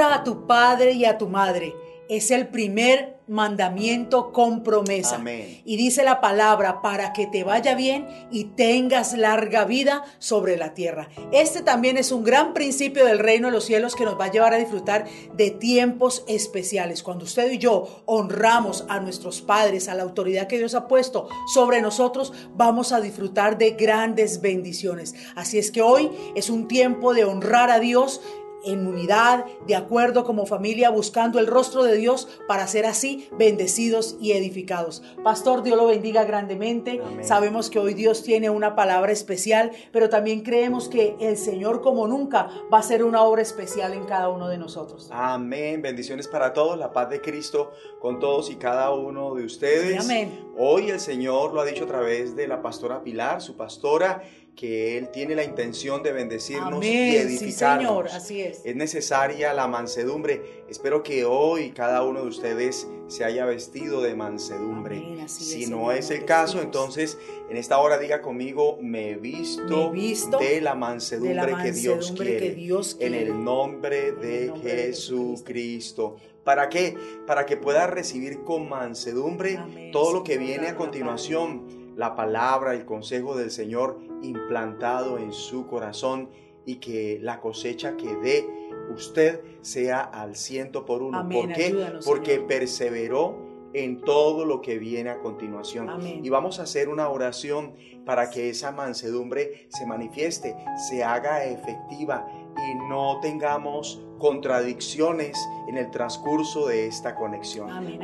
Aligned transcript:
Honra 0.00 0.14
a 0.14 0.24
tu 0.24 0.46
padre 0.46 0.92
y 0.92 1.04
a 1.04 1.18
tu 1.18 1.28
madre. 1.28 1.74
Es 2.08 2.30
el 2.30 2.48
primer 2.48 3.20
mandamiento 3.30 4.32
con 4.32 4.64
promesa. 4.64 5.16
Amén. 5.16 5.62
Y 5.64 5.76
dice 5.76 6.02
la 6.02 6.20
palabra, 6.20 6.82
para 6.82 7.12
que 7.12 7.28
te 7.28 7.44
vaya 7.44 7.76
bien 7.76 8.08
y 8.32 8.44
tengas 8.44 9.16
larga 9.16 9.64
vida 9.64 10.02
sobre 10.18 10.56
la 10.56 10.74
tierra. 10.74 11.08
Este 11.30 11.62
también 11.62 11.96
es 11.96 12.10
un 12.10 12.24
gran 12.24 12.52
principio 12.54 13.04
del 13.04 13.20
reino 13.20 13.46
de 13.46 13.52
los 13.52 13.64
cielos 13.64 13.94
que 13.94 14.04
nos 14.04 14.18
va 14.18 14.24
a 14.24 14.32
llevar 14.32 14.52
a 14.52 14.58
disfrutar 14.58 15.04
de 15.34 15.52
tiempos 15.52 16.24
especiales. 16.26 17.04
Cuando 17.04 17.24
usted 17.24 17.52
y 17.52 17.58
yo 17.58 18.02
honramos 18.06 18.84
a 18.88 18.98
nuestros 18.98 19.42
padres, 19.42 19.88
a 19.88 19.94
la 19.94 20.02
autoridad 20.02 20.48
que 20.48 20.58
Dios 20.58 20.74
ha 20.74 20.88
puesto 20.88 21.28
sobre 21.54 21.80
nosotros, 21.80 22.32
vamos 22.56 22.90
a 22.92 23.00
disfrutar 23.00 23.58
de 23.58 23.72
grandes 23.72 24.40
bendiciones. 24.40 25.14
Así 25.36 25.58
es 25.58 25.70
que 25.70 25.82
hoy 25.82 26.10
es 26.34 26.50
un 26.50 26.66
tiempo 26.66 27.14
de 27.14 27.24
honrar 27.24 27.70
a 27.70 27.78
Dios 27.78 28.20
en 28.64 28.86
unidad, 28.86 29.44
de 29.66 29.76
acuerdo 29.76 30.24
como 30.24 30.46
familia, 30.46 30.90
buscando 30.90 31.38
el 31.38 31.46
rostro 31.46 31.82
de 31.82 31.96
Dios 31.96 32.28
para 32.46 32.66
ser 32.66 32.86
así 32.86 33.28
bendecidos 33.38 34.16
y 34.20 34.32
edificados. 34.32 35.02
Pastor, 35.22 35.62
Dios 35.62 35.76
lo 35.76 35.86
bendiga 35.86 36.24
grandemente. 36.24 37.00
Amén. 37.04 37.24
Sabemos 37.24 37.70
que 37.70 37.78
hoy 37.78 37.94
Dios 37.94 38.22
tiene 38.22 38.50
una 38.50 38.74
palabra 38.74 39.12
especial, 39.12 39.70
pero 39.92 40.08
también 40.08 40.42
creemos 40.42 40.88
que 40.88 41.16
el 41.20 41.36
Señor 41.36 41.80
como 41.80 42.06
nunca 42.06 42.50
va 42.72 42.78
a 42.78 42.80
hacer 42.80 43.04
una 43.04 43.22
obra 43.22 43.42
especial 43.42 43.92
en 43.92 44.04
cada 44.04 44.28
uno 44.28 44.48
de 44.48 44.58
nosotros. 44.58 45.08
Amén. 45.10 45.82
Bendiciones 45.82 46.28
para 46.28 46.52
todos. 46.52 46.78
La 46.78 46.92
paz 46.92 47.10
de 47.10 47.20
Cristo 47.20 47.72
con 48.00 48.18
todos 48.18 48.50
y 48.50 48.56
cada 48.56 48.92
uno 48.92 49.34
de 49.34 49.44
ustedes. 49.44 50.04
Sí, 50.04 50.12
amén. 50.12 50.50
Hoy 50.56 50.90
el 50.90 51.00
Señor 51.00 51.54
lo 51.54 51.60
ha 51.60 51.64
dicho 51.64 51.84
a 51.84 51.86
través 51.86 52.36
de 52.36 52.46
la 52.46 52.62
pastora 52.62 53.02
Pilar, 53.02 53.40
su 53.40 53.56
pastora, 53.56 54.22
que 54.54 54.98
Él 54.98 55.08
tiene 55.10 55.34
la 55.34 55.44
intención 55.44 56.02
de 56.02 56.12
bendecirnos 56.12 56.84
y 56.84 56.88
Amén. 56.88 57.12
Sí, 57.12 57.16
edificarnos. 57.16 57.86
Señor, 57.86 58.08
así 58.08 58.40
es. 58.40 58.60
Es 58.64 58.76
necesaria 58.76 59.52
la 59.52 59.66
mansedumbre. 59.66 60.64
Espero 60.68 61.02
que 61.02 61.24
hoy 61.24 61.70
cada 61.70 62.02
uno 62.02 62.22
de 62.22 62.28
ustedes 62.28 62.86
se 63.08 63.24
haya 63.24 63.44
vestido 63.44 64.02
de 64.02 64.14
mansedumbre. 64.14 64.98
Amén, 64.98 65.20
así 65.20 65.44
si 65.44 65.62
es, 65.64 65.70
no 65.70 65.78
Señor, 65.78 65.96
es 65.96 66.10
el 66.10 66.24
caso, 66.24 66.60
entonces 66.62 67.18
en 67.48 67.56
esta 67.56 67.78
hora 67.78 67.98
diga 67.98 68.22
conmigo, 68.22 68.78
me 68.80 69.10
he 69.10 69.16
visto, 69.16 69.90
Me 69.90 70.00
visto 70.00 70.38
de 70.38 70.60
la 70.60 70.74
mansedumbre, 70.74 71.46
de 71.46 71.52
la 71.52 71.62
que 71.62 71.72
Dios 71.72 72.12
quiere. 72.16 72.38
que 72.38 72.50
Dios 72.52 72.96
en 73.00 73.14
el 73.14 73.42
nombre 73.42 74.12
de 74.12 74.42
el 74.42 74.48
nombre 74.50 74.72
de 74.72 74.86
Jesucristo. 74.86 76.16
¿Para 76.44 76.68
qué? 76.68 76.96
Para 77.26 77.46
que 77.46 77.56
pueda 77.56 77.86
recibir 77.86 78.42
con 78.44 78.68
mansedumbre 78.68 79.56
Amén, 79.56 79.92
todo 79.92 80.12
lo 80.12 80.24
que 80.24 80.38
viene 80.38 80.68
a 80.68 80.76
continuación, 80.76 81.79
la 82.00 82.16
palabra, 82.16 82.72
el 82.72 82.86
consejo 82.86 83.36
del 83.36 83.50
Señor 83.50 83.98
implantado 84.22 85.18
en 85.18 85.34
su 85.34 85.66
corazón 85.66 86.30
y 86.64 86.76
que 86.76 87.18
la 87.20 87.40
cosecha 87.40 87.98
que 87.98 88.16
dé 88.16 88.48
usted 88.94 89.42
sea 89.60 90.00
al 90.00 90.34
ciento 90.34 90.86
por 90.86 91.02
uno. 91.02 91.18
Amén, 91.18 91.42
¿Por 91.42 91.52
qué? 91.52 91.66
ayúdanos, 91.66 92.06
Porque 92.06 92.36
Señor. 92.36 92.46
perseveró 92.46 93.50
en 93.74 94.00
todo 94.00 94.46
lo 94.46 94.62
que 94.62 94.78
viene 94.78 95.10
a 95.10 95.20
continuación. 95.20 95.90
Amén. 95.90 96.24
Y 96.24 96.30
vamos 96.30 96.58
a 96.58 96.62
hacer 96.62 96.88
una 96.88 97.10
oración 97.10 97.74
para 98.06 98.30
que 98.30 98.48
esa 98.48 98.72
mansedumbre 98.72 99.66
se 99.68 99.84
manifieste, 99.84 100.56
se 100.88 101.04
haga 101.04 101.44
efectiva 101.44 102.26
y 102.56 102.88
no 102.88 103.20
tengamos 103.20 104.02
contradicciones 104.20 105.36
en 105.66 105.76
el 105.76 105.90
transcurso 105.90 106.66
de 106.66 106.86
esta 106.86 107.14
conexión. 107.14 107.70
Amén, 107.70 107.98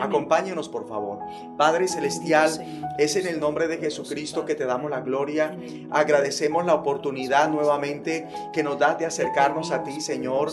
por 0.73 0.89
favor. 0.89 1.19
Padre 1.56 1.86
Celestial, 1.86 2.50
es 2.98 3.17
en 3.17 3.27
el 3.27 3.39
nombre 3.39 3.69
de 3.69 3.78
Jesucristo 3.78 4.45
que 4.45 4.55
te 4.55 4.64
damos 4.64 4.91
la 4.91 5.00
gloria. 5.00 5.56
Agradecemos 5.91 6.64
la 6.64 6.75
oportunidad 6.75 7.50
nuevamente 7.50 8.27
que 8.52 8.63
nos 8.63 8.79
das 8.79 8.98
de 8.98 9.07
acercarnos 9.07 9.70
a 9.70 9.85
ti, 9.85 10.01
Señor. 10.01 10.51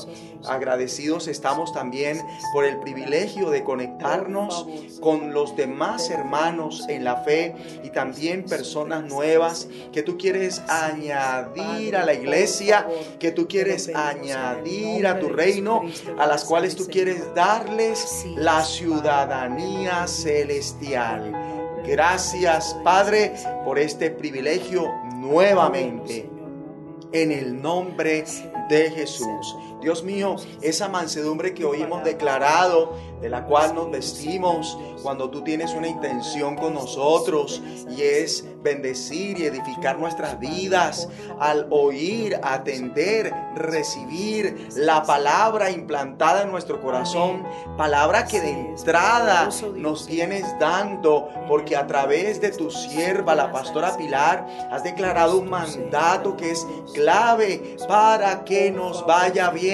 Agradecidos 0.47 1.27
estamos 1.27 1.71
también 1.71 2.21
por 2.51 2.65
el 2.65 2.79
privilegio 2.79 3.49
de 3.49 3.63
conectarnos 3.63 4.67
con 4.99 5.33
los 5.33 5.55
demás 5.55 6.09
hermanos 6.09 6.85
en 6.89 7.03
la 7.03 7.17
fe 7.17 7.55
y 7.83 7.89
también 7.89 8.43
personas 8.43 9.03
nuevas 9.03 9.67
que 9.91 10.03
tú 10.03 10.17
quieres 10.17 10.61
añadir 10.67 11.95
a 11.95 12.05
la 12.05 12.13
iglesia, 12.13 12.87
que 13.19 13.31
tú 13.31 13.47
quieres 13.47 13.89
añadir 13.93 15.07
a 15.07 15.19
tu 15.19 15.29
reino, 15.53 15.83
a 16.17 16.27
las 16.27 16.43
cuales 16.45 16.75
tú 16.75 16.87
quieres 16.87 17.33
darles 17.33 18.25
la 18.35 18.63
ciudadanía 18.63 20.07
celestial. 20.07 21.31
Gracias, 21.85 22.75
Padre, 22.83 23.33
por 23.65 23.77
este 23.77 24.09
privilegio 24.09 24.89
nuevamente. 25.15 26.29
En 27.11 27.31
el 27.31 27.61
nombre 27.61 28.25
de 28.69 28.89
Jesús. 28.89 29.55
Dios 29.83 30.03
mío, 30.03 30.37
esa 30.61 30.87
mansedumbre 30.87 31.53
que 31.53 31.65
hoy 31.65 31.81
hemos 31.81 32.03
declarado, 32.03 32.93
de 33.21 33.29
la 33.29 33.45
cual 33.45 33.75
nos 33.75 33.91
vestimos 33.91 34.77
cuando 35.01 35.29
tú 35.29 35.41
tienes 35.43 35.73
una 35.73 35.87
intención 35.87 36.55
con 36.55 36.73
nosotros 36.73 37.61
y 37.89 38.01
es 38.01 38.45
bendecir 38.63 39.39
y 39.39 39.45
edificar 39.45 39.99
nuestras 39.99 40.39
vidas 40.39 41.07
al 41.39 41.67
oír, 41.69 42.39
atender, 42.43 43.33
recibir 43.55 44.69
la 44.75 45.03
palabra 45.03 45.69
implantada 45.69 46.43
en 46.43 46.51
nuestro 46.51 46.81
corazón, 46.81 47.43
palabra 47.77 48.25
que 48.25 48.39
de 48.39 48.51
entrada 48.51 49.49
nos 49.75 50.07
tienes 50.07 50.45
dando, 50.59 51.29
porque 51.47 51.75
a 51.75 51.85
través 51.87 52.39
de 52.39 52.51
tu 52.51 52.71
sierva, 52.71 53.35
la 53.35 53.51
pastora 53.51 53.97
Pilar, 53.97 54.47
has 54.71 54.83
declarado 54.83 55.37
un 55.37 55.49
mandato 55.49 56.37
que 56.37 56.51
es 56.51 56.65
clave 56.93 57.77
para 57.87 58.43
que 58.45 58.71
nos 58.71 59.05
vaya 59.05 59.49
bien, 59.49 59.72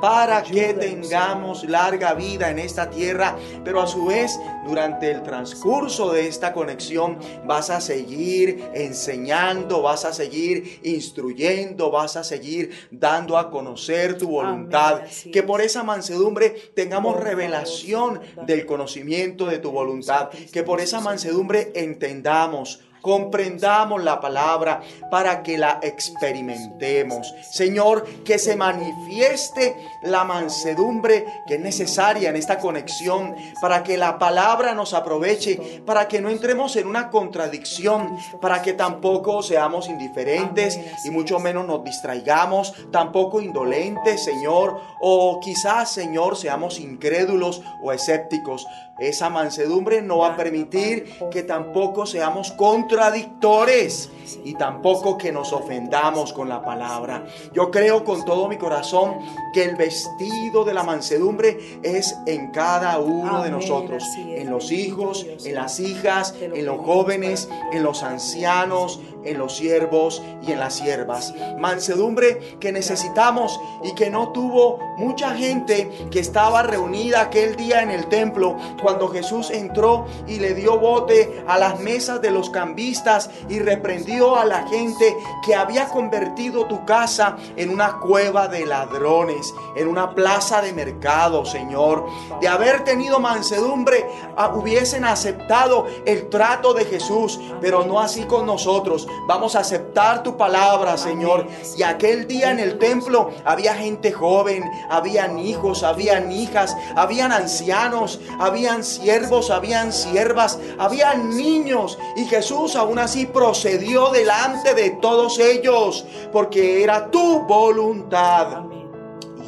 para 0.00 0.42
que 0.42 0.74
tengamos 0.74 1.64
larga 1.64 2.14
vida 2.14 2.50
en 2.50 2.58
esta 2.58 2.90
tierra, 2.90 3.36
pero 3.64 3.80
a 3.80 3.86
su 3.86 4.06
vez 4.06 4.38
durante 4.66 5.10
el 5.10 5.22
transcurso 5.22 6.12
de 6.12 6.26
esta 6.28 6.52
conexión 6.52 7.18
vas 7.44 7.70
a 7.70 7.80
seguir 7.80 8.70
enseñando, 8.74 9.82
vas 9.82 10.04
a 10.04 10.12
seguir 10.12 10.80
instruyendo, 10.82 11.90
vas 11.90 12.16
a 12.16 12.24
seguir 12.24 12.88
dando 12.90 13.38
a 13.38 13.50
conocer 13.50 14.18
tu 14.18 14.28
voluntad, 14.28 14.96
Amén, 14.96 15.32
que 15.32 15.42
por 15.42 15.60
esa 15.60 15.82
mansedumbre 15.82 16.50
tengamos 16.74 17.18
revelación 17.20 18.20
del 18.46 18.66
conocimiento 18.66 19.46
de 19.46 19.58
tu 19.58 19.70
voluntad, 19.70 20.30
que 20.52 20.62
por 20.62 20.80
esa 20.80 21.00
mansedumbre 21.00 21.72
entendamos 21.74 22.85
comprendamos 23.06 24.02
la 24.02 24.20
palabra 24.20 24.80
para 25.12 25.44
que 25.44 25.56
la 25.56 25.78
experimentemos. 25.80 27.32
Señor, 27.52 28.04
que 28.24 28.36
se 28.36 28.56
manifieste 28.56 29.76
la 30.02 30.24
mansedumbre 30.24 31.24
que 31.46 31.54
es 31.54 31.60
necesaria 31.60 32.30
en 32.30 32.34
esta 32.34 32.58
conexión 32.58 33.36
para 33.60 33.84
que 33.84 33.96
la 33.96 34.18
palabra 34.18 34.74
nos 34.74 34.92
aproveche, 34.92 35.82
para 35.86 36.08
que 36.08 36.20
no 36.20 36.30
entremos 36.30 36.74
en 36.74 36.88
una 36.88 37.08
contradicción, 37.08 38.18
para 38.40 38.60
que 38.60 38.72
tampoco 38.72 39.40
seamos 39.40 39.88
indiferentes 39.88 40.76
y 41.04 41.10
mucho 41.10 41.38
menos 41.38 41.64
nos 41.64 41.84
distraigamos, 41.84 42.74
tampoco 42.90 43.40
indolentes, 43.40 44.24
Señor, 44.24 44.80
o 45.00 45.38
quizás, 45.38 45.92
Señor, 45.92 46.36
seamos 46.36 46.80
incrédulos 46.80 47.62
o 47.84 47.92
escépticos. 47.92 48.66
Esa 48.98 49.28
mansedumbre 49.28 50.00
no 50.00 50.18
va 50.18 50.28
a 50.28 50.36
permitir 50.36 51.04
que 51.30 51.42
tampoco 51.42 52.06
seamos 52.06 52.52
contradictores 52.52 54.10
y 54.42 54.54
tampoco 54.54 55.18
que 55.18 55.32
nos 55.32 55.52
ofendamos 55.52 56.32
con 56.32 56.48
la 56.48 56.64
palabra. 56.64 57.26
Yo 57.52 57.70
creo 57.70 58.04
con 58.04 58.24
todo 58.24 58.48
mi 58.48 58.56
corazón 58.56 59.18
que 59.52 59.64
el 59.64 59.76
vestido 59.76 60.64
de 60.64 60.72
la 60.72 60.82
mansedumbre 60.82 61.78
es 61.82 62.16
en 62.26 62.50
cada 62.52 62.98
uno 62.98 63.42
de 63.42 63.50
nosotros, 63.50 64.02
en 64.16 64.50
los 64.50 64.72
hijos, 64.72 65.26
en 65.44 65.54
las 65.54 65.78
hijas, 65.78 66.34
en 66.40 66.64
los 66.64 66.78
jóvenes, 66.80 67.50
en 67.72 67.82
los 67.82 68.02
ancianos, 68.02 69.00
en 69.24 69.38
los 69.38 69.56
siervos 69.56 70.22
y 70.46 70.52
en 70.52 70.60
las 70.60 70.74
siervas. 70.74 71.34
Mansedumbre 71.58 72.56
que 72.60 72.72
necesitamos 72.72 73.60
y 73.84 73.94
que 73.94 74.08
no 74.08 74.32
tuvo 74.32 74.78
mucha 74.96 75.34
gente 75.34 75.90
que 76.10 76.20
estaba 76.20 76.62
reunida 76.62 77.22
aquel 77.22 77.56
día 77.56 77.82
en 77.82 77.90
el 77.90 78.08
templo 78.08 78.56
cuando 78.86 79.08
Jesús 79.08 79.50
entró 79.50 80.06
y 80.28 80.38
le 80.38 80.54
dio 80.54 80.78
bote 80.78 81.42
a 81.48 81.58
las 81.58 81.80
mesas 81.80 82.22
de 82.22 82.30
los 82.30 82.50
cambistas 82.50 83.28
y 83.48 83.58
reprendió 83.58 84.36
a 84.36 84.44
la 84.44 84.64
gente 84.68 85.16
que 85.44 85.56
había 85.56 85.88
convertido 85.88 86.66
tu 86.66 86.84
casa 86.84 87.36
en 87.56 87.70
una 87.70 87.98
cueva 87.98 88.46
de 88.46 88.64
ladrones, 88.64 89.52
en 89.74 89.88
una 89.88 90.14
plaza 90.14 90.62
de 90.62 90.72
mercado, 90.72 91.44
Señor. 91.44 92.06
De 92.40 92.46
haber 92.46 92.84
tenido 92.84 93.18
mansedumbre, 93.18 94.06
ah, 94.36 94.52
hubiesen 94.54 95.04
aceptado 95.04 95.88
el 96.04 96.28
trato 96.28 96.72
de 96.72 96.84
Jesús, 96.84 97.40
pero 97.60 97.84
no 97.84 97.98
así 97.98 98.22
con 98.22 98.46
nosotros. 98.46 99.08
Vamos 99.26 99.56
a 99.56 99.60
aceptar 99.62 100.22
tu 100.22 100.36
palabra, 100.36 100.96
Señor. 100.96 101.48
Y 101.76 101.82
aquel 101.82 102.28
día 102.28 102.52
en 102.52 102.60
el 102.60 102.78
templo 102.78 103.32
había 103.44 103.74
gente 103.74 104.12
joven, 104.12 104.62
habían 104.88 105.40
hijos, 105.40 105.82
habían 105.82 106.30
hijas, 106.30 106.76
habían 106.94 107.32
ancianos, 107.32 108.20
habían 108.38 108.75
siervos, 108.84 109.50
habían 109.50 109.92
siervas, 109.92 110.58
habían 110.78 111.36
niños. 111.36 111.98
Y 112.16 112.24
Jesús 112.24 112.76
aún 112.76 112.98
así 112.98 113.26
procedió 113.26 114.10
delante 114.10 114.74
de 114.74 114.90
todos 114.90 115.38
ellos, 115.38 116.04
porque 116.32 116.82
era 116.82 117.10
tu 117.10 117.40
voluntad. 117.40 118.75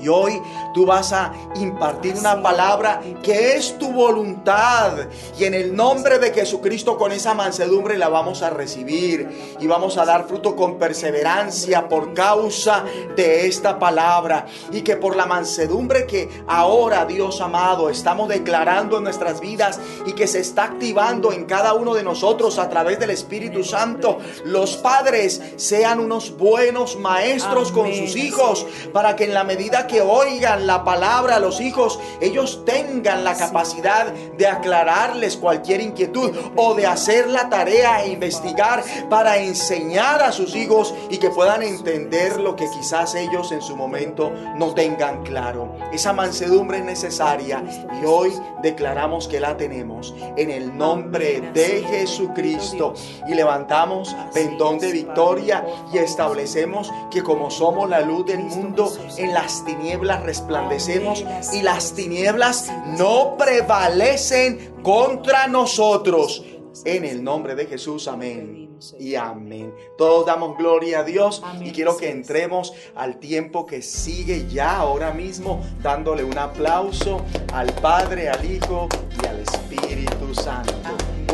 Y 0.01 0.09
hoy 0.09 0.41
tú 0.75 0.87
vas 0.87 1.13
a 1.13 1.33
impartir 1.57 2.15
una 2.17 2.43
palabra 2.43 3.01
que 3.23 3.57
es 3.57 3.79
tu 3.79 3.93
voluntad. 3.93 4.93
Y 5.39 5.45
en 5.45 5.55
el 5.55 5.75
nombre 5.75 6.19
de 6.19 6.33
Jesucristo 6.33 6.97
con 6.97 7.13
esa 7.13 7.35
mansedumbre 7.35 7.99
la 7.99 8.09
vamos 8.09 8.43
a 8.43 8.51
recibir. 8.51 9.57
Y 9.61 9.67
vamos 9.67 9.99
a 9.99 10.05
dar 10.05 10.27
fruto 10.27 10.55
con 10.55 10.79
perseverancia 10.79 11.89
por 11.89 12.15
causa 12.15 12.85
de 13.17 13.47
esta 13.47 13.79
palabra. 13.79 14.47
Y 14.73 14.83
que 14.83 14.97
por 14.97 15.17
la 15.17 15.27
mansedumbre 15.27 16.07
que 16.07 16.29
ahora, 16.47 17.05
Dios 17.05 17.41
amado, 17.41 17.91
estamos 17.91 18.29
declarando 18.29 18.99
en 18.99 19.05
nuestras 19.05 19.41
vidas 19.41 19.81
y 20.07 20.13
que 20.13 20.27
se 20.27 20.41
está 20.41 20.65
activando 20.65 21.33
en 21.33 21.45
cada 21.45 21.75
uno 21.75 21.95
de 21.95 22.03
nosotros 22.03 22.59
a 22.59 22.69
través 22.69 22.99
del 22.99 23.11
Espíritu 23.11 23.65
Santo, 23.65 24.19
los 24.45 24.77
padres 24.77 25.41
sean 25.57 26.01
unos 26.01 26.37
buenos 26.37 26.99
maestros 26.99 27.73
con 27.73 27.93
sus 27.93 28.17
hijos 28.17 28.67
para 28.93 29.17
que 29.17 29.25
en 29.25 29.35
la 29.35 29.45
medida 29.45 29.87
que 29.89 30.01
oigan 30.01 30.67
la 30.67 30.85
palabra 30.85 31.37
a 31.37 31.41
los 31.41 31.61
hijos, 31.61 31.99
ellos 32.21 32.65
tengan 32.65 33.25
la 33.25 33.37
capacidad 33.37 34.13
de 34.13 34.47
aclararles 34.47 35.37
cualquier 35.37 35.81
inquietud 35.81 36.31
o 36.55 36.75
de 36.75 36.87
hacer 36.87 37.29
la 37.29 37.49
tarea 37.49 38.05
e 38.05 38.11
investigar 38.11 38.85
para 39.11 39.39
enseñar 39.39 40.23
a 40.23 40.31
sus 40.31 40.55
hijos 40.55 40.95
y 41.11 41.19
que 41.19 41.31
puedan 41.31 41.63
entender 41.63 42.39
lo 42.39 42.55
que 42.55 42.71
quizás 42.71 43.17
ellos 43.17 43.51
en 43.51 43.63
su 43.63 43.77
momento 43.77 44.31
no 44.57 44.75
tengan 44.75 45.25
claro. 45.25 45.75
Esa 45.93 46.13
mansedumbre 46.13 46.79
es 46.79 46.85
necesaria 46.85 47.65
y 48.01 48.05
hoy 48.05 48.33
declaramos 48.63 49.27
que 49.27 49.41
la 49.41 49.57
tenemos 49.57 50.15
en 50.37 50.51
el 50.51 50.77
nombre 50.77 51.41
de 51.53 51.85
Jesucristo. 51.89 52.95
Y 53.27 53.35
levantamos 53.35 54.15
pendón 54.33 54.79
de 54.79 54.93
victoria 54.93 55.65
y 55.93 55.99
establecemos 55.99 56.93
que 57.11 57.23
como 57.23 57.51
somos 57.51 57.89
la 57.89 58.01
luz 58.01 58.27
del 58.27 58.41
mundo, 58.41 58.93
en 59.17 59.35
las 59.35 59.65
tinieblas 59.79 60.23
resplandecemos 60.23 61.25
y 61.53 61.63
las 61.63 61.93
tinieblas 61.93 62.71
no 62.99 63.37
prevalecen 63.37 64.75
contra 64.83 65.47
nosotros. 65.47 66.45
En 66.85 67.05
el 67.05 67.23
nombre 67.23 67.55
de 67.55 67.67
Jesús, 67.67 68.09
amén. 68.09 68.79
Y 68.99 69.15
amén. 69.15 69.75
Todos 69.97 70.27
damos 70.27 70.57
gloria 70.57 71.01
a 71.01 71.05
Dios 71.05 71.43
y 71.61 71.73
quiero 71.73 71.97
que 71.97 72.11
entremos 72.11 72.73
al 72.95 73.19
tiempo 73.19 73.67
que 73.67 73.83
sigue 73.83 74.47
ya 74.49 74.77
ahora 74.77 75.13
mismo, 75.13 75.63
dándole 75.83 76.23
un 76.23 76.39
aplauso 76.39 77.25
al 77.53 77.73
Padre, 77.75 78.29
al 78.29 78.45
Hijo 78.45 78.89
y 79.23 79.27
al 79.27 79.41
Espíritu 79.41 80.35
Santo. 80.35 80.75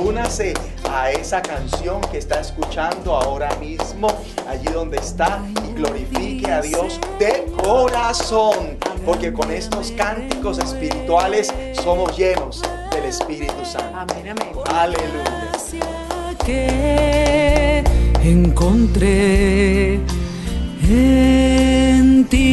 Únase 0.00 0.54
a 0.90 1.10
esa 1.12 1.40
canción 1.40 2.00
que 2.12 2.18
está 2.18 2.40
escuchando 2.40 3.14
ahora 3.14 3.54
mismo, 3.56 4.08
allí 4.48 4.66
donde 4.72 4.98
está, 4.98 5.42
y 5.68 5.72
glorifique 5.72 6.50
a 6.50 6.60
Dios 6.60 7.00
de 7.18 7.46
corazón, 7.62 8.78
porque 9.04 9.32
con 9.32 9.50
estos 9.50 9.92
cánticos 9.92 10.58
espirituales 10.58 11.52
somos 11.82 12.16
llenos 12.16 12.62
del 12.94 13.04
Espíritu 13.06 13.64
Santo. 13.64 13.96
Amén, 13.96 14.28
amén. 14.28 14.52
Aleluya. 14.66 15.32
Que 16.44 17.82
encontré 18.22 20.00
en 20.88 22.24
ti. 22.26 22.44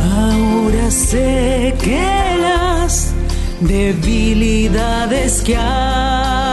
Ahora 0.00 0.90
sé 0.90 1.74
que 1.82 2.02
las 2.40 3.12
debilidades 3.60 5.42
que 5.42 5.56
hay 5.56 6.43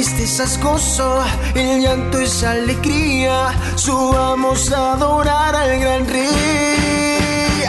tristeza 0.00 0.44
es 0.44 0.58
gozo, 0.62 1.22
el 1.54 1.82
llanto 1.82 2.20
es 2.20 2.42
alegría. 2.42 3.52
Subamos 3.74 4.72
a 4.72 4.92
adorar 4.92 5.54
al 5.54 5.78
gran 5.78 6.08
rey. 6.08 7.66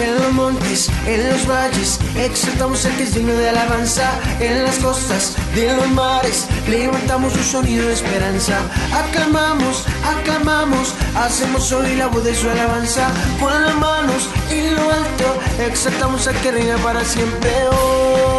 En 0.00 0.14
los 0.14 0.32
montes, 0.32 0.88
en 1.06 1.28
los 1.28 1.44
valles, 1.48 1.98
exaltamos 2.14 2.84
al 2.84 2.96
que 2.96 3.02
es 3.02 3.14
digno 3.14 3.32
de 3.32 3.48
alabanza. 3.48 4.08
En 4.38 4.62
las 4.62 4.78
costas 4.78 5.34
de 5.56 5.74
los 5.74 5.88
mares, 5.88 6.46
levantamos 6.68 7.34
un 7.34 7.42
sonido 7.42 7.88
de 7.88 7.94
esperanza. 7.94 8.60
Aclamamos, 8.94 9.86
aclamamos, 10.04 10.94
hacemos 11.16 11.72
oír 11.72 11.98
la 11.98 12.06
voz 12.06 12.22
de 12.22 12.34
su 12.36 12.48
alabanza. 12.48 13.08
Con 13.40 13.60
las 13.60 13.74
manos 13.74 14.28
en 14.50 14.76
lo 14.76 14.82
alto, 14.82 15.40
exaltamos 15.66 16.28
al 16.28 16.36
que 16.42 16.52
reina 16.52 16.76
para 16.76 17.04
siempre. 17.04 17.50
Oh, 17.72 18.37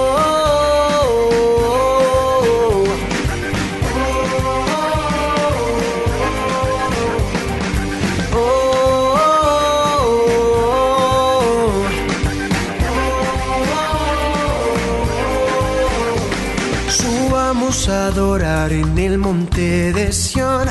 en 18.19 18.97
el 18.99 19.17
monte 19.17 19.93
de 19.93 20.11
Sión, 20.11 20.67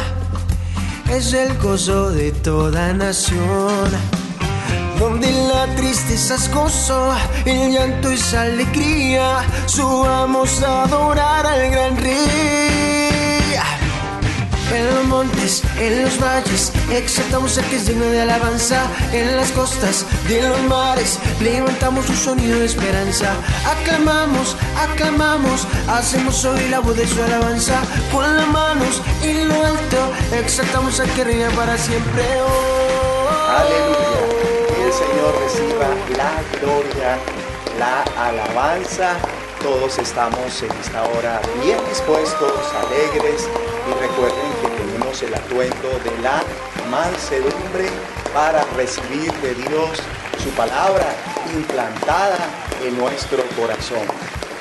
es 1.11 1.33
el 1.33 1.57
gozo 1.57 2.11
de 2.11 2.31
toda 2.31 2.93
nación. 2.93 3.89
Donde 4.99 5.33
la 5.49 5.67
tristeza 5.75 6.35
es 6.35 6.53
gozo, 6.53 7.15
el 7.47 7.73
llanto 7.73 8.11
es 8.11 8.35
alegría. 8.35 9.39
Subamos 9.65 10.63
a 10.63 10.83
adorar 10.83 11.47
al 11.47 11.71
gran 11.71 11.97
rey. 11.97 12.68
En 14.71 14.95
los 14.95 15.05
montes, 15.05 15.63
en 15.79 16.03
los 16.03 16.21
valles, 16.21 16.73
exaltamos 16.93 17.57
al 17.57 17.65
que 17.65 17.77
es 17.77 17.87
digno 17.87 18.05
de 18.05 18.21
alabanza. 18.21 18.83
En 19.13 19.37
las 19.37 19.51
costas 19.53 20.05
de 20.29 20.43
los 20.43 20.61
mares, 20.63 21.19
levantamos 21.41 22.09
un 22.11 22.17
sonido 22.17 22.59
de 22.59 22.67
esperanza. 22.67 23.33
Aclamamos, 23.67 24.57
aclamamos, 24.77 25.67
hacemos 25.89 26.45
oír 26.45 26.69
la 26.69 26.81
voz 26.81 26.97
de 26.97 27.07
su 27.07 27.23
alabanza. 27.23 27.81
Con 28.13 28.37
las 28.37 28.47
manos 28.49 29.03
en 29.23 29.49
lo 29.49 29.55
alto, 29.55 30.13
exaltamos 30.37 31.01
al 31.01 31.11
que 31.15 31.25
reina 31.25 31.49
para 31.51 31.79
siempre. 31.79 32.23
Oh, 32.43 33.09
Aleluya. 33.61 34.09
Que 34.69 34.85
el 34.85 34.93
Señor 34.93 35.35
reciba 35.41 35.89
la 36.17 36.59
gloria, 36.61 37.19
la 37.79 38.03
alabanza. 38.23 39.17
Todos 39.63 39.99
estamos 39.99 40.63
en 40.63 40.71
esta 40.81 41.03
hora 41.03 41.41
bien 41.65 41.79
dispuestos, 41.89 42.53
alegres 42.87 43.49
y 43.89 44.01
recuerden 44.01 44.48
el 45.23 45.35
atuendo 45.35 45.89
de 46.05 46.23
la 46.23 46.43
mansedumbre 46.91 47.89
para 48.33 48.63
recibir 48.77 49.33
de 49.35 49.55
Dios 49.55 49.99
su 50.43 50.51
palabra 50.51 51.07
implantada 51.55 52.39
en 52.85 52.97
nuestro 52.97 53.43
corazón. 53.59 54.07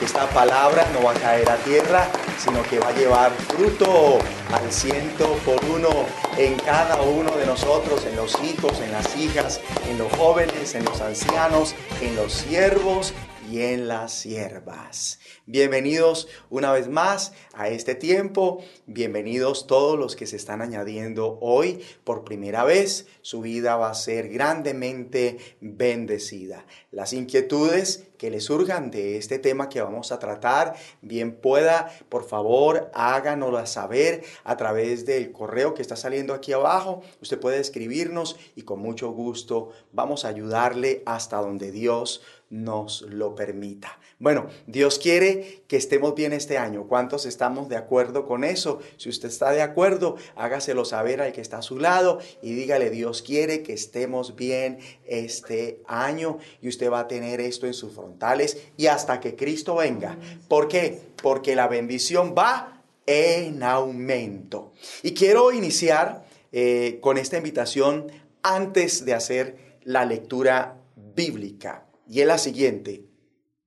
Esta 0.02 0.28
palabra 0.30 0.88
no 0.94 1.04
va 1.04 1.12
a 1.12 1.16
caer 1.16 1.50
a 1.50 1.58
tierra, 1.58 2.08
sino 2.38 2.64
que 2.64 2.80
va 2.80 2.90
a 2.90 2.94
llevar 2.94 3.32
fruto 3.56 4.20
al 4.54 4.72
ciento 4.72 5.38
por 5.46 5.64
uno 5.66 5.90
en 6.38 6.56
cada 6.58 7.02
uno 7.02 7.32
de 7.32 7.46
nosotros, 7.46 8.06
en 8.06 8.16
los 8.16 8.34
hijos, 8.44 8.80
en 8.80 8.92
las 8.92 9.16
hijas, 9.18 9.60
en 9.90 9.98
los 9.98 10.12
jóvenes, 10.14 10.76
en 10.76 10.86
los 10.86 11.02
ancianos, 11.02 11.76
en 12.02 12.16
los 12.16 12.32
siervos 12.32 13.14
las 13.54 14.12
siervas. 14.12 15.20
Bienvenidos 15.46 16.28
una 16.50 16.74
vez 16.74 16.90
más 16.90 17.32
a 17.54 17.70
este 17.70 17.96
tiempo. 17.96 18.62
Bienvenidos 18.88 19.68
todos 19.68 19.98
los 19.98 20.18
que 20.18 20.28
se 20.28 20.36
están 20.36 20.62
añadiendo 20.62 21.38
hoy 21.40 21.82
por 22.04 22.26
primera 22.26 22.66
vez. 22.66 23.08
Su 23.22 23.40
vida 23.40 23.78
va 23.78 23.90
a 23.90 23.96
ser 23.96 24.28
grandemente 24.28 25.38
bendecida. 25.62 26.66
Las 26.92 27.14
inquietudes 27.14 28.08
que 28.18 28.32
le 28.32 28.42
surjan 28.42 28.92
de 28.92 29.18
este 29.18 29.40
tema 29.40 29.70
que 29.70 29.82
vamos 29.82 30.12
a 30.12 30.20
tratar, 30.20 30.76
bien 31.02 31.36
pueda, 31.36 31.92
por 32.10 32.28
favor, 32.28 32.90
háganoslas 32.94 33.72
saber 33.72 34.24
a 34.44 34.58
través 34.58 35.06
del 35.06 35.32
correo 35.32 35.74
que 35.74 35.84
está 35.84 35.96
saliendo 35.96 36.34
aquí 36.34 36.52
abajo. 36.52 37.02
Usted 37.22 37.40
puede 37.40 37.60
escribirnos 37.60 38.38
y 38.56 38.64
con 38.64 38.80
mucho 38.80 39.12
gusto 39.12 39.70
vamos 39.94 40.26
a 40.26 40.30
ayudarle 40.30 41.04
hasta 41.06 41.38
donde 41.38 41.72
Dios 41.72 42.22
nos 42.50 43.02
lo 43.02 43.36
permita. 43.36 44.00
Bueno, 44.20 44.48
Dios 44.66 45.00
quiere 45.00 45.64
que 45.68 45.78
estemos 45.78 46.16
bien 46.16 46.34
este 46.34 46.58
año. 46.58 46.88
¿Cuántos 46.88 47.26
estamos 47.26 47.70
de 47.70 47.76
acuerdo 47.76 48.26
con 48.26 48.44
eso? 48.44 48.80
Si 48.98 49.10
usted 49.10 49.28
está 49.28 49.52
de 49.52 49.62
acuerdo, 49.62 50.16
hágaselo 50.36 50.86
saber 50.86 51.22
al 51.22 51.34
que 51.34 51.42
está 51.42 51.60
a 51.60 51.62
su 51.62 51.78
lado 51.78 52.20
y 52.42 52.54
dígale, 52.54 52.90
Dios 52.90 53.22
quiere 53.22 53.64
que 53.64 53.74
estemos 53.74 54.36
bien 54.36 54.80
este 55.06 55.82
año 55.88 56.38
y 56.62 56.70
usted 56.70 56.92
va 56.92 57.02
a 57.02 57.08
tener 57.08 57.42
esto 57.42 57.68
en 57.68 57.74
sus 57.74 57.94
frontales 57.94 58.58
y 58.78 58.88
hasta 58.88 59.20
que 59.20 59.36
Cristo 59.36 59.76
venga. 59.76 60.18
¿Por 60.48 60.68
qué? 60.68 61.00
Porque 61.22 61.56
la 61.56 61.68
bendición 61.68 62.34
va 62.38 62.82
en 63.06 63.62
aumento. 63.64 64.74
Y 65.04 65.14
quiero 65.14 65.52
iniciar 65.52 66.26
eh, 66.52 67.00
con 67.02 67.18
esta 67.18 67.38
invitación 67.38 68.12
antes 68.42 69.06
de 69.06 69.14
hacer 69.14 69.58
la 69.84 70.06
lectura 70.06 70.78
bíblica. 71.16 71.87
Y 72.08 72.22
es 72.22 72.28
la 72.28 72.38
siguiente, 72.38 73.06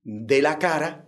de 0.03 0.43
la 0.43 0.59
cara 0.59 1.05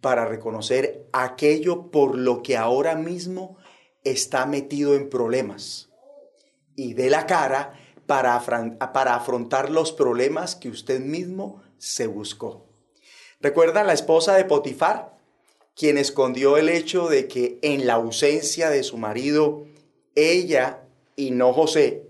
para 0.00 0.26
reconocer 0.26 1.06
aquello 1.12 1.90
por 1.90 2.16
lo 2.16 2.42
que 2.42 2.56
ahora 2.56 2.94
mismo 2.94 3.56
está 4.02 4.46
metido 4.46 4.94
en 4.94 5.08
problemas. 5.08 5.90
Y 6.76 6.94
de 6.94 7.10
la 7.10 7.26
cara 7.26 7.78
para, 8.06 8.38
para 8.92 9.14
afrontar 9.14 9.70
los 9.70 9.92
problemas 9.92 10.56
que 10.56 10.68
usted 10.68 11.00
mismo 11.00 11.62
se 11.78 12.06
buscó. 12.06 12.66
¿Recuerdan 13.40 13.86
la 13.86 13.92
esposa 13.92 14.34
de 14.34 14.44
Potifar? 14.44 15.18
Quien 15.76 15.98
escondió 15.98 16.56
el 16.56 16.68
hecho 16.68 17.08
de 17.08 17.28
que 17.28 17.58
en 17.62 17.86
la 17.86 17.94
ausencia 17.94 18.70
de 18.70 18.82
su 18.82 18.96
marido, 18.96 19.66
ella 20.14 20.82
y 21.16 21.30
no 21.30 21.52
José, 21.52 22.06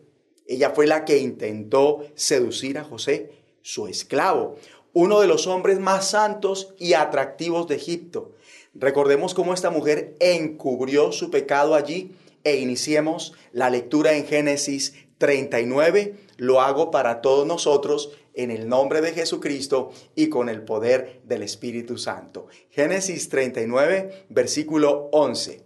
ella 0.46 0.70
fue 0.70 0.86
la 0.86 1.04
que 1.04 1.18
intentó 1.18 2.04
seducir 2.14 2.78
a 2.78 2.84
José, 2.84 3.43
su 3.64 3.86
esclavo, 3.88 4.56
uno 4.92 5.20
de 5.20 5.26
los 5.26 5.46
hombres 5.46 5.80
más 5.80 6.10
santos 6.10 6.74
y 6.78 6.92
atractivos 6.92 7.66
de 7.66 7.76
Egipto. 7.76 8.32
Recordemos 8.74 9.32
cómo 9.32 9.54
esta 9.54 9.70
mujer 9.70 10.16
encubrió 10.20 11.12
su 11.12 11.30
pecado 11.30 11.74
allí 11.74 12.14
e 12.44 12.56
iniciemos 12.56 13.32
la 13.52 13.70
lectura 13.70 14.12
en 14.12 14.26
Génesis 14.26 14.94
39. 15.16 16.14
Lo 16.36 16.60
hago 16.60 16.90
para 16.90 17.22
todos 17.22 17.46
nosotros 17.46 18.12
en 18.34 18.50
el 18.50 18.68
nombre 18.68 19.00
de 19.00 19.12
Jesucristo 19.12 19.92
y 20.14 20.28
con 20.28 20.50
el 20.50 20.62
poder 20.62 21.22
del 21.24 21.42
Espíritu 21.42 21.96
Santo. 21.96 22.48
Génesis 22.68 23.30
39, 23.30 24.26
versículo 24.28 25.08
11. 25.12 25.64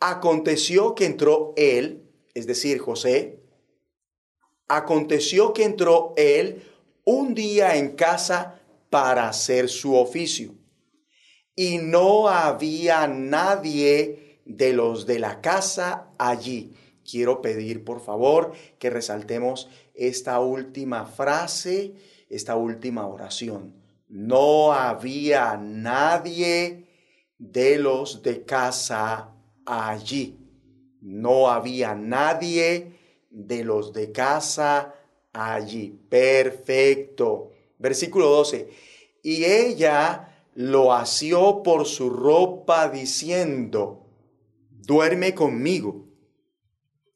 Aconteció 0.00 0.94
que 0.94 1.06
entró 1.06 1.54
él, 1.56 2.02
es 2.34 2.46
decir, 2.46 2.78
José, 2.78 3.40
aconteció 4.68 5.54
que 5.54 5.64
entró 5.64 6.12
él 6.18 6.62
un 7.10 7.34
día 7.34 7.76
en 7.76 7.96
casa 7.96 8.60
para 8.90 9.30
hacer 9.30 9.70
su 9.70 9.94
oficio. 9.96 10.54
Y 11.56 11.78
no 11.78 12.28
había 12.28 13.08
nadie 13.08 14.42
de 14.44 14.74
los 14.74 15.06
de 15.06 15.18
la 15.18 15.40
casa 15.40 16.10
allí. 16.18 16.74
Quiero 17.10 17.40
pedir, 17.40 17.82
por 17.82 18.02
favor, 18.02 18.52
que 18.78 18.90
resaltemos 18.90 19.70
esta 19.94 20.38
última 20.40 21.06
frase, 21.06 21.94
esta 22.28 22.56
última 22.56 23.06
oración. 23.06 23.74
No 24.06 24.74
había 24.74 25.56
nadie 25.56 26.88
de 27.38 27.78
los 27.78 28.22
de 28.22 28.44
casa 28.44 29.30
allí. 29.64 30.38
No 31.00 31.48
había 31.48 31.94
nadie 31.94 32.98
de 33.30 33.64
los 33.64 33.94
de 33.94 34.12
casa 34.12 34.94
allí. 35.38 35.98
Perfecto. 36.08 37.50
Versículo 37.78 38.28
12. 38.28 38.68
Y 39.22 39.44
ella 39.44 40.42
lo 40.54 40.92
asió 40.92 41.62
por 41.62 41.86
su 41.86 42.10
ropa 42.10 42.88
diciendo, 42.88 44.06
duerme 44.70 45.34
conmigo. 45.34 46.06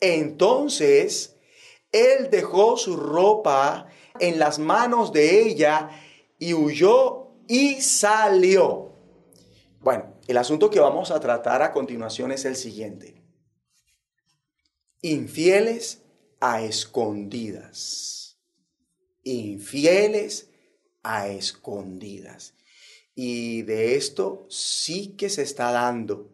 Entonces 0.01 1.37
él 1.91 2.31
dejó 2.31 2.77
su 2.77 2.97
ropa 2.97 3.89
en 4.19 4.39
las 4.39 4.59
manos 4.59 5.13
de 5.13 5.43
ella 5.43 5.91
y 6.39 6.55
huyó 6.55 7.29
y 7.49 7.81
salió. 7.81 8.93
Bueno, 9.81 10.15
el 10.27 10.37
asunto 10.37 10.71
que 10.71 10.81
vamos 10.81 11.11
a 11.11 11.21
tratar 11.21 11.63
a 11.63 11.73
continuación 11.73 12.33
es 12.33 12.45
el 12.45 12.57
siguiente. 12.57 13.23
Infieles 15.03 16.03
a 16.41 16.63
escondidas. 16.63 18.12
Infieles 19.23 20.51
a 21.03 21.29
escondidas. 21.29 22.55
Y 23.15 23.63
de 23.63 23.97
esto 23.97 24.47
sí 24.49 25.17
que 25.17 25.29
se 25.29 25.43
está 25.43 25.71
dando 25.71 26.31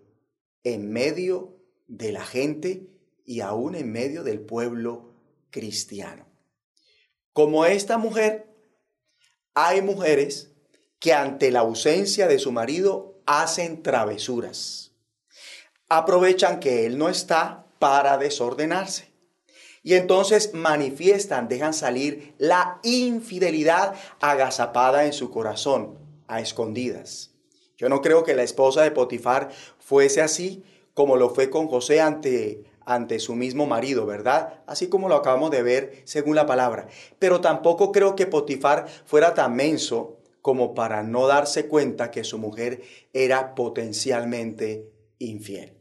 en 0.63 0.93
medio 0.93 1.57
de 1.87 2.13
la 2.13 2.25
gente 2.25 2.87
y 3.25 3.41
aún 3.41 3.75
en 3.75 3.91
medio 3.91 4.23
del 4.23 4.41
pueblo 4.41 5.13
cristiano. 5.51 6.27
Como 7.33 7.65
esta 7.67 7.99
mujer, 7.99 8.47
hay 9.55 9.83
mujeres 9.83 10.53
que 10.99 11.13
ante 11.13 11.51
la 11.51 11.61
ausencia 11.61 12.27
de 12.27 12.39
su 12.39 12.53
marido 12.53 13.21
hacen 13.27 13.83
travesuras. 13.83 14.93
Aprovechan 15.89 16.61
que 16.61 16.87
él 16.87 16.99
no 16.99 17.09
está 17.09 17.67
para 17.79 18.19
desordenarse. 18.19 19.08
Y 19.83 19.95
entonces 19.95 20.55
manifiestan, 20.55 21.49
dejan 21.49 21.75
salir 21.75 22.35
la 22.39 22.81
infidelidad 22.83 23.95
agazapada 24.21 25.05
en 25.05 25.13
su 25.13 25.31
corazón, 25.31 25.99
a 26.27 26.41
escondidas. 26.41 27.33
Yo 27.77 27.89
no 27.89 28.03
creo 28.03 28.25
que 28.25 28.35
la 28.35 28.43
esposa 28.43 28.83
de 28.83 28.91
Potifar 28.91 29.51
fuese 29.79 30.21
así 30.21 30.65
como 30.95 31.17
lo 31.17 31.31
fue 31.31 31.49
con 31.49 31.69
José 31.69 32.01
ante, 32.01 32.65
ante 32.85 33.21
su 33.21 33.37
mismo 33.37 33.67
marido, 33.67 34.05
¿verdad? 34.05 34.65
Así 34.67 34.89
como 34.89 35.09
lo 35.09 35.15
acabamos 35.15 35.53
de 35.53 35.63
ver 35.63 36.03
según 36.05 36.35
la 36.35 36.45
palabra. 36.45 36.89
Pero 37.21 37.41
tampoco 37.41 37.93
creo 37.93 38.17
que 38.17 38.27
Potifar 38.27 38.89
fuera 39.05 39.33
tan 39.33 39.55
menso 39.55 40.19
como 40.43 40.75
para 40.75 41.05
no 41.05 41.29
darse 41.29 41.69
cuenta 41.69 42.11
que 42.11 42.25
su 42.25 42.39
mujer 42.39 42.83
era 43.13 43.55
potencialmente 43.55 44.91
infiel. 45.19 45.79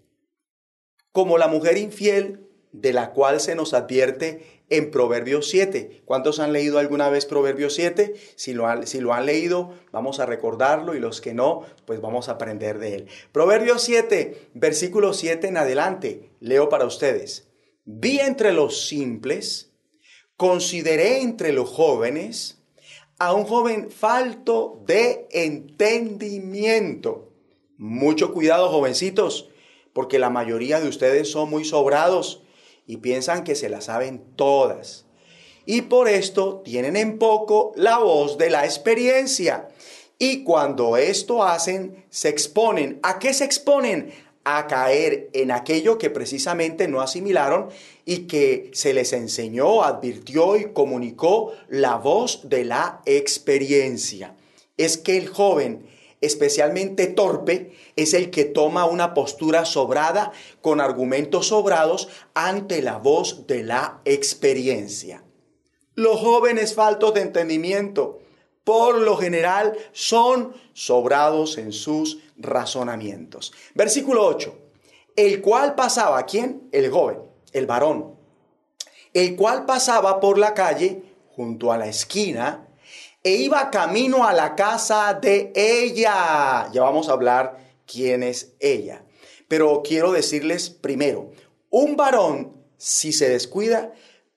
Como 1.12 1.40
la 1.40 1.48
mujer 1.48 1.80
infiel 1.80 2.47
de 2.82 2.94
la 2.94 3.12
cual 3.12 3.40
se 3.40 3.56
nos 3.56 3.74
advierte 3.74 4.58
en 4.70 4.92
Proverbios 4.92 5.50
7. 5.50 6.02
¿Cuántos 6.06 6.40
han 6.40 6.54
leído 6.54 6.78
alguna 6.78 7.10
vez 7.10 7.26
Proverbios 7.26 7.74
7? 7.74 8.14
Si 8.36 8.54
lo, 8.54 8.68
han, 8.68 9.26
leído, 9.26 9.74
vamos 9.92 10.20
a 10.20 10.26
recordarlo 10.26 10.96
y 10.96 11.00
los 11.00 11.22
que 11.22 11.34
no, 11.34 11.64
pues 11.86 12.02
vamos 12.02 12.30
a 12.30 12.34
aprender 12.34 12.80
de 12.80 12.96
él. 12.96 13.08
Proverbios 13.32 13.82
7, 13.84 14.50
versículo 14.54 15.14
7 15.14 15.48
en 15.48 15.58
adelante, 15.58 16.30
leo 16.40 16.70
para 16.70 16.86
ustedes. 16.86 17.48
Vi 17.86 18.20
entre 18.20 18.54
los 18.54 18.88
simples, 18.88 19.72
consideré 20.36 21.22
entre 21.22 21.54
los 21.54 21.70
jóvenes 21.70 22.62
a 23.20 23.34
un 23.34 23.46
joven 23.46 23.90
falto 23.90 24.84
de 24.86 25.28
entendimiento. 25.32 27.32
Mucho 27.78 28.34
cuidado, 28.34 28.70
jovencitos, 28.70 29.50
porque 29.94 30.20
la 30.20 30.30
mayoría 30.30 30.80
de 30.80 30.90
ustedes 30.90 31.32
son 31.32 31.50
muy 31.50 31.66
sobrados 31.66 32.44
y 32.88 32.98
piensan 32.98 33.44
que 33.44 33.54
se 33.54 33.70
las 33.70 33.86
saben 33.86 34.24
todas. 34.36 35.06
Y 35.66 35.82
por 35.82 36.08
esto 36.08 36.62
tienen 36.64 36.96
en 36.96 37.20
poco 37.20 37.74
la 37.76 37.98
voz 38.00 38.38
de 38.38 38.50
la 38.50 38.64
experiencia. 38.64 39.68
Y 40.18 40.44
cuando 40.44 40.96
esto 40.96 41.44
hacen, 41.44 42.06
se 42.10 42.30
exponen. 42.30 43.00
¿A 43.04 43.20
qué 43.20 43.34
se 43.34 43.44
exponen? 43.44 44.12
A 44.46 44.66
caer 44.68 45.30
en 45.34 45.52
aquello 45.52 45.98
que 45.98 46.10
precisamente 46.10 46.88
no 46.88 47.02
asimilaron 47.02 47.68
y 48.06 48.20
que 48.28 48.72
se 48.74 48.94
les 48.94 49.12
enseñó, 49.12 49.84
advirtió 49.84 50.56
y 50.56 50.72
comunicó 50.72 51.52
la 51.68 51.98
voz 51.98 52.48
de 52.48 52.64
la 52.64 53.02
experiencia. 53.06 54.38
Es 54.78 54.98
que 54.98 55.18
el 55.18 55.28
joven 55.28 55.86
especialmente 56.22 57.08
torpe, 57.08 57.74
es 57.96 58.14
el 58.14 58.32
que 58.32 58.46
toma 58.46 58.86
una 58.86 59.14
postura 59.14 59.66
sobrada 59.66 60.32
con 60.62 60.82
argumentos 60.82 61.48
sobrados 61.48 62.10
ante 62.34 62.82
la 62.82 62.98
voz 62.98 63.48
de 63.48 63.64
la 63.64 64.02
experiencia. 64.06 65.24
Los 65.96 66.20
jóvenes 66.20 66.74
faltos 66.76 67.14
de 67.14 67.22
entendimiento, 67.22 68.20
por 68.64 69.00
lo 69.00 69.18
general, 69.18 69.78
son 69.94 70.54
sobrados 70.74 71.58
en 71.58 71.72
sus 71.72 72.20
razonamientos. 72.38 73.54
Versículo 73.74 74.26
8. 74.26 74.56
El 75.16 75.42
cual 75.42 75.74
pasaba, 75.76 76.24
¿quién? 76.26 76.70
El 76.72 76.92
joven, 76.92 77.20
el 77.52 77.66
varón. 77.66 78.16
El 79.14 79.36
cual 79.36 79.66
pasaba 79.66 80.20
por 80.20 80.38
la 80.38 80.54
calle 80.54 81.02
junto 81.36 81.72
a 81.72 81.78
la 81.78 81.88
esquina 81.88 82.67
e 83.28 83.32
iba 83.32 83.70
camino 83.70 84.26
a 84.26 84.32
la 84.32 84.56
casa 84.56 85.14
de 85.14 85.52
ella. 85.54 86.70
Ya 86.72 86.82
vamos 86.82 87.10
a 87.10 87.12
hablar 87.12 87.58
quién 87.86 88.24
es 88.24 88.56
ella. 88.62 89.04
Pero 89.50 89.82
quiero 89.84 90.14
decirles 90.14 90.70
primero, 90.70 91.32
un 91.70 91.98
varón, 91.98 92.56
si 92.78 93.12
se 93.12 93.28
descuida, 93.28 93.92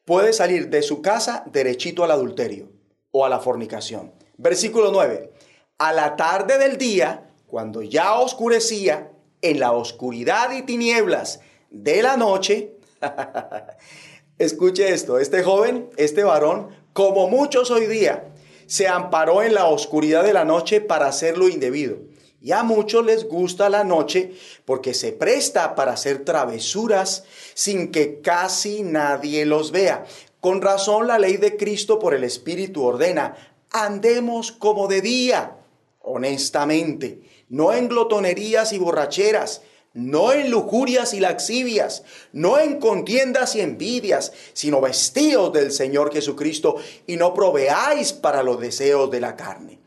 puede 0.04 0.32
salir 0.32 0.70
de 0.70 0.82
su 0.82 1.02
casa 1.02 1.44
derechito 1.46 2.02
al 2.02 2.10
adulterio 2.10 2.72
o 3.12 3.24
a 3.24 3.28
la 3.28 3.38
fornicación. 3.38 4.12
Versículo 4.38 4.90
9. 4.90 5.34
A 5.78 5.92
la 5.92 6.16
tarde 6.16 6.58
del 6.58 6.76
día, 6.76 7.30
cuando 7.46 7.82
ya 7.82 8.14
oscurecía, 8.14 9.12
en 9.40 9.60
la 9.60 9.70
oscuridad 9.70 10.50
y 10.50 10.62
tinieblas 10.62 11.38
de 11.70 12.02
la 12.02 12.16
noche, 12.16 12.74
escuche 14.38 14.92
esto, 14.92 15.20
este 15.20 15.44
joven, 15.44 15.90
este 15.96 16.24
varón, 16.24 16.70
como 16.92 17.28
muchos 17.28 17.70
hoy 17.70 17.86
día, 17.86 18.24
se 18.70 18.86
amparó 18.86 19.42
en 19.42 19.54
la 19.54 19.66
oscuridad 19.66 20.22
de 20.22 20.32
la 20.32 20.44
noche 20.44 20.80
para 20.80 21.08
hacer 21.08 21.36
lo 21.36 21.48
indebido. 21.48 21.96
Y 22.40 22.52
a 22.52 22.62
muchos 22.62 23.04
les 23.04 23.26
gusta 23.26 23.68
la 23.68 23.82
noche 23.82 24.32
porque 24.64 24.94
se 24.94 25.10
presta 25.10 25.74
para 25.74 25.94
hacer 25.94 26.24
travesuras 26.24 27.24
sin 27.54 27.90
que 27.90 28.20
casi 28.20 28.84
nadie 28.84 29.44
los 29.44 29.72
vea. 29.72 30.04
Con 30.38 30.62
razón 30.62 31.08
la 31.08 31.18
ley 31.18 31.36
de 31.36 31.56
Cristo 31.56 31.98
por 31.98 32.14
el 32.14 32.22
Espíritu 32.22 32.84
ordena, 32.84 33.34
andemos 33.72 34.52
como 34.52 34.86
de 34.86 35.00
día, 35.00 35.56
honestamente, 36.00 37.22
no 37.48 37.72
en 37.72 37.88
glotonerías 37.88 38.72
y 38.72 38.78
borracheras, 38.78 39.62
no 39.92 40.32
en 40.32 40.50
lujurias 40.50 41.14
y 41.14 41.20
laxivias, 41.20 42.04
no 42.32 42.58
en 42.58 42.78
contiendas 42.78 43.56
y 43.56 43.60
envidias, 43.60 44.32
sino 44.52 44.80
vestidos 44.80 45.52
del 45.52 45.72
Señor 45.72 46.12
Jesucristo 46.12 46.76
y 47.06 47.16
no 47.16 47.34
proveáis 47.34 48.12
para 48.12 48.42
los 48.42 48.60
deseos 48.60 49.10
de 49.10 49.20
la 49.20 49.36
carne. 49.36 49.80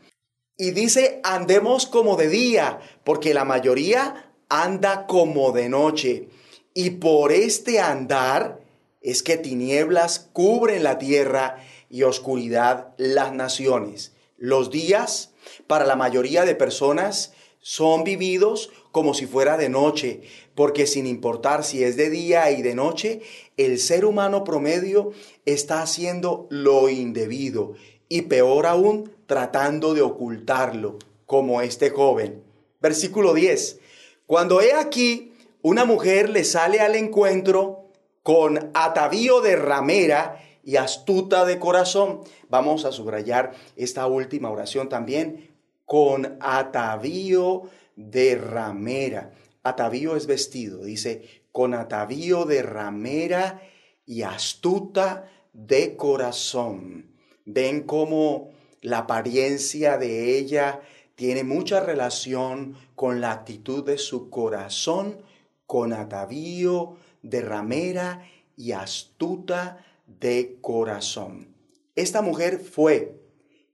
Y 0.56 0.70
dice, 0.70 1.20
andemos 1.24 1.86
como 1.86 2.16
de 2.16 2.28
día, 2.28 2.78
porque 3.02 3.34
la 3.34 3.44
mayoría 3.44 4.30
anda 4.48 5.06
como 5.06 5.52
de 5.52 5.68
noche. 5.68 6.28
Y 6.74 6.90
por 6.90 7.32
este 7.32 7.80
andar 7.80 8.60
es 9.00 9.22
que 9.22 9.36
tinieblas 9.36 10.28
cubren 10.32 10.82
la 10.82 10.98
tierra 10.98 11.58
y 11.90 12.02
oscuridad 12.02 12.94
las 12.96 13.32
naciones. 13.32 14.12
Los 14.36 14.70
días, 14.70 15.32
para 15.66 15.86
la 15.86 15.96
mayoría 15.96 16.44
de 16.44 16.54
personas, 16.54 17.32
son 17.66 18.04
vividos 18.04 18.70
como 18.92 19.14
si 19.14 19.24
fuera 19.24 19.56
de 19.56 19.70
noche, 19.70 20.20
porque 20.54 20.86
sin 20.86 21.06
importar 21.06 21.64
si 21.64 21.82
es 21.82 21.96
de 21.96 22.10
día 22.10 22.50
y 22.50 22.60
de 22.60 22.74
noche, 22.74 23.22
el 23.56 23.78
ser 23.78 24.04
humano 24.04 24.44
promedio 24.44 25.12
está 25.46 25.80
haciendo 25.80 26.46
lo 26.50 26.90
indebido 26.90 27.72
y 28.10 28.22
peor 28.22 28.66
aún 28.66 29.10
tratando 29.24 29.94
de 29.94 30.02
ocultarlo, 30.02 30.98
como 31.24 31.62
este 31.62 31.88
joven. 31.88 32.44
Versículo 32.82 33.32
10. 33.32 33.80
Cuando 34.26 34.60
he 34.60 34.74
aquí, 34.74 35.32
una 35.62 35.86
mujer 35.86 36.28
le 36.28 36.44
sale 36.44 36.80
al 36.80 36.94
encuentro 36.94 37.88
con 38.22 38.72
atavío 38.74 39.40
de 39.40 39.56
ramera 39.56 40.38
y 40.62 40.76
astuta 40.76 41.46
de 41.46 41.58
corazón. 41.58 42.20
Vamos 42.50 42.84
a 42.84 42.92
subrayar 42.92 43.52
esta 43.74 44.06
última 44.06 44.50
oración 44.50 44.90
también, 44.90 45.53
con 45.84 46.36
atavío 46.40 47.62
de 47.96 48.36
ramera. 48.36 49.32
Atavío 49.62 50.16
es 50.16 50.26
vestido, 50.26 50.84
dice, 50.84 51.44
con 51.52 51.74
atavío 51.74 52.44
de 52.44 52.62
ramera 52.62 53.62
y 54.06 54.22
astuta 54.22 55.30
de 55.52 55.96
corazón. 55.96 57.14
Ven 57.44 57.82
cómo 57.82 58.50
la 58.80 58.98
apariencia 58.98 59.96
de 59.98 60.36
ella 60.38 60.80
tiene 61.14 61.44
mucha 61.44 61.80
relación 61.80 62.76
con 62.94 63.20
la 63.20 63.32
actitud 63.32 63.84
de 63.84 63.98
su 63.98 64.30
corazón, 64.30 65.22
con 65.66 65.92
atavío 65.92 66.96
de 67.22 67.40
ramera 67.40 68.28
y 68.56 68.72
astuta 68.72 69.84
de 70.06 70.58
corazón. 70.60 71.54
Esta 71.94 72.20
mujer 72.20 72.58
fue 72.58 73.23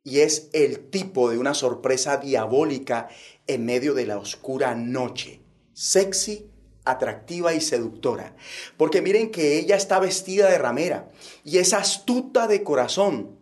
y 0.04 0.20
es 0.20 0.48
el 0.52 0.90
tipo 0.90 1.30
de 1.30 1.38
una 1.38 1.54
sorpresa 1.54 2.16
diabólica 2.16 3.08
en 3.46 3.64
medio 3.64 3.94
de 3.94 4.06
la 4.06 4.18
oscura 4.18 4.74
noche. 4.74 5.40
Sexy, 5.72 6.50
atractiva 6.84 7.54
y 7.54 7.60
seductora. 7.60 8.34
Porque 8.76 9.02
miren 9.02 9.30
que 9.30 9.58
ella 9.58 9.76
está 9.76 9.98
vestida 9.98 10.48
de 10.50 10.58
ramera 10.58 11.10
y 11.44 11.58
es 11.58 11.72
astuta 11.72 12.46
de 12.46 12.62
corazón. 12.62 13.38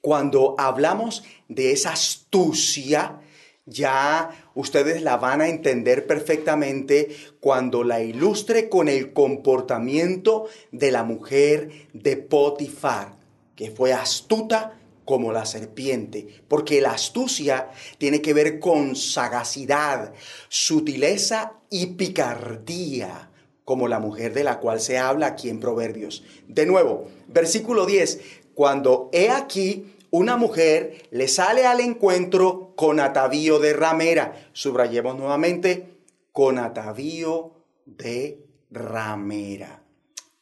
Cuando 0.00 0.54
hablamos 0.58 1.24
de 1.48 1.72
esa 1.72 1.92
astucia, 1.92 3.20
ya 3.66 4.30
ustedes 4.54 5.02
la 5.02 5.16
van 5.18 5.40
a 5.42 5.48
entender 5.48 6.06
perfectamente 6.06 7.14
cuando 7.40 7.84
la 7.84 8.00
ilustre 8.00 8.68
con 8.68 8.88
el 8.88 9.12
comportamiento 9.12 10.46
de 10.72 10.92
la 10.92 11.02
mujer 11.02 11.88
de 11.92 12.16
Potifar, 12.16 13.16
que 13.54 13.70
fue 13.70 13.92
astuta 13.92 14.78
como 15.08 15.32
la 15.32 15.46
serpiente, 15.46 16.26
porque 16.48 16.82
la 16.82 16.90
astucia 16.90 17.70
tiene 17.96 18.20
que 18.20 18.34
ver 18.34 18.60
con 18.60 18.94
sagacidad, 18.94 20.12
sutileza 20.50 21.54
y 21.70 21.86
picardía, 21.86 23.30
como 23.64 23.88
la 23.88 24.00
mujer 24.00 24.34
de 24.34 24.44
la 24.44 24.60
cual 24.60 24.82
se 24.82 24.98
habla 24.98 25.28
aquí 25.28 25.48
en 25.48 25.60
Proverbios. 25.60 26.24
De 26.46 26.66
nuevo, 26.66 27.08
versículo 27.26 27.86
10, 27.86 28.20
cuando 28.52 29.08
he 29.14 29.30
aquí 29.30 29.94
una 30.10 30.36
mujer 30.36 31.08
le 31.10 31.26
sale 31.26 31.64
al 31.64 31.80
encuentro 31.80 32.74
con 32.76 33.00
atavío 33.00 33.58
de 33.60 33.72
ramera, 33.72 34.50
subrayemos 34.52 35.16
nuevamente, 35.16 35.88
con 36.32 36.58
atavío 36.58 37.52
de 37.86 38.44
ramera. 38.70 39.82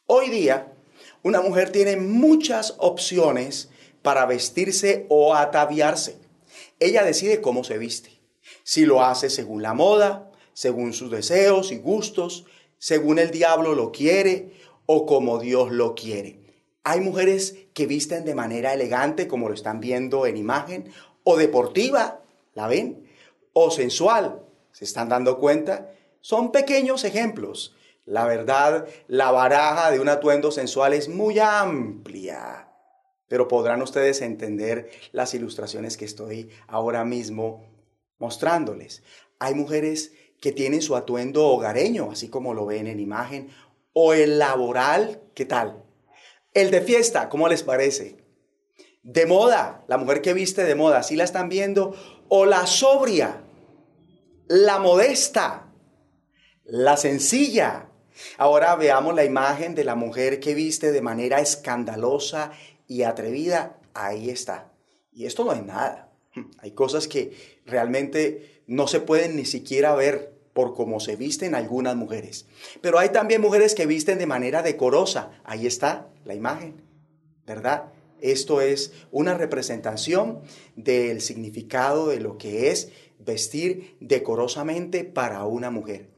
Hoy 0.07 0.29
día, 0.29 0.73
una 1.23 1.39
mujer 1.39 1.69
tiene 1.69 1.95
muchas 1.95 2.75
opciones 2.79 3.69
para 4.07 4.25
vestirse 4.25 5.05
o 5.09 5.35
ataviarse. 5.35 6.17
Ella 6.79 7.03
decide 7.03 7.41
cómo 7.41 7.65
se 7.65 7.77
viste. 7.77 8.21
Si 8.63 8.85
lo 8.85 9.03
hace 9.03 9.29
según 9.29 9.61
la 9.61 9.73
moda, 9.73 10.31
según 10.53 10.93
sus 10.93 11.11
deseos 11.11 11.73
y 11.73 11.77
gustos, 11.79 12.45
según 12.77 13.19
el 13.19 13.31
diablo 13.31 13.75
lo 13.75 13.91
quiere 13.91 14.53
o 14.85 15.05
como 15.05 15.39
Dios 15.39 15.73
lo 15.73 15.93
quiere. 15.93 16.39
Hay 16.85 17.01
mujeres 17.01 17.57
que 17.73 17.85
visten 17.85 18.23
de 18.23 18.33
manera 18.33 18.73
elegante, 18.73 19.27
como 19.27 19.49
lo 19.49 19.53
están 19.53 19.81
viendo 19.81 20.25
en 20.25 20.37
imagen, 20.37 20.89
o 21.25 21.35
deportiva, 21.35 22.21
¿la 22.53 22.69
ven? 22.69 23.09
O 23.51 23.71
sensual, 23.71 24.41
¿se 24.71 24.85
están 24.85 25.09
dando 25.09 25.37
cuenta? 25.37 25.91
Son 26.21 26.53
pequeños 26.53 27.03
ejemplos. 27.03 27.75
La 28.05 28.25
verdad, 28.25 28.87
la 29.09 29.31
baraja 29.31 29.91
de 29.91 29.99
un 29.99 30.07
atuendo 30.07 30.51
sensual 30.51 30.93
es 30.93 31.09
muy 31.09 31.39
amplia 31.39 32.66
pero 33.27 33.47
podrán 33.47 33.81
ustedes 33.81 34.21
entender 34.21 34.89
las 35.11 35.33
ilustraciones 35.33 35.97
que 35.97 36.05
estoy 36.05 36.49
ahora 36.67 37.03
mismo 37.03 37.65
mostrándoles. 38.19 39.03
Hay 39.39 39.53
mujeres 39.53 40.13
que 40.39 40.51
tienen 40.51 40.81
su 40.81 40.95
atuendo 40.95 41.45
hogareño, 41.47 42.11
así 42.11 42.29
como 42.29 42.53
lo 42.53 42.65
ven 42.65 42.87
en 42.87 42.99
imagen, 42.99 43.49
o 43.93 44.13
el 44.13 44.39
laboral, 44.39 45.21
¿qué 45.33 45.45
tal? 45.45 45.83
El 46.53 46.71
de 46.71 46.81
fiesta, 46.81 47.29
¿cómo 47.29 47.47
les 47.47 47.63
parece? 47.63 48.17
De 49.03 49.25
moda, 49.25 49.83
la 49.87 49.97
mujer 49.97 50.21
que 50.21 50.33
viste 50.33 50.63
de 50.63 50.75
moda, 50.75 51.03
¿sí 51.03 51.15
la 51.15 51.23
están 51.23 51.49
viendo? 51.49 51.95
O 52.29 52.45
la 52.45 52.67
sobria, 52.67 53.43
la 54.47 54.79
modesta, 54.79 55.71
la 56.63 56.97
sencilla. 56.97 57.89
Ahora 58.37 58.75
veamos 58.75 59.15
la 59.15 59.23
imagen 59.23 59.75
de 59.75 59.83
la 59.83 59.95
mujer 59.95 60.39
que 60.39 60.53
viste 60.53 60.91
de 60.91 61.01
manera 61.01 61.39
escandalosa 61.39 62.51
y 62.87 63.03
atrevida, 63.03 63.77
ahí 63.93 64.29
está. 64.29 64.71
Y 65.11 65.25
esto 65.25 65.43
no 65.43 65.53
es 65.53 65.63
nada. 65.63 66.09
Hay 66.59 66.71
cosas 66.71 67.07
que 67.07 67.33
realmente 67.65 68.63
no 68.67 68.87
se 68.87 68.99
pueden 68.99 69.35
ni 69.35 69.45
siquiera 69.45 69.95
ver 69.95 70.37
por 70.53 70.73
cómo 70.73 70.99
se 70.99 71.15
visten 71.15 71.53
algunas 71.53 71.95
mujeres. 71.95 72.47
Pero 72.81 72.97
hay 72.97 73.09
también 73.09 73.41
mujeres 73.41 73.75
que 73.75 73.85
visten 73.85 74.17
de 74.17 74.25
manera 74.25 74.63
decorosa. 74.63 75.29
Ahí 75.43 75.67
está 75.67 76.09
la 76.25 76.33
imagen, 76.33 76.81
¿verdad? 77.45 77.93
Esto 78.21 78.61
es 78.61 78.91
una 79.11 79.35
representación 79.35 80.41
del 80.75 81.21
significado 81.21 82.07
de 82.07 82.19
lo 82.19 82.39
que 82.39 82.71
es 82.71 82.91
vestir 83.19 83.97
decorosamente 83.99 85.03
para 85.03 85.45
una 85.45 85.69
mujer. 85.69 86.09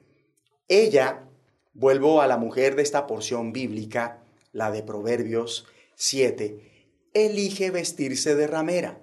Ella, 0.70 1.26
vuelvo 1.74 2.22
a 2.22 2.28
la 2.28 2.38
mujer 2.38 2.78
de 2.78 2.84
esta 2.84 3.08
porción 3.08 3.52
bíblica, 3.52 4.24
la 4.54 4.72
de 4.72 4.84
Proverbios, 4.84 5.66
7. 6.02 7.12
Elige 7.14 7.72
vestirse 7.72 8.34
de 8.34 8.48
ramera. 8.48 9.02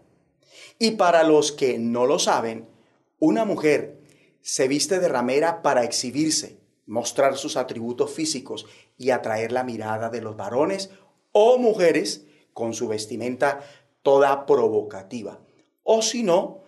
Y 0.79 0.93
para 0.93 1.25
los 1.25 1.53
que 1.53 1.79
no 1.79 2.07
lo 2.07 2.19
saben, 2.19 2.71
una 3.19 3.45
mujer 3.45 4.01
se 4.41 4.67
viste 4.67 4.99
de 4.99 5.09
ramera 5.09 5.61
para 5.61 5.85
exhibirse, 5.85 6.59
mostrar 6.87 7.37
sus 7.37 7.59
atributos 7.59 8.13
físicos 8.13 8.65
y 8.97 9.11
atraer 9.11 9.53
la 9.53 9.63
mirada 9.63 10.09
de 10.09 10.23
los 10.23 10.39
varones 10.39 10.89
o 11.33 11.59
mujeres 11.59 12.25
con 12.55 12.73
su 12.73 12.89
vestimenta 12.89 13.61
toda 14.01 14.47
provocativa. 14.47 15.39
O 15.83 16.01
si 16.01 16.23
no, 16.23 16.63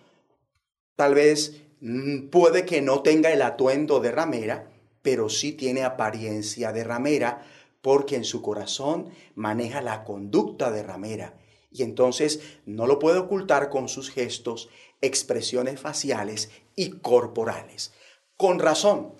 tal 0.95 1.15
vez 1.15 1.59
mm, 1.79 2.27
puede 2.27 2.65
que 2.67 2.83
no 2.83 3.01
tenga 3.01 3.31
el 3.31 3.41
atuendo 3.41 3.99
de 3.99 4.11
ramera, 4.11 4.69
pero 5.01 5.27
sí 5.27 5.53
tiene 5.53 5.83
apariencia 5.83 6.71
de 6.71 6.83
ramera 6.83 7.41
porque 7.81 8.15
en 8.15 8.23
su 8.23 8.41
corazón 8.41 9.09
maneja 9.35 9.81
la 9.81 10.03
conducta 10.03 10.71
de 10.71 10.83
ramera 10.83 11.37
y 11.71 11.83
entonces 11.83 12.39
no 12.65 12.87
lo 12.87 12.99
puede 12.99 13.19
ocultar 13.19 13.69
con 13.69 13.89
sus 13.89 14.09
gestos, 14.09 14.69
expresiones 15.01 15.79
faciales 15.79 16.49
y 16.75 16.99
corporales. 16.99 17.93
Con 18.37 18.59
razón, 18.59 19.13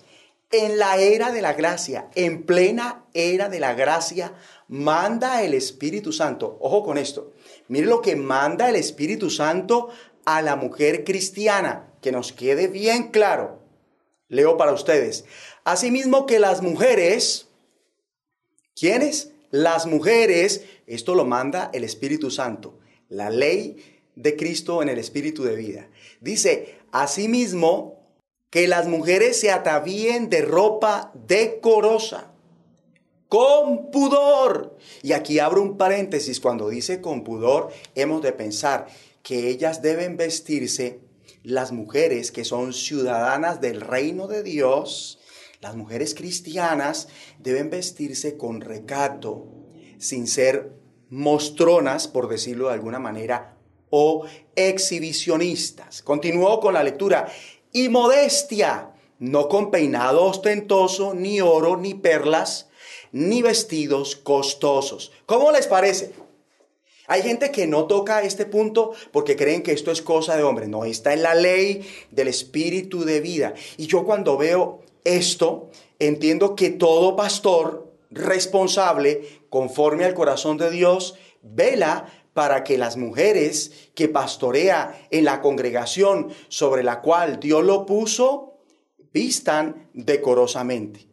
en 0.50 0.78
la 0.78 0.96
era 0.96 1.30
de 1.30 1.42
la 1.42 1.52
gracia, 1.52 2.10
en 2.14 2.44
plena 2.44 3.04
era 3.14 3.48
de 3.48 3.60
la 3.60 3.74
gracia, 3.74 4.34
manda 4.66 5.42
el 5.42 5.54
Espíritu 5.54 6.12
Santo. 6.12 6.58
Ojo 6.60 6.82
con 6.84 6.98
esto. 6.98 7.32
Mire 7.68 7.86
lo 7.86 8.02
que 8.02 8.16
manda 8.16 8.68
el 8.68 8.76
Espíritu 8.76 9.30
Santo 9.30 9.90
a 10.24 10.42
la 10.42 10.56
mujer 10.56 11.04
cristiana, 11.04 11.92
que 12.00 12.12
nos 12.12 12.32
quede 12.32 12.66
bien 12.66 13.08
claro. 13.10 13.60
Leo 14.28 14.56
para 14.56 14.72
ustedes. 14.72 15.24
Asimismo 15.64 16.26
que 16.26 16.38
las 16.38 16.62
mujeres, 16.62 17.48
¿Quiénes? 18.80 19.32
Las 19.50 19.84
mujeres, 19.84 20.64
Esto 20.86 21.14
lo 21.14 21.26
manda 21.26 21.70
el 21.74 21.84
Espíritu 21.84 22.30
Santo, 22.30 22.78
la 23.10 23.28
ley 23.28 23.76
de 24.16 24.36
Cristo 24.36 24.80
en 24.80 24.88
el 24.88 24.98
Espíritu 24.98 25.44
de 25.44 25.54
vida. 25.54 25.90
Dice, 26.22 26.78
asimismo, 26.90 28.00
que 28.48 28.66
las 28.66 28.88
mujeres 28.88 29.38
se 29.38 29.50
atavíen 29.50 30.30
de 30.30 30.40
ropa 30.40 31.12
decorosa, 31.26 32.32
con 33.28 33.90
pudor. 33.90 34.78
Y 35.02 35.12
aquí 35.12 35.40
abro 35.40 35.60
un 35.60 35.76
paréntesis, 35.76 36.40
cuando 36.40 36.70
dice 36.70 37.02
con 37.02 37.22
pudor, 37.22 37.68
hemos 37.94 38.22
de 38.22 38.32
pensar 38.32 38.86
que 39.22 39.50
ellas 39.50 39.82
deben 39.82 40.16
vestirse, 40.16 41.00
las 41.42 41.70
mujeres 41.70 42.32
que 42.32 42.46
son 42.46 42.72
ciudadanas 42.72 43.60
del 43.60 43.82
reino 43.82 44.26
de 44.26 44.42
Dios, 44.42 45.19
las 45.60 45.76
mujeres 45.76 46.14
cristianas 46.14 47.08
deben 47.38 47.68
vestirse 47.68 48.36
con 48.38 48.62
recato, 48.62 49.46
sin 49.98 50.26
ser 50.26 50.72
mostronas, 51.10 52.08
por 52.08 52.28
decirlo 52.28 52.68
de 52.68 52.74
alguna 52.74 52.98
manera, 52.98 53.56
o 53.90 54.24
exhibicionistas. 54.56 56.02
Continuó 56.02 56.60
con 56.60 56.74
la 56.74 56.82
lectura. 56.82 57.30
Y 57.72 57.88
modestia, 57.88 58.92
no 59.18 59.48
con 59.48 59.70
peinado 59.70 60.24
ostentoso, 60.24 61.14
ni 61.14 61.40
oro, 61.40 61.76
ni 61.76 61.94
perlas, 61.94 62.70
ni 63.12 63.42
vestidos 63.42 64.16
costosos. 64.16 65.12
¿Cómo 65.26 65.52
les 65.52 65.66
parece? 65.66 66.12
Hay 67.06 67.22
gente 67.22 67.50
que 67.50 67.66
no 67.66 67.86
toca 67.86 68.22
este 68.22 68.46
punto 68.46 68.92
porque 69.12 69.36
creen 69.36 69.62
que 69.62 69.72
esto 69.72 69.90
es 69.90 70.00
cosa 70.00 70.36
de 70.36 70.44
hombre. 70.44 70.68
No, 70.68 70.84
está 70.84 71.12
en 71.12 71.22
la 71.22 71.34
ley 71.34 71.84
del 72.10 72.28
espíritu 72.28 73.04
de 73.04 73.20
vida. 73.20 73.52
Y 73.76 73.88
yo 73.88 74.04
cuando 74.04 74.38
veo 74.38 74.84
esto, 75.04 75.70
entiendo 75.98 76.54
que 76.54 76.70
todo 76.70 77.16
pastor 77.16 77.92
responsable, 78.10 79.42
conforme 79.48 80.04
al 80.04 80.14
corazón 80.14 80.56
de 80.56 80.70
Dios, 80.70 81.14
vela 81.42 82.06
para 82.34 82.64
que 82.64 82.78
las 82.78 82.96
mujeres 82.96 83.90
que 83.94 84.08
pastorea 84.08 85.06
en 85.10 85.24
la 85.24 85.40
congregación 85.40 86.32
sobre 86.48 86.82
la 86.82 87.00
cual 87.00 87.40
Dios 87.40 87.64
lo 87.64 87.86
puso, 87.86 88.58
vistan 89.12 89.88
decorosamente. 89.94 91.06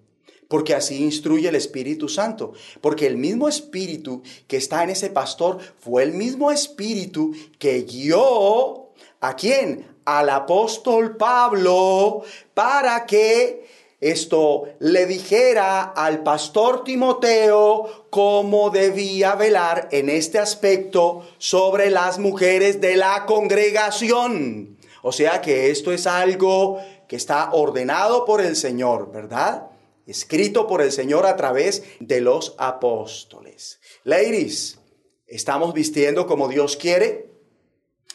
Porque 0.47 0.73
así 0.73 1.04
instruye 1.04 1.50
el 1.50 1.56
Espíritu 1.56 2.08
Santo. 2.08 2.54
Porque 2.80 3.06
el 3.06 3.17
mismo 3.17 3.50
Espíritu 3.50 4.21
que 4.47 4.58
está 4.58 4.84
en 4.84 4.91
ese 4.91 5.10
pastor 5.10 5.60
fue 5.78 6.04
el 6.04 6.13
mismo 6.13 6.52
Espíritu 6.52 7.34
que 7.60 7.82
guió 7.82 8.91
a 9.19 9.36
quién? 9.36 9.97
Al 10.06 10.30
apóstol 10.30 11.17
Pablo 11.17 12.23
para 12.54 13.06
que 13.06 13.67
esto 14.00 14.66
le 14.80 15.08
dijera 15.08 15.82
al 15.82 16.22
pastor 16.22 16.84
Timoteo 16.84 18.08
cómo 18.12 18.70
debía 18.70 19.34
velar 19.34 19.90
en 19.92 20.10
este 20.10 20.38
aspecto 20.38 21.28
sobre 21.40 21.90
las 21.90 22.20
mujeres 22.20 22.80
de 22.80 22.96
la 22.96 23.26
congregación. 23.26 24.78
O 25.02 25.12
sea 25.12 25.42
que 25.42 25.72
esto 25.72 25.92
es 25.92 26.06
algo 26.06 26.80
que 27.08 27.16
está 27.16 27.52
ordenado 27.54 28.26
por 28.26 28.42
el 28.42 28.56
Señor, 28.56 29.12
¿verdad? 29.12 29.68
Escrito 30.06 30.68
por 30.68 30.82
el 30.82 30.92
Señor 30.92 31.26
a 31.26 31.36
través 31.36 31.84
de 32.00 32.22
los 32.22 32.54
apóstoles. 32.60 33.80
Ladies, 34.04 34.80
¿estamos 35.26 35.74
vistiendo 35.74 36.28
como 36.28 36.48
Dios 36.50 36.78
quiere? 36.78 37.37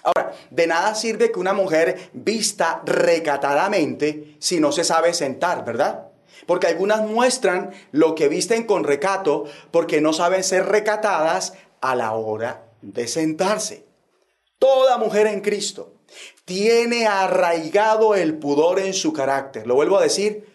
Ahora, 0.02 0.34
de 0.50 0.66
nada 0.66 0.94
sirve 0.94 1.30
que 1.30 1.38
una 1.38 1.52
mujer 1.52 2.10
vista 2.12 2.82
recatadamente 2.84 4.36
si 4.38 4.60
no 4.60 4.72
se 4.72 4.84
sabe 4.84 5.14
sentar, 5.14 5.64
¿verdad? 5.64 6.08
Porque 6.46 6.66
algunas 6.66 7.02
muestran 7.02 7.70
lo 7.92 8.14
que 8.14 8.28
visten 8.28 8.64
con 8.64 8.84
recato 8.84 9.44
porque 9.70 10.00
no 10.00 10.12
saben 10.12 10.42
ser 10.42 10.66
recatadas 10.66 11.54
a 11.80 11.94
la 11.94 12.12
hora 12.12 12.64
de 12.80 13.06
sentarse. 13.06 13.84
Toda 14.58 14.98
mujer 14.98 15.26
en 15.28 15.40
Cristo 15.40 15.92
tiene 16.44 17.06
arraigado 17.06 18.14
el 18.14 18.34
pudor 18.34 18.80
en 18.80 18.94
su 18.94 19.12
carácter. 19.12 19.66
Lo 19.66 19.74
vuelvo 19.74 19.98
a 19.98 20.02
decir, 20.02 20.52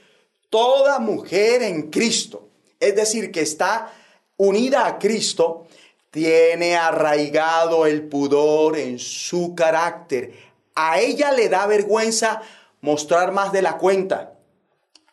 toda 0.49 0.99
mujer 0.99 1.63
en 1.63 1.89
Cristo, 1.89 2.49
es 2.79 2.95
decir, 2.95 3.31
que 3.31 3.41
está 3.41 3.93
unida 4.37 4.85
a 4.85 4.99
Cristo, 4.99 5.66
tiene 6.11 6.75
arraigado 6.75 7.85
el 7.85 8.03
pudor 8.07 8.77
en 8.77 8.99
su 8.99 9.55
carácter. 9.55 10.33
A 10.75 10.99
ella 10.99 11.31
le 11.31 11.49
da 11.49 11.67
vergüenza 11.67 12.41
mostrar 12.81 13.31
más 13.31 13.51
de 13.51 13.61
la 13.61 13.77
cuenta. 13.77 14.33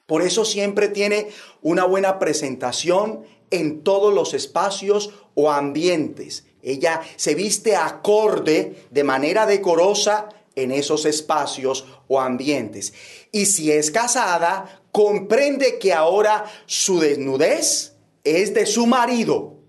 Por 0.06 0.22
eso 0.22 0.44
siempre 0.44 0.88
tiene 0.88 1.28
una 1.62 1.84
buena 1.84 2.18
presentación 2.18 3.24
en 3.50 3.82
todos 3.82 4.12
los 4.12 4.34
espacios 4.34 5.10
o 5.34 5.50
ambientes. 5.50 6.44
Ella 6.62 7.00
se 7.16 7.34
viste 7.34 7.76
acorde 7.76 8.86
de 8.90 9.04
manera 9.04 9.46
decorosa 9.46 10.28
en 10.54 10.70
esos 10.70 11.04
espacios 11.04 11.86
o 12.08 12.20
ambientes. 12.20 12.94
Y 13.32 13.46
si 13.46 13.72
es 13.72 13.90
casada, 13.90 14.82
comprende 14.92 15.78
que 15.78 15.92
ahora 15.92 16.44
su 16.66 17.00
desnudez 17.00 17.96
es 18.22 18.54
de 18.54 18.66
su 18.66 18.86
marido 18.86 19.63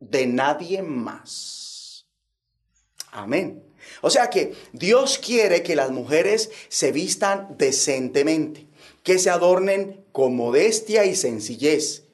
de 0.00 0.26
nadie 0.26 0.82
más. 0.82 2.06
Amén. 3.10 3.62
O 4.00 4.10
sea 4.10 4.30
que 4.30 4.54
Dios 4.72 5.18
quiere 5.18 5.62
que 5.62 5.76
las 5.76 5.90
mujeres 5.90 6.50
se 6.68 6.92
vistan 6.92 7.56
decentemente, 7.58 8.66
que 9.02 9.18
se 9.18 9.30
adornen 9.30 10.04
con 10.12 10.36
modestia 10.36 11.04
y 11.04 11.14
sencillez. 11.14 12.04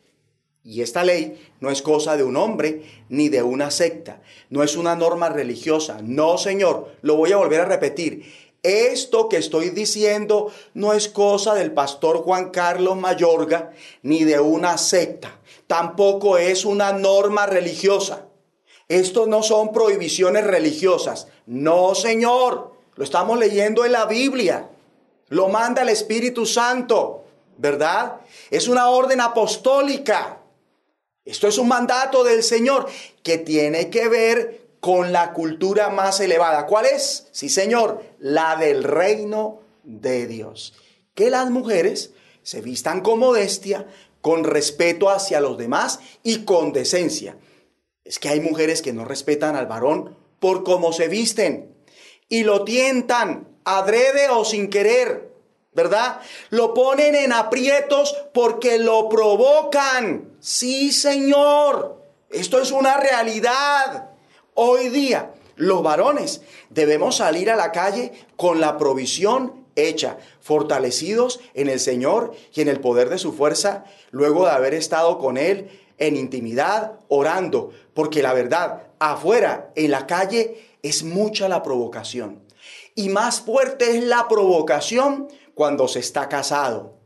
Y 0.63 0.81
esta 0.81 1.05
ley 1.05 1.39
no 1.61 1.71
es 1.71 1.83
cosa 1.83 2.17
de 2.17 2.25
un 2.25 2.37
hombre 2.37 2.83
ni 3.11 3.29
de 3.29 3.43
una 3.43 3.71
secta, 3.71 4.23
no 4.49 4.63
es 4.63 4.77
una 4.77 4.97
norma 4.97 5.29
religiosa. 5.29 6.01
No, 6.03 6.39
Señor, 6.39 6.97
lo 7.03 7.17
voy 7.17 7.33
a 7.33 7.37
volver 7.37 7.61
a 7.61 7.67
repetir. 7.67 8.25
Esto 8.63 9.29
que 9.29 9.37
estoy 9.37 9.69
diciendo 9.69 10.51
no 10.73 10.95
es 10.95 11.09
cosa 11.09 11.55
del 11.55 11.73
pastor 11.73 12.23
Juan 12.23 12.49
Carlos 12.49 12.97
Mayorga 12.97 13.73
ni 14.03 14.25
de 14.25 14.41
una 14.41 14.79
secta 14.79 15.39
tampoco 15.67 16.39
es 16.39 16.65
una 16.65 16.93
norma 16.93 17.47
religiosa. 17.47 18.27
Esto 18.89 19.27
no 19.27 19.43
son 19.43 19.73
prohibiciones 19.73 20.47
religiosas. 20.47 21.29
No, 21.47 21.95
Señor. 21.95 22.75
Lo 22.97 23.03
estamos 23.03 23.39
leyendo 23.39 23.85
en 23.85 23.93
la 23.93 24.07
Biblia. 24.07 24.69
Lo 25.29 25.49
manda 25.49 25.83
el 25.83 25.89
Espíritu 25.89 26.47
Santo, 26.47 27.25
¿verdad? 27.57 28.21
Es 28.51 28.69
una 28.69 28.89
orden 28.89 29.21
apostólica. 29.21 30.39
Esto 31.25 31.49
es 31.49 31.59
un 31.59 31.69
mandato 31.69 32.23
del 32.23 32.43
Señor 32.43 32.87
que 33.23 33.39
tiene 33.39 33.91
que 33.91 34.09
ver 34.09 34.65
con 34.81 35.13
la 35.13 35.33
cultura 35.33 35.89
más 35.89 36.21
elevada. 36.21 36.67
¿Cuál 36.67 36.87
es? 36.87 37.29
Sí, 37.33 37.49
Señor, 37.49 38.05
la 38.19 38.57
del 38.57 38.85
reino 38.85 39.61
de 39.83 40.27
Dios. 40.27 40.75
Que 41.15 41.31
las 41.31 41.51
mujeres 41.51 42.13
se 42.43 42.61
vistan 42.61 43.01
con 43.01 43.19
modestia, 43.19 43.87
con 44.25 44.45
respeto 44.45 45.11
hacia 45.11 45.39
los 45.39 45.59
demás 45.59 46.01
y 46.23 46.47
con 46.47 46.73
decencia. 46.73 47.37
Es 48.05 48.19
que 48.19 48.31
hay 48.31 48.41
mujeres 48.41 48.81
que 48.81 48.95
no 48.95 49.05
respetan 49.05 49.55
al 49.55 49.67
varón 49.67 50.17
por 50.41 50.65
cómo 50.65 50.95
se 50.95 51.09
visten 51.09 51.77
y 52.31 52.45
lo 52.45 52.65
tientan, 52.65 53.47
adrede 53.65 54.31
o 54.31 54.47
sin 54.47 54.71
querer, 54.71 55.31
¿verdad? 55.75 56.23
Lo 56.49 56.73
ponen 56.73 57.15
en 57.15 57.35
aprietos 57.35 58.17
porque 58.33 58.79
lo 58.79 59.11
provocan. 59.11 60.39
Sí, 60.41 60.91
Señor, 60.91 62.03
esto 62.31 62.63
es 62.63 62.71
una 62.71 62.97
realidad. 62.97 64.09
Hoy 64.55 64.89
día, 64.89 65.35
los 65.57 65.83
varones 65.83 66.41
debemos 66.71 67.17
salir 67.17 67.51
a 67.51 67.57
la 67.57 67.73
calle 67.73 68.11
con 68.37 68.59
la 68.59 68.79
provisión 68.79 69.64
hecha, 69.77 70.19
fortalecidos 70.41 71.41
en 71.55 71.69
el 71.69 71.81
Señor 71.81 72.33
y 72.53 72.61
en 72.61 72.69
el 72.69 72.81
poder 72.81 73.09
de 73.09 73.19
su 73.19 73.33
fuerza, 73.33 73.85
luego 74.11 74.45
de 74.45 74.53
haber 74.53 74.75
estado 74.75 75.19
con 75.19 75.37
Él 75.37 75.71
en 75.99 76.17
intimidad, 76.17 76.99
orando, 77.09 77.71
porque 77.95 78.23
la 78.23 78.33
verdad, 78.33 78.89
afuera, 78.99 79.71
en 79.77 79.91
la 79.91 80.07
calle, 80.07 80.77
es 80.83 81.03
mucha 81.03 81.49
la 81.49 81.63
provocación. 81.63 82.43
Y 82.95 83.09
más 83.09 83.41
fuerte 83.41 83.97
es 83.97 84.05
la 84.05 84.29
provocación 84.29 85.29
cuando 85.55 85.89
se 85.89 86.01
está 86.01 86.29
casado. 86.29 86.99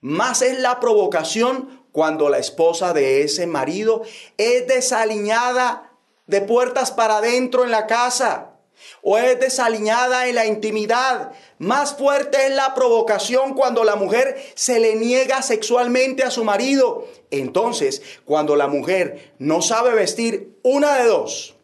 Más 0.00 0.42
es 0.42 0.58
la 0.58 0.78
provocación 0.80 1.84
cuando 1.92 2.28
la 2.28 2.38
esposa 2.38 2.92
de 2.92 3.22
ese 3.22 3.46
marido 3.46 4.02
es 4.36 4.66
desaliñada 4.66 5.92
de 6.26 6.42
puertas 6.42 6.92
para 6.92 7.16
adentro 7.16 7.64
en 7.64 7.70
la 7.70 7.86
casa 7.86 8.57
o 9.02 9.18
es 9.18 9.38
desaliñada 9.40 10.28
en 10.28 10.34
la 10.34 10.46
intimidad. 10.46 11.32
Más 11.58 11.94
fuerte 11.96 12.46
es 12.46 12.54
la 12.54 12.74
provocación 12.74 13.54
cuando 13.54 13.84
la 13.84 13.96
mujer 13.96 14.42
se 14.54 14.80
le 14.80 14.96
niega 14.96 15.42
sexualmente 15.42 16.22
a 16.22 16.30
su 16.30 16.44
marido. 16.44 17.06
Entonces, 17.30 18.02
cuando 18.24 18.56
la 18.56 18.68
mujer 18.68 19.34
no 19.38 19.62
sabe 19.62 19.94
vestir, 19.94 20.58
una 20.62 20.96
de 20.96 21.04
dos, 21.04 21.56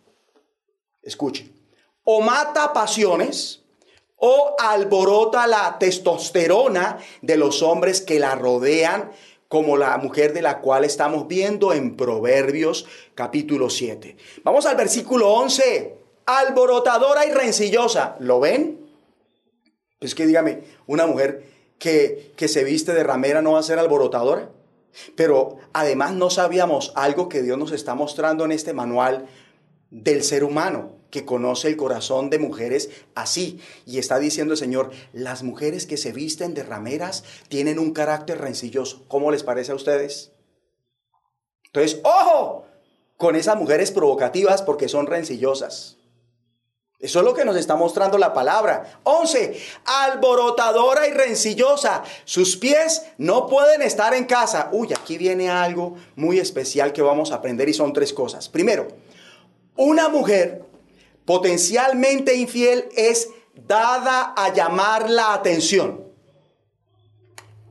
escuche, 1.03 1.51
o 2.05 2.21
mata 2.21 2.73
pasiones 2.73 3.61
o 4.17 4.55
alborota 4.59 5.47
la 5.47 5.77
testosterona 5.79 6.99
de 7.21 7.37
los 7.37 7.63
hombres 7.63 8.01
que 8.01 8.19
la 8.19 8.35
rodean 8.35 9.11
como 9.49 9.77
la 9.77 9.97
mujer 9.99 10.33
de 10.33 10.43
la 10.43 10.61
cual 10.61 10.85
estamos 10.85 11.29
viendo 11.29 11.73
en 11.73 11.97
Proverbios 11.97 12.87
capítulo 13.15 13.71
7. 13.71 14.17
Vamos 14.43 14.67
al 14.67 14.77
versículo 14.77 15.31
11. 15.33 16.04
Alborotadora 16.27 17.27
y 17.27 17.31
rencillosa. 17.31 18.17
¿Lo 18.19 18.41
ven? 18.41 18.81
Es 20.01 20.15
que 20.15 20.27
dígame, 20.27 20.63
una 20.87 21.07
mujer 21.07 21.45
que, 21.79 22.33
que 22.37 22.49
se 22.49 22.65
viste 22.65 22.93
de 22.93 23.05
ramera 23.05 23.43
no 23.43 23.53
va 23.53 23.61
a 23.61 23.65
ser 23.65 23.79
alborotadora. 23.79 24.51
Pero 25.17 25.57
además 25.73 26.13
no 26.13 26.31
sabíamos 26.31 26.93
algo 26.95 27.29
que 27.29 27.43
Dios 27.43 27.59
nos 27.59 27.73
está 27.73 27.95
mostrando 27.95 28.45
en 28.45 28.53
este 28.53 28.73
manual 28.73 29.27
del 29.91 30.23
ser 30.23 30.45
humano 30.45 30.93
que 31.11 31.25
conoce 31.25 31.69
el 31.69 31.77
corazón 31.77 32.29
de 32.29 32.41
mujeres 32.41 32.91
así. 33.15 33.61
Y 33.87 33.99
está 33.99 34.19
diciendo 34.19 34.55
el 34.55 34.59
Señor, 34.59 34.91
las 35.13 35.45
mujeres 35.45 35.87
que 35.87 35.97
se 35.97 36.11
visten 36.11 36.55
de 36.55 36.65
rameras 36.65 37.23
tienen 37.49 37.79
un 37.79 37.93
carácter 37.93 38.41
rencilloso. 38.41 39.05
¿Cómo 39.07 39.31
les 39.31 39.45
parece 39.45 39.71
a 39.71 39.77
ustedes? 39.77 40.33
Entonces, 41.67 42.01
ojo 42.03 42.67
con 43.17 43.37
esas 43.37 43.57
mujeres 43.57 43.93
provocativas 43.93 44.63
porque 44.63 44.89
son 44.89 45.07
rencillosas. 45.07 45.94
Eso 46.99 47.19
es 47.19 47.25
lo 47.25 47.35
que 47.35 47.45
nos 47.45 47.57
está 47.57 47.77
mostrando 47.77 48.17
la 48.17 48.33
palabra. 48.33 49.01
11. 49.03 49.61
Alborotadora 49.85 51.07
y 51.07 51.13
rencillosa. 51.13 52.03
Sus 52.25 52.57
pies 52.57 53.03
no 53.19 53.47
pueden 53.47 53.83
estar 53.83 54.15
en 54.15 54.25
casa. 54.25 54.71
Uy, 54.73 54.93
aquí 54.93 55.19
viene 55.19 55.51
algo 55.51 55.97
muy 56.17 56.39
especial 56.39 56.93
que 56.93 57.03
vamos 57.03 57.31
a 57.31 57.37
aprender 57.37 57.69
y 57.69 57.75
son 57.75 57.93
tres 57.93 58.13
cosas. 58.13 58.49
Primero, 58.49 58.89
una 59.77 60.09
mujer 60.09 60.65
potencialmente 61.25 62.37
infiel 62.37 62.89
es 62.97 63.29
dada 63.55 64.33
a 64.37 64.53
llamar 64.53 65.11
la 65.11 65.35
atención. 65.35 66.05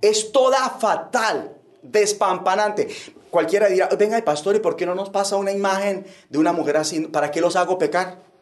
Es 0.02 0.32
toda 0.32 0.70
fatal, 0.70 1.56
despampanante. 1.82 2.90
Cualquiera 3.32 3.68
dirá, 3.68 3.88
venga, 3.98 4.22
pastor, 4.24 4.56
¿y 4.56 4.60
por 4.60 4.76
qué 4.76 4.86
no 4.86 4.96
nos 4.96 5.10
pasa 5.10 5.38
una 5.38 5.52
imagen 5.52 6.06
de 6.30 6.38
una 6.38 6.54
mujer 6.54 6.78
así? 6.78 7.00
¿Para 7.08 7.32
qué 7.32 7.42
los 7.42 7.56
hago 7.56 7.78
pecar? 7.78 8.33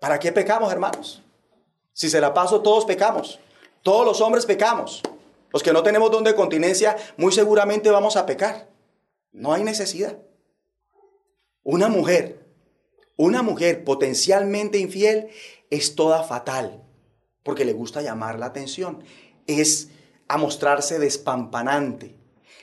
¿Para 0.00 0.18
qué 0.18 0.32
pecamos, 0.32 0.72
hermanos? 0.72 1.22
Si 1.92 2.10
se 2.10 2.20
la 2.20 2.34
paso, 2.34 2.60
todos 2.60 2.84
pecamos. 2.84 3.38
Todos 3.82 4.04
los 4.04 4.20
hombres 4.20 4.46
pecamos. 4.46 5.02
Los 5.52 5.62
que 5.62 5.72
no 5.72 5.82
tenemos 5.82 6.10
don 6.10 6.24
de 6.24 6.34
continencia, 6.34 6.96
muy 7.16 7.32
seguramente 7.32 7.90
vamos 7.90 8.16
a 8.16 8.26
pecar. 8.26 8.68
No 9.32 9.52
hay 9.52 9.64
necesidad. 9.64 10.18
Una 11.62 11.88
mujer, 11.88 12.46
una 13.16 13.42
mujer 13.42 13.84
potencialmente 13.84 14.78
infiel 14.78 15.28
es 15.70 15.94
toda 15.94 16.22
fatal, 16.22 16.84
porque 17.42 17.64
le 17.64 17.72
gusta 17.72 18.02
llamar 18.02 18.38
la 18.38 18.46
atención. 18.46 19.02
Es 19.46 19.88
a 20.28 20.36
mostrarse 20.36 20.98
despampanante. 20.98 22.14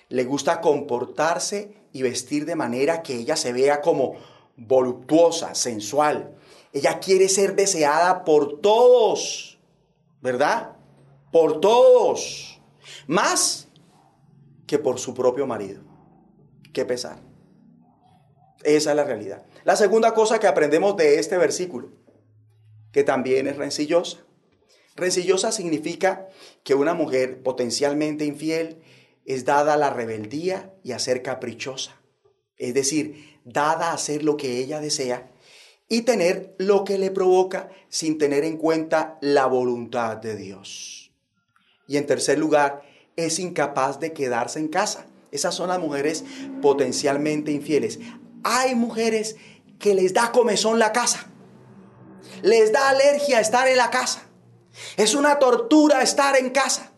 Le 0.09 0.25
gusta 0.25 0.61
comportarse 0.61 1.73
y 1.91 2.01
vestir 2.01 2.45
de 2.45 2.55
manera 2.55 3.01
que 3.01 3.15
ella 3.15 3.35
se 3.35 3.53
vea 3.53 3.81
como 3.81 4.15
voluptuosa, 4.55 5.55
sensual. 5.55 6.35
Ella 6.73 6.99
quiere 6.99 7.29
ser 7.29 7.55
deseada 7.55 8.25
por 8.25 8.59
todos, 8.59 9.59
¿verdad? 10.21 10.75
Por 11.31 11.61
todos. 11.61 12.59
Más 13.05 13.67
que 14.65 14.79
por 14.79 14.99
su 14.99 15.13
propio 15.13 15.45
marido. 15.45 15.83
Qué 16.73 16.83
pesar. 16.83 17.19
Esa 18.63 18.89
es 18.89 18.95
la 18.95 19.03
realidad. 19.03 19.45
La 19.63 19.75
segunda 19.75 20.15
cosa 20.15 20.39
que 20.39 20.47
aprendemos 20.47 20.97
de 20.97 21.19
este 21.19 21.37
versículo, 21.37 21.91
que 22.91 23.03
también 23.03 23.47
es 23.47 23.57
rencillosa. 23.57 24.25
Rencillosa 24.95 25.51
significa 25.51 26.27
que 26.63 26.73
una 26.73 26.95
mujer 26.95 27.43
potencialmente 27.43 28.25
infiel 28.25 28.81
es 29.25 29.45
dada 29.45 29.75
a 29.75 29.77
la 29.77 29.91
rebeldía 29.91 30.73
y 30.83 30.93
a 30.93 30.99
ser 30.99 31.21
caprichosa. 31.21 32.01
Es 32.57 32.73
decir, 32.73 33.39
dada 33.43 33.91
a 33.91 33.93
hacer 33.93 34.23
lo 34.23 34.37
que 34.37 34.57
ella 34.57 34.79
desea 34.79 35.32
y 35.89 36.01
tener 36.01 36.55
lo 36.57 36.83
que 36.83 36.97
le 36.97 37.11
provoca 37.11 37.69
sin 37.89 38.17
tener 38.17 38.43
en 38.43 38.57
cuenta 38.57 39.17
la 39.21 39.45
voluntad 39.45 40.17
de 40.17 40.35
Dios. 40.35 41.11
Y 41.87 41.97
en 41.97 42.05
tercer 42.05 42.39
lugar, 42.39 42.83
es 43.15 43.39
incapaz 43.39 43.99
de 43.99 44.13
quedarse 44.13 44.59
en 44.59 44.67
casa. 44.67 45.05
Esas 45.31 45.55
son 45.55 45.69
las 45.69 45.79
mujeres 45.79 46.23
potencialmente 46.61 47.51
infieles. 47.51 47.99
Hay 48.43 48.75
mujeres 48.75 49.35
que 49.79 49.93
les 49.93 50.13
da 50.13 50.31
comezón 50.31 50.79
la 50.79 50.91
casa. 50.91 51.27
Les 52.41 52.71
da 52.71 52.89
alergia 52.89 53.39
estar 53.39 53.67
en 53.67 53.77
la 53.77 53.89
casa. 53.89 54.23
Es 54.97 55.13
una 55.13 55.39
tortura 55.39 56.01
estar 56.01 56.37
en 56.37 56.49
casa. 56.49 56.91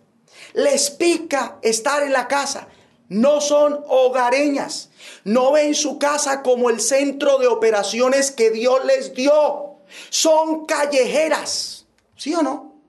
Les 0.53 0.91
pica 0.91 1.59
estar 1.61 2.03
en 2.03 2.13
la 2.13 2.27
casa 2.27 2.67
no 3.09 3.41
son 3.41 3.83
hogareñas, 3.87 4.89
no 5.23 5.51
ven 5.51 5.75
su 5.75 5.99
casa 5.99 6.41
como 6.41 6.69
el 6.69 6.79
centro 6.79 7.37
de 7.37 7.47
operaciones 7.47 8.31
que 8.31 8.51
Dios 8.51 8.83
les 8.85 9.13
dio. 9.13 9.77
Son 10.09 10.65
callejeras, 10.65 11.85
¿sí 12.15 12.33
o 12.33 12.41
no? 12.41 12.81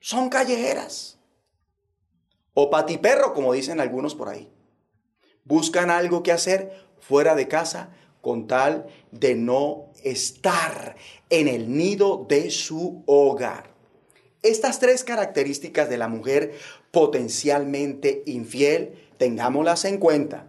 Son 0.00 0.28
callejeras. 0.28 1.18
O 2.54 2.70
patiperro, 2.70 3.34
como 3.34 3.52
dicen 3.52 3.80
algunos 3.80 4.14
por 4.14 4.28
ahí. 4.28 4.50
Buscan 5.44 5.90
algo 5.90 6.22
que 6.22 6.32
hacer 6.32 6.86
fuera 6.98 7.34
de 7.34 7.48
casa 7.48 7.90
con 8.20 8.48
tal 8.48 8.86
de 9.12 9.36
no 9.36 9.92
estar 10.02 10.96
en 11.30 11.46
el 11.46 11.76
nido 11.76 12.26
de 12.28 12.50
su 12.50 13.04
hogar. 13.06 13.70
Estas 14.42 14.80
tres 14.80 15.04
características 15.04 15.88
de 15.88 15.98
la 15.98 16.08
mujer 16.08 16.54
potencialmente 16.90 18.22
infiel 18.26 19.05
tengámoslas 19.18 19.84
en 19.84 19.98
cuenta. 19.98 20.46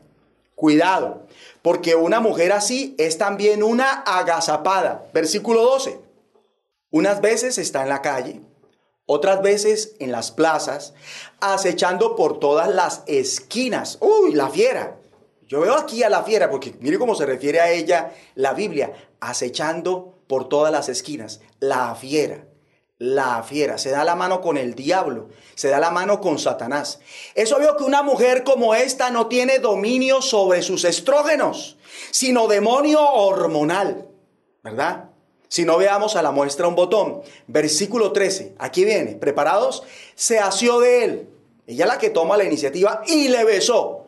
Cuidado, 0.56 1.28
porque 1.62 1.96
una 1.96 2.20
mujer 2.20 2.52
así 2.52 2.96
es 2.98 3.18
también 3.18 3.62
una 3.62 4.02
agazapada. 4.02 5.08
Versículo 5.14 5.64
12. 5.64 6.00
Unas 6.90 7.22
veces 7.22 7.58
está 7.58 7.84
en 7.84 7.90
la 7.90 8.02
calle, 8.02 8.42
otras 9.06 9.42
veces 9.42 9.96
en 10.00 10.12
las 10.12 10.32
plazas, 10.32 10.94
acechando 11.42 12.16
por 12.16 12.40
todas 12.40 12.70
las 12.70 13.04
esquinas. 13.06 14.00
Uy, 14.02 14.34
la 14.34 14.50
fiera. 14.50 14.98
Yo 15.48 15.62
veo 15.62 15.76
aquí 15.76 16.04
a 16.04 16.10
la 16.10 16.24
fiera, 16.24 16.50
porque 16.50 16.76
mire 16.80 16.98
cómo 16.98 17.14
se 17.14 17.26
refiere 17.26 17.60
a 17.60 17.72
ella 17.72 18.14
la 18.36 18.54
Biblia, 18.54 18.94
acechando 19.20 20.16
por 20.28 20.50
todas 20.50 20.72
las 20.72 20.90
esquinas. 20.90 21.42
La 21.60 21.94
fiera 21.96 22.44
la 23.00 23.44
fiera, 23.44 23.78
se 23.78 23.92
da 23.92 24.04
la 24.04 24.16
mano 24.16 24.42
con 24.42 24.58
el 24.58 24.74
diablo, 24.74 25.30
se 25.54 25.70
da 25.70 25.80
la 25.80 25.92
mano 25.92 26.20
con 26.20 26.40
Satanás. 26.40 27.00
Es 27.36 27.52
obvio 27.52 27.78
que 27.78 27.84
una 27.84 28.02
mujer 28.02 28.44
como 28.44 28.74
esta 28.74 29.12
no 29.12 29.28
tiene 29.28 29.60
dominio 29.60 30.22
sobre 30.22 30.64
sus 30.64 30.84
estrógenos, 30.84 31.78
sino 32.12 32.48
demonio 32.48 33.00
hormonal, 33.00 34.08
¿verdad? 34.64 35.12
Si 35.48 35.64
no 35.64 35.78
veamos 35.78 36.16
a 36.16 36.22
la 36.22 36.32
muestra 36.32 36.68
un 36.68 36.76
botón, 36.76 37.22
versículo 37.46 38.12
13, 38.12 38.56
aquí 38.58 38.84
viene, 38.84 39.16
¿preparados? 39.16 39.84
Se 40.16 40.40
asió 40.40 40.80
de 40.80 41.04
él, 41.04 41.30
ella 41.68 41.86
la 41.86 42.00
que 42.00 42.10
toma 42.10 42.36
la 42.36 42.46
iniciativa 42.46 43.04
y 43.06 43.28
le 43.28 43.44
besó. 43.46 44.06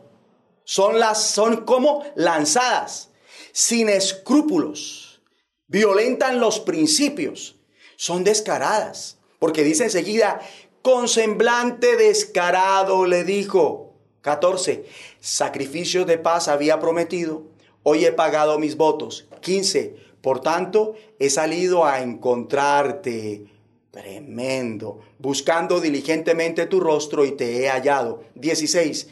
Son 0.64 1.00
las 1.00 1.22
son 1.24 1.66
como 1.66 2.04
lanzadas, 2.16 3.10
sin 3.52 3.88
escrúpulos, 3.88 5.22
violentan 5.68 6.40
los 6.40 6.60
principios 6.60 7.59
son 8.00 8.24
descaradas. 8.24 9.18
Porque 9.40 9.62
dice 9.66 9.84
enseguida, 9.84 10.40
con 10.82 11.10
semblante 11.10 11.98
descarado 11.98 13.06
le 13.06 13.26
dijo. 13.26 13.94
14. 14.22 14.86
Sacrificios 15.20 16.08
de 16.08 16.18
paz 16.18 16.48
había 16.48 16.80
prometido. 16.80 17.44
Hoy 17.84 18.06
he 18.06 18.14
pagado 18.14 18.58
mis 18.58 18.78
votos. 18.78 19.28
15. 19.42 19.98
Por 20.22 20.40
tanto, 20.40 20.96
he 21.20 21.30
salido 21.30 21.84
a 21.84 22.02
encontrarte. 22.02 23.48
Tremendo. 23.92 25.02
Buscando 25.18 25.82
diligentemente 25.82 26.68
tu 26.68 26.80
rostro 26.80 27.26
y 27.26 27.34
te 27.34 27.66
he 27.66 27.70
hallado. 27.70 28.24
16. 28.36 29.10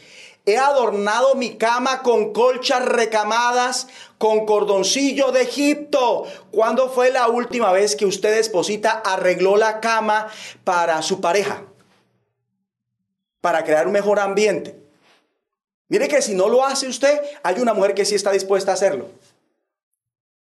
He 0.48 0.58
adornado 0.58 1.36
mi 1.36 1.58
cama 1.58 2.02
con 2.02 2.32
colchas 2.32 2.86
recamadas, 2.86 3.90
con 4.18 4.46
cordoncillo 4.46 5.34
de 5.34 5.42
Egipto. 5.42 6.26
¿Cuándo 6.52 6.90
fue 6.90 7.12
la 7.12 7.28
última 7.28 7.74
vez 7.74 7.98
que 7.98 8.06
usted, 8.06 8.38
esposita, 8.38 8.92
arregló 8.92 9.58
la 9.58 9.82
cama 9.82 10.30
para 10.64 11.02
su 11.02 11.20
pareja? 11.20 11.66
Para 13.42 13.66
crear 13.66 13.88
un 13.88 13.92
mejor 13.92 14.22
ambiente. 14.22 14.80
Mire 15.90 16.08
que 16.08 16.22
si 16.22 16.34
no 16.34 16.48
lo 16.48 16.66
hace 16.66 16.88
usted, 16.88 17.20
hay 17.44 17.60
una 17.60 17.74
mujer 17.74 17.94
que 17.94 18.06
sí 18.06 18.16
está 18.16 18.32
dispuesta 18.32 18.72
a 18.72 18.76
hacerlo. 18.76 19.10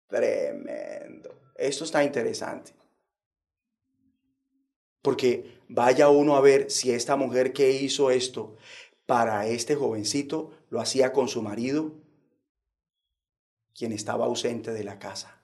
Tremendo. 0.07 1.33
Esto 1.55 1.83
está 1.83 2.03
interesante. 2.03 2.73
Porque 5.01 5.59
vaya 5.67 6.09
uno 6.09 6.35
a 6.35 6.41
ver 6.41 6.69
si 6.69 6.91
esta 6.91 7.15
mujer 7.15 7.53
que 7.53 7.71
hizo 7.71 8.11
esto 8.11 8.55
para 9.09 9.47
este 9.47 9.73
jovencito 9.75 10.51
lo 10.69 10.79
hacía 10.79 11.11
con 11.11 11.27
su 11.29 11.41
marido, 11.41 11.93
quien 13.73 13.91
estaba 13.91 14.27
ausente 14.27 14.71
de 14.71 14.83
la 14.83 14.99
casa. 14.99 15.41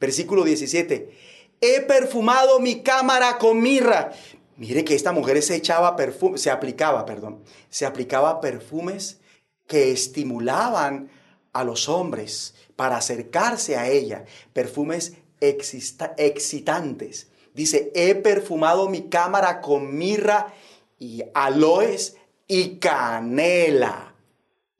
Versículo 0.00 0.42
17. 0.42 1.16
He 1.60 1.82
perfumado 1.82 2.58
mi 2.58 2.82
cámara 2.82 3.38
con 3.38 3.62
mirra. 3.62 4.10
Mire 4.56 4.84
que 4.84 4.96
esta 4.96 5.12
mujer 5.12 5.40
se 5.42 5.54
echaba 5.54 5.94
perfume, 5.94 6.36
se 6.36 6.50
aplicaba, 6.50 7.06
perdón, 7.06 7.44
se 7.70 7.86
aplicaba 7.86 8.40
perfumes 8.40 9.20
que 9.68 9.92
estimulaban 9.92 11.08
a 11.52 11.62
los 11.62 11.88
hombres 11.88 12.56
para 12.74 12.96
acercarse 12.96 13.76
a 13.76 13.88
ella, 13.88 14.24
perfumes 14.52 15.12
excitantes. 15.38 17.28
Dice, 17.54 17.92
he 17.94 18.16
perfumado 18.16 18.88
mi 18.88 19.02
cámara 19.02 19.60
con 19.60 19.96
mirra 19.96 20.52
y 20.98 21.22
aloes 21.34 22.16
y 22.46 22.78
canela. 22.78 24.14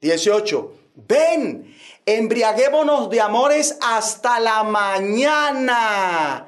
18. 0.01 0.73
Ven, 1.07 1.75
embriaguémonos 2.05 3.09
de 3.09 3.21
amores 3.21 3.77
hasta 3.81 4.39
la 4.39 4.63
mañana. 4.63 6.47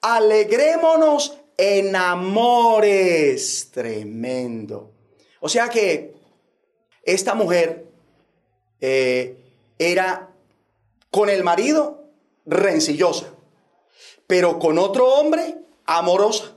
Alegrémonos 0.00 1.38
en 1.56 1.94
amores. 1.96 3.70
Tremendo. 3.72 4.92
O 5.40 5.48
sea 5.48 5.68
que 5.68 6.14
esta 7.02 7.34
mujer 7.34 7.86
eh, 8.80 9.36
era 9.78 10.30
con 11.10 11.28
el 11.28 11.42
marido 11.42 12.04
rencillosa, 12.46 13.34
pero 14.26 14.58
con 14.58 14.78
otro 14.78 15.06
hombre 15.14 15.56
amorosa. 15.86 16.56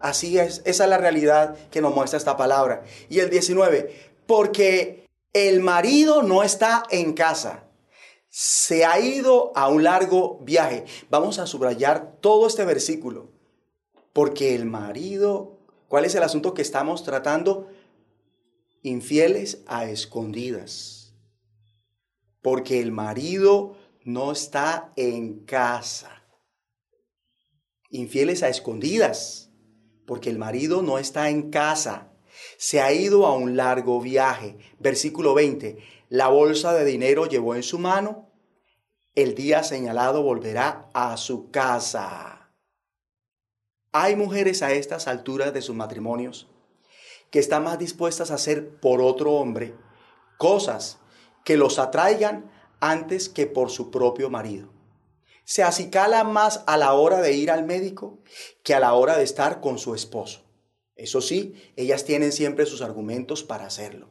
Así 0.00 0.38
es, 0.38 0.62
esa 0.64 0.84
es 0.84 0.90
la 0.90 0.98
realidad 0.98 1.56
que 1.70 1.82
nos 1.82 1.94
muestra 1.94 2.16
esta 2.16 2.36
palabra. 2.36 2.84
Y 3.10 3.20
el 3.20 3.28
19, 3.28 3.94
porque 4.26 5.06
el 5.34 5.60
marido 5.60 6.22
no 6.22 6.42
está 6.42 6.84
en 6.90 7.12
casa, 7.12 7.64
se 8.30 8.84
ha 8.84 8.98
ido 8.98 9.52
a 9.54 9.68
un 9.68 9.84
largo 9.84 10.38
viaje. 10.40 10.86
Vamos 11.10 11.38
a 11.38 11.46
subrayar 11.46 12.16
todo 12.20 12.46
este 12.46 12.64
versículo, 12.64 13.30
porque 14.14 14.54
el 14.54 14.64
marido, 14.64 15.58
¿cuál 15.88 16.06
es 16.06 16.14
el 16.14 16.22
asunto 16.22 16.54
que 16.54 16.62
estamos 16.62 17.02
tratando? 17.02 17.68
Infieles 18.82 19.62
a 19.66 19.84
escondidas, 19.84 21.12
porque 22.40 22.80
el 22.80 22.90
marido 22.90 23.76
no 24.04 24.32
está 24.32 24.92
en 24.96 25.44
casa. 25.44 26.22
Infieles 27.90 28.42
a 28.42 28.48
escondidas, 28.48 29.49
porque 30.10 30.28
el 30.28 30.38
marido 30.38 30.82
no 30.82 30.98
está 30.98 31.30
en 31.30 31.50
casa 31.52 32.10
se 32.58 32.80
ha 32.80 32.92
ido 32.92 33.26
a 33.26 33.32
un 33.32 33.56
largo 33.56 34.00
viaje. 34.00 34.58
Versículo 34.80 35.34
20. 35.34 35.78
La 36.08 36.26
bolsa 36.26 36.72
de 36.72 36.84
dinero 36.84 37.26
llevó 37.26 37.54
en 37.54 37.62
su 37.62 37.78
mano. 37.78 38.28
El 39.14 39.36
día 39.36 39.62
señalado 39.62 40.24
volverá 40.24 40.90
a 40.94 41.16
su 41.16 41.52
casa. 41.52 42.50
Hay 43.92 44.16
mujeres 44.16 44.62
a 44.64 44.72
estas 44.72 45.06
alturas 45.06 45.54
de 45.54 45.62
sus 45.62 45.76
matrimonios 45.76 46.48
que 47.30 47.38
están 47.38 47.62
más 47.62 47.78
dispuestas 47.78 48.32
a 48.32 48.34
hacer 48.34 48.80
por 48.80 49.00
otro 49.00 49.34
hombre 49.34 49.76
cosas 50.38 50.98
que 51.44 51.56
los 51.56 51.78
atraigan 51.78 52.50
antes 52.80 53.28
que 53.28 53.46
por 53.46 53.70
su 53.70 53.92
propio 53.92 54.28
marido. 54.28 54.79
Se 55.50 55.64
acicalan 55.64 56.32
más 56.32 56.62
a 56.68 56.76
la 56.76 56.92
hora 56.92 57.20
de 57.20 57.32
ir 57.32 57.50
al 57.50 57.64
médico 57.64 58.20
que 58.62 58.72
a 58.72 58.78
la 58.78 58.94
hora 58.94 59.18
de 59.18 59.24
estar 59.24 59.60
con 59.60 59.80
su 59.80 59.96
esposo. 59.96 60.44
Eso 60.94 61.20
sí, 61.20 61.60
ellas 61.74 62.04
tienen 62.04 62.30
siempre 62.30 62.66
sus 62.66 62.82
argumentos 62.82 63.42
para 63.42 63.66
hacerlo. 63.66 64.10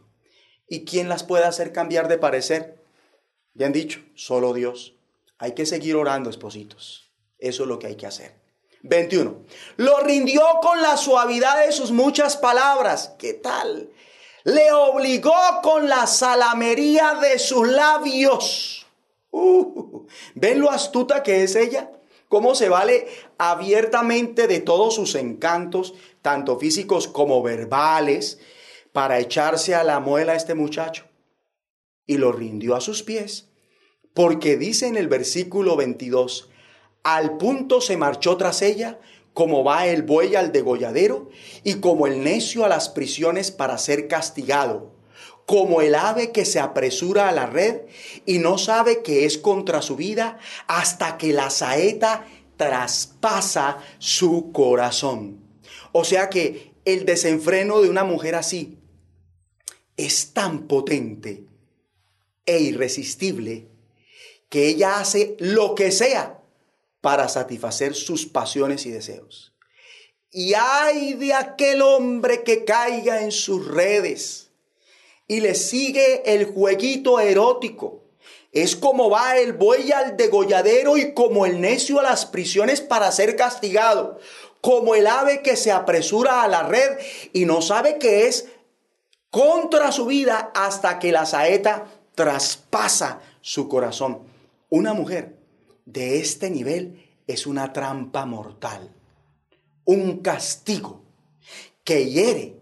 ¿Y 0.67 0.83
quién 0.83 1.07
las 1.07 1.23
puede 1.23 1.45
hacer 1.45 1.71
cambiar 1.71 2.09
de 2.09 2.17
parecer? 2.17 2.83
Han 3.57 3.71
dicho, 3.71 4.01
solo 4.15 4.51
Dios. 4.53 4.97
Hay 5.37 5.53
que 5.53 5.65
seguir 5.65 5.95
orando, 5.95 6.29
espositos. 6.29 7.09
Eso 7.37 7.63
es 7.63 7.69
lo 7.69 7.79
que 7.79 7.87
hay 7.87 7.95
que 7.95 8.07
hacer. 8.07 8.35
21. 8.83 9.45
Lo 9.77 10.01
rindió 10.01 10.43
con 10.61 10.81
la 10.81 10.97
suavidad 10.97 11.65
de 11.65 11.71
sus 11.71 11.93
muchas 11.93 12.35
palabras. 12.35 13.15
¿Qué 13.17 13.33
tal? 13.35 13.89
Le 14.43 14.73
obligó 14.73 15.31
con 15.63 15.87
la 15.87 16.05
salamería 16.05 17.13
de 17.13 17.39
sus 17.39 17.65
labios. 17.65 18.85
Uh, 19.31 19.88
¿Ven 20.35 20.59
lo 20.59 20.71
astuta 20.71 21.23
que 21.23 21.43
es 21.43 21.55
ella? 21.55 21.91
cómo 22.29 22.55
se 22.55 22.69
vale 22.69 23.07
abiertamente 23.37 24.47
de 24.47 24.61
todos 24.61 24.95
sus 24.95 25.15
encantos, 25.15 25.95
tanto 26.21 26.57
físicos 26.57 27.07
como 27.07 27.43
verbales, 27.43 28.39
para 28.93 29.19
echarse 29.19 29.75
a 29.75 29.83
la 29.83 29.99
muela 29.99 30.33
a 30.33 30.35
este 30.35 30.53
muchacho. 30.53 31.05
Y 32.05 32.17
lo 32.17 32.31
rindió 32.31 32.75
a 32.75 32.81
sus 32.81 33.03
pies, 33.03 33.49
porque 34.13 34.57
dice 34.57 34.87
en 34.87 34.95
el 34.95 35.07
versículo 35.07 35.75
22, 35.75 36.49
al 37.03 37.37
punto 37.37 37.81
se 37.81 37.97
marchó 37.97 38.37
tras 38.37 38.61
ella, 38.61 38.99
como 39.33 39.63
va 39.63 39.87
el 39.87 40.03
buey 40.03 40.35
al 40.35 40.51
degolladero, 40.51 41.29
y 41.63 41.75
como 41.75 42.07
el 42.07 42.23
necio 42.23 42.63
a 42.63 42.69
las 42.69 42.89
prisiones 42.89 43.51
para 43.51 43.77
ser 43.77 44.07
castigado 44.07 44.98
como 45.49 45.81
el 45.81 45.95
ave 45.95 46.31
que 46.31 46.45
se 46.45 46.59
apresura 46.59 47.27
a 47.27 47.31
la 47.31 47.47
red 47.47 47.81
y 48.27 48.37
no 48.37 48.59
sabe 48.59 49.01
que 49.01 49.25
es 49.25 49.39
contra 49.39 49.81
su 49.81 49.95
vida 49.95 50.37
hasta 50.67 51.17
que 51.17 51.33
la 51.33 51.49
saeta 51.49 52.27
traspasa 52.55 53.79
su 53.97 54.51
corazón. 54.51 55.43
O 55.91 56.03
sea 56.03 56.29
que 56.29 56.73
el 56.85 57.03
desenfreno 57.03 57.81
de 57.81 57.89
una 57.89 58.03
mujer 58.03 58.35
así 58.35 58.77
es 59.97 60.33
tan 60.33 60.67
potente 60.67 61.45
e 62.45 62.59
irresistible 62.59 63.69
que 64.49 64.67
ella 64.67 64.99
hace 64.99 65.35
lo 65.39 65.73
que 65.73 65.91
sea 65.91 66.43
para 67.01 67.27
satisfacer 67.27 67.95
sus 67.95 68.27
pasiones 68.27 68.85
y 68.85 68.91
deseos. 68.91 69.55
Y 70.29 70.53
ay 70.53 71.15
de 71.15 71.33
aquel 71.33 71.81
hombre 71.81 72.43
que 72.43 72.65
caiga 72.65 73.23
en 73.23 73.31
sus 73.31 73.67
redes 73.67 74.48
y 75.29 75.39
le 75.41 75.55
sigue 75.55 76.33
el 76.33 76.45
jueguito 76.45 77.19
erótico. 77.19 78.01
Es 78.51 78.75
como 78.75 79.11
va 79.11 79.37
el 79.37 79.53
buey 79.53 79.91
al 79.91 80.17
degolladero 80.17 80.97
y 80.97 81.13
como 81.13 81.45
el 81.45 81.61
necio 81.61 81.99
a 81.99 82.03
las 82.03 82.25
prisiones 82.25 82.81
para 82.81 83.11
ser 83.11 83.35
castigado, 83.35 84.19
como 84.59 84.95
el 84.95 85.05
ave 85.05 85.41
que 85.43 85.55
se 85.55 85.71
apresura 85.71 86.41
a 86.41 86.47
la 86.47 86.63
red 86.63 86.97
y 87.31 87.45
no 87.45 87.61
sabe 87.61 87.99
que 87.99 88.25
es 88.25 88.47
contra 89.29 89.91
su 89.91 90.07
vida 90.07 90.51
hasta 90.55 90.97
que 90.97 91.11
la 91.11 91.27
saeta 91.27 91.85
traspasa 92.15 93.21
su 93.39 93.69
corazón. 93.69 94.23
Una 94.69 94.95
mujer 94.95 95.35
de 95.85 96.17
este 96.19 96.49
nivel 96.49 97.07
es 97.27 97.45
una 97.45 97.71
trampa 97.71 98.25
mortal, 98.25 98.89
un 99.85 100.17
castigo 100.21 101.03
que 101.83 102.09
hiere 102.09 102.58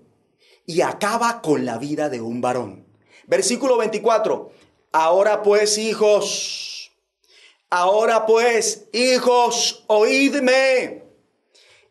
y 0.68 0.82
acaba 0.82 1.42
con 1.42 1.66
la 1.66 1.80
vida 1.80 2.10
de 2.10 2.22
un 2.22 2.42
varón. 2.42 2.86
Versículo 3.26 3.78
24. 3.78 4.52
Ahora 4.92 5.42
pues, 5.42 5.78
hijos, 5.78 6.92
ahora 7.70 8.26
pues, 8.26 8.86
hijos, 8.92 9.84
oídme 9.88 11.04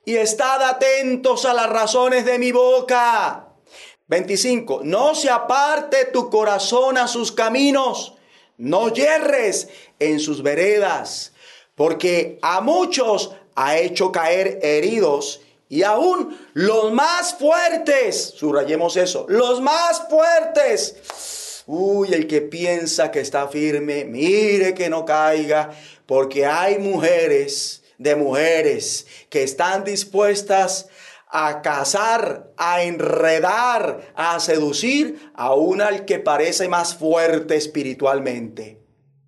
y 0.05 0.17
estad 0.17 0.63
atentos 0.63 1.47
a 1.47 1.55
las 1.55 1.69
razones 1.69 2.25
de 2.25 2.39
mi 2.39 2.53
boca. 2.53 3.49
25. 4.09 4.83
No 4.85 5.15
se 5.15 5.31
aparte 5.31 6.05
tu 6.13 6.31
corazón 6.31 6.99
a 6.99 7.09
sus 7.09 7.33
caminos, 7.33 8.15
no 8.59 8.93
yerres 8.93 9.69
en 9.99 10.21
sus 10.21 10.43
veredas, 10.43 11.33
porque 11.75 12.39
a 12.43 12.61
muchos 12.61 13.33
ha 13.57 13.79
hecho 13.79 14.13
caer 14.13 14.61
heridos 14.63 15.41
y 15.69 15.83
aún 15.83 16.39
los 16.55 16.93
más 16.93 17.35
fuertes, 17.35 18.35
subrayemos 18.37 18.97
eso, 18.97 19.27
los 19.29 19.61
más 19.61 20.09
fuertes. 20.09 21.63
Uy, 21.67 22.13
el 22.13 22.29
que 22.29 22.43
piensa 22.43 23.11
que 23.11 23.21
está 23.21 23.49
firme, 23.49 24.05
mire 24.05 24.75
que 24.75 24.89
no 24.89 25.05
caiga, 25.05 25.71
porque 26.07 26.47
hay 26.47 26.79
mujeres 26.79 27.83
de 27.99 28.15
mujeres 28.15 29.07
que 29.29 29.43
están 29.43 29.83
dispuestas 29.83 30.87
a 31.29 31.63
cazar, 31.63 32.53
a 32.57 32.83
enredar, 32.83 34.13
a 34.15 34.39
seducir 34.39 35.33
aún 35.35 35.81
al 35.81 36.05
que 36.05 36.21
parece 36.21 36.69
más 36.69 36.95
fuerte 36.95 37.57
espiritualmente. 37.57 38.81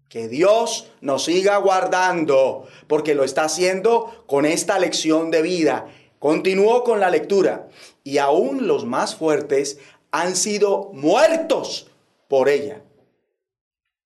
Que 0.08 0.28
Dios 0.28 0.90
nos 1.00 1.24
siga 1.24 1.56
guardando, 1.56 2.68
porque 2.86 3.16
lo 3.16 3.24
está 3.24 3.44
haciendo 3.44 4.24
con 4.26 4.46
esta 4.46 4.78
lección 4.78 5.32
de 5.32 5.42
vida 5.42 5.88
Continuó 6.18 6.82
con 6.82 7.00
la 7.00 7.10
lectura 7.10 7.68
y 8.02 8.18
aún 8.18 8.66
los 8.66 8.84
más 8.84 9.14
fuertes 9.14 9.78
han 10.10 10.34
sido 10.34 10.90
muertos 10.92 11.90
por 12.28 12.48
ella. 12.48 12.82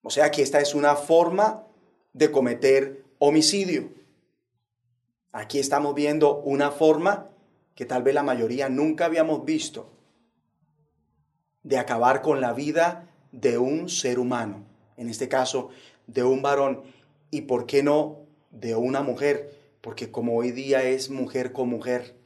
O 0.03 0.11
sea 0.11 0.31
que 0.31 0.43
esta 0.43 0.61
es 0.61 0.75
una 0.75 0.97
forma 0.97 1.65
de 2.13 2.31
cometer 2.31 3.05
homicidio. 3.19 3.91
Aquí 5.33 5.59
estamos 5.59 5.95
viendo 5.95 6.37
una 6.39 6.71
forma 6.71 7.29
que 7.75 7.87
tal 7.87 8.03
vez 8.03 8.15
la 8.15 8.23
mayoría 8.23 8.69
nunca 8.69 9.07
habíamos 9.07 9.45
visto 9.45 9.89
de 11.63 11.79
acabar 11.79 12.21
con 12.21 12.41
la 12.41 12.53
vida 12.53 13.09
de 13.31 13.57
un 13.57 13.89
ser 13.89 14.19
humano, 14.19 14.65
en 14.97 15.09
este 15.09 15.29
caso 15.29 15.71
de 16.07 16.23
un 16.23 16.43
varón, 16.43 16.83
y 17.31 17.43
por 17.43 17.65
qué 17.67 17.83
no 17.83 18.19
de 18.51 18.75
una 18.75 19.03
mujer 19.03 19.62
porque 19.83 20.11
como 20.11 20.37
hoy 20.37 20.53
día 20.53 20.83
es 20.85 21.11
mujer 21.11 21.53
con 21.53 21.69
mujer, 21.69 22.17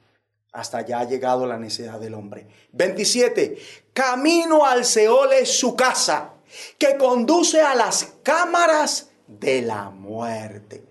Hasta 0.52 0.78
allá 0.78 1.00
ha 1.00 1.04
llegado 1.04 1.44
la 1.46 1.58
necesidad 1.58 2.00
del 2.00 2.14
hombre. 2.14 2.46
27. 2.72 3.58
Camino 3.92 4.64
al 4.64 4.86
Seol 4.86 5.34
es 5.34 5.58
su 5.58 5.76
casa, 5.76 6.32
que 6.78 6.96
conduce 6.96 7.60
a 7.60 7.74
las 7.74 8.14
cámaras 8.22 9.10
de 9.26 9.60
la 9.60 9.90
muerte. 9.90 10.82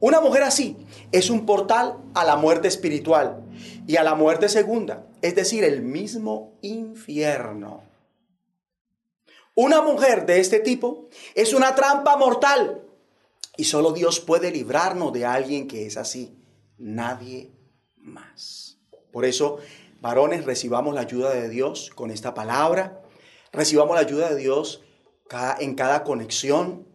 Una 0.00 0.20
mujer 0.20 0.42
así 0.42 0.76
es 1.12 1.30
un 1.30 1.46
portal 1.46 1.96
a 2.14 2.24
la 2.24 2.34
muerte 2.34 2.66
espiritual 2.66 3.44
y 3.86 3.96
a 3.96 4.02
la 4.02 4.16
muerte 4.16 4.48
segunda, 4.48 5.06
es 5.22 5.36
decir, 5.36 5.62
el 5.62 5.80
mismo 5.82 6.54
infierno. 6.62 7.82
Una 9.54 9.80
mujer 9.80 10.26
de 10.26 10.40
este 10.40 10.58
tipo 10.58 11.08
es 11.36 11.52
una 11.52 11.76
trampa 11.76 12.16
mortal 12.16 12.82
y 13.58 13.64
solo 13.64 13.92
Dios 13.92 14.20
puede 14.20 14.52
librarnos 14.52 15.12
de 15.12 15.26
alguien 15.26 15.66
que 15.66 15.84
es 15.84 15.96
así, 15.96 16.38
nadie 16.78 17.50
más. 17.96 18.78
Por 19.10 19.24
eso, 19.24 19.58
varones, 20.00 20.44
recibamos 20.44 20.94
la 20.94 21.00
ayuda 21.00 21.34
de 21.34 21.48
Dios 21.48 21.90
con 21.92 22.12
esta 22.12 22.34
palabra, 22.34 23.02
recibamos 23.52 23.96
la 23.96 24.02
ayuda 24.02 24.30
de 24.30 24.36
Dios 24.36 24.84
en 25.58 25.74
cada 25.74 26.04
conexión, 26.04 26.86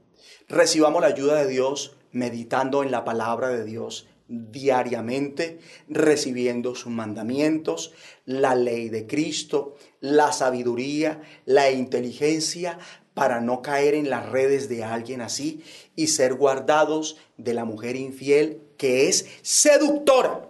recibamos 0.47 1.01
la 1.01 1.07
ayuda 1.07 1.35
de 1.43 1.49
Dios 1.49 1.97
meditando 2.13 2.81
en 2.81 2.91
la 2.91 3.03
palabra 3.03 3.49
de 3.49 3.65
Dios 3.65 4.07
diariamente, 4.29 5.59
recibiendo 5.89 6.75
sus 6.75 6.93
mandamientos, 6.93 7.91
la 8.25 8.55
ley 8.55 8.87
de 8.87 9.05
Cristo, 9.05 9.75
la 9.99 10.31
sabiduría, 10.31 11.21
la 11.45 11.71
inteligencia, 11.71 12.79
para 13.13 13.41
no 13.41 13.61
caer 13.61 13.93
en 13.93 14.09
las 14.09 14.29
redes 14.29 14.69
de 14.69 14.83
alguien 14.83 15.21
así 15.21 15.63
y 15.95 16.07
ser 16.07 16.33
guardados 16.33 17.17
de 17.37 17.53
la 17.53 17.65
mujer 17.65 17.95
infiel 17.95 18.61
que 18.77 19.07
es 19.07 19.25
seductora. 19.41 20.47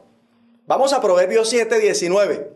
Vamos 0.66 0.93
a 0.93 1.01
Proverbios 1.01 1.49
7, 1.49 1.80
19. 1.80 2.53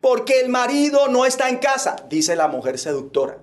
Porque 0.00 0.40
el 0.40 0.48
marido 0.48 1.08
no 1.08 1.26
está 1.26 1.48
en 1.48 1.58
casa, 1.58 1.96
dice 2.08 2.36
la 2.36 2.48
mujer 2.48 2.78
seductora. 2.78 3.38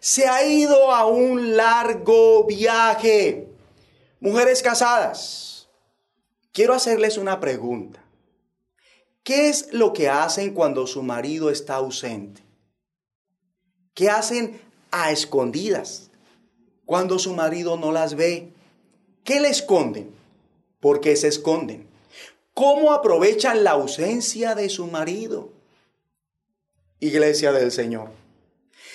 Se 0.00 0.26
ha 0.26 0.44
ido 0.44 0.92
a 0.92 1.06
un 1.06 1.56
largo 1.56 2.44
viaje. 2.44 3.48
Mujeres 4.20 4.62
casadas, 4.62 5.68
quiero 6.52 6.74
hacerles 6.74 7.16
una 7.16 7.40
pregunta. 7.40 8.02
¿Qué 9.22 9.48
es 9.48 9.72
lo 9.72 9.92
que 9.92 10.08
hacen 10.08 10.52
cuando 10.52 10.86
su 10.86 11.02
marido 11.02 11.48
está 11.50 11.76
ausente? 11.76 12.42
¿Qué 13.94 14.10
hacen 14.10 14.60
a 14.92 15.10
escondidas 15.10 16.10
cuando 16.86 17.18
su 17.18 17.34
marido 17.34 17.76
no 17.76 17.90
las 17.90 18.14
ve? 18.14 18.52
¿Qué 19.24 19.40
le 19.40 19.48
esconden? 19.48 20.10
¿Por 20.78 21.00
qué 21.00 21.16
se 21.16 21.28
esconden? 21.28 21.88
¿Cómo 22.54 22.92
aprovechan 22.92 23.64
la 23.64 23.72
ausencia 23.72 24.54
de 24.54 24.68
su 24.68 24.86
marido? 24.86 25.50
Iglesia 27.00 27.52
del 27.52 27.72
Señor. 27.72 28.10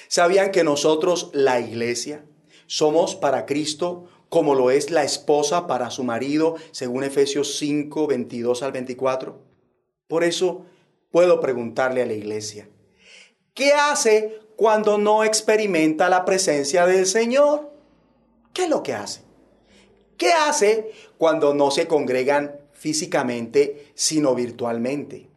¿Sabían 0.07 0.51
que 0.51 0.63
nosotros, 0.63 1.31
la 1.33 1.59
iglesia, 1.59 2.23
somos 2.67 3.15
para 3.15 3.45
Cristo 3.45 4.07
como 4.29 4.55
lo 4.55 4.71
es 4.71 4.91
la 4.91 5.03
esposa 5.03 5.67
para 5.67 5.89
su 5.89 6.03
marido, 6.03 6.55
según 6.71 7.03
Efesios 7.03 7.57
5, 7.57 8.07
22 8.07 8.63
al 8.63 8.71
24? 8.71 9.39
Por 10.07 10.23
eso 10.23 10.65
puedo 11.11 11.39
preguntarle 11.39 12.01
a 12.01 12.05
la 12.05 12.13
iglesia, 12.13 12.69
¿qué 13.53 13.73
hace 13.73 14.39
cuando 14.57 14.97
no 14.97 15.23
experimenta 15.23 16.09
la 16.09 16.25
presencia 16.25 16.85
del 16.85 17.05
Señor? 17.05 17.71
¿Qué 18.53 18.65
es 18.65 18.69
lo 18.69 18.83
que 18.83 18.93
hace? 18.93 19.21
¿Qué 20.17 20.33
hace 20.33 20.91
cuando 21.17 21.53
no 21.53 21.71
se 21.71 21.87
congregan 21.87 22.59
físicamente, 22.73 23.93
sino 23.95 24.35
virtualmente? 24.35 25.29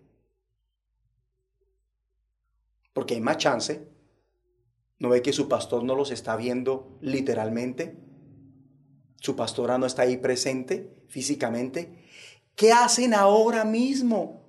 Porque 2.92 3.14
hay 3.14 3.20
más 3.20 3.36
chance. 3.36 3.86
¿No 4.98 5.10
ve 5.10 5.22
que 5.22 5.32
su 5.32 5.48
pastor 5.48 5.84
no 5.84 5.94
los 5.94 6.10
está 6.10 6.34
viendo 6.34 6.98
literalmente? 7.00 7.94
su 9.20 9.36
pastora 9.36 9.78
no 9.78 9.86
está 9.86 10.02
ahí 10.02 10.16
presente 10.16 10.90
físicamente. 11.08 12.08
¿Qué 12.56 12.72
hacen 12.72 13.14
ahora 13.14 13.64
mismo? 13.64 14.42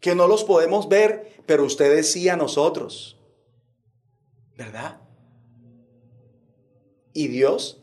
Que 0.00 0.14
no 0.14 0.26
los 0.26 0.44
podemos 0.44 0.88
ver, 0.88 1.42
pero 1.46 1.64
ustedes 1.64 2.12
sí 2.12 2.28
a 2.28 2.36
nosotros. 2.36 3.15
¿Verdad? 4.56 5.00
Y 7.12 7.28
Dios 7.28 7.82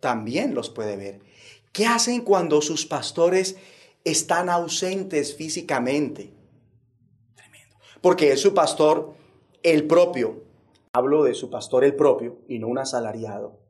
también 0.00 0.54
los 0.54 0.70
puede 0.70 0.96
ver. 0.96 1.20
¿Qué 1.72 1.86
hacen 1.86 2.22
cuando 2.22 2.60
sus 2.60 2.86
pastores 2.86 3.56
están 4.04 4.48
ausentes 4.48 5.34
físicamente? 5.34 6.34
Tremendo. 7.34 7.76
Porque 8.00 8.32
es 8.32 8.40
su 8.40 8.54
pastor 8.54 9.14
el 9.62 9.86
propio. 9.86 10.44
Hablo 10.92 11.24
de 11.24 11.34
su 11.34 11.50
pastor 11.50 11.84
el 11.84 11.94
propio 11.94 12.38
y 12.48 12.58
no 12.58 12.68
un 12.68 12.78
asalariado 12.78 13.62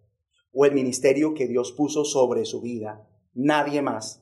o 0.53 0.67
el 0.67 0.73
ministerio 0.73 1.35
que 1.35 1.47
Dios 1.47 1.73
puso 1.73 2.05
sobre 2.05 2.45
su 2.45 2.61
vida. 2.61 3.09
Nadie 3.35 3.83
más. 3.83 4.22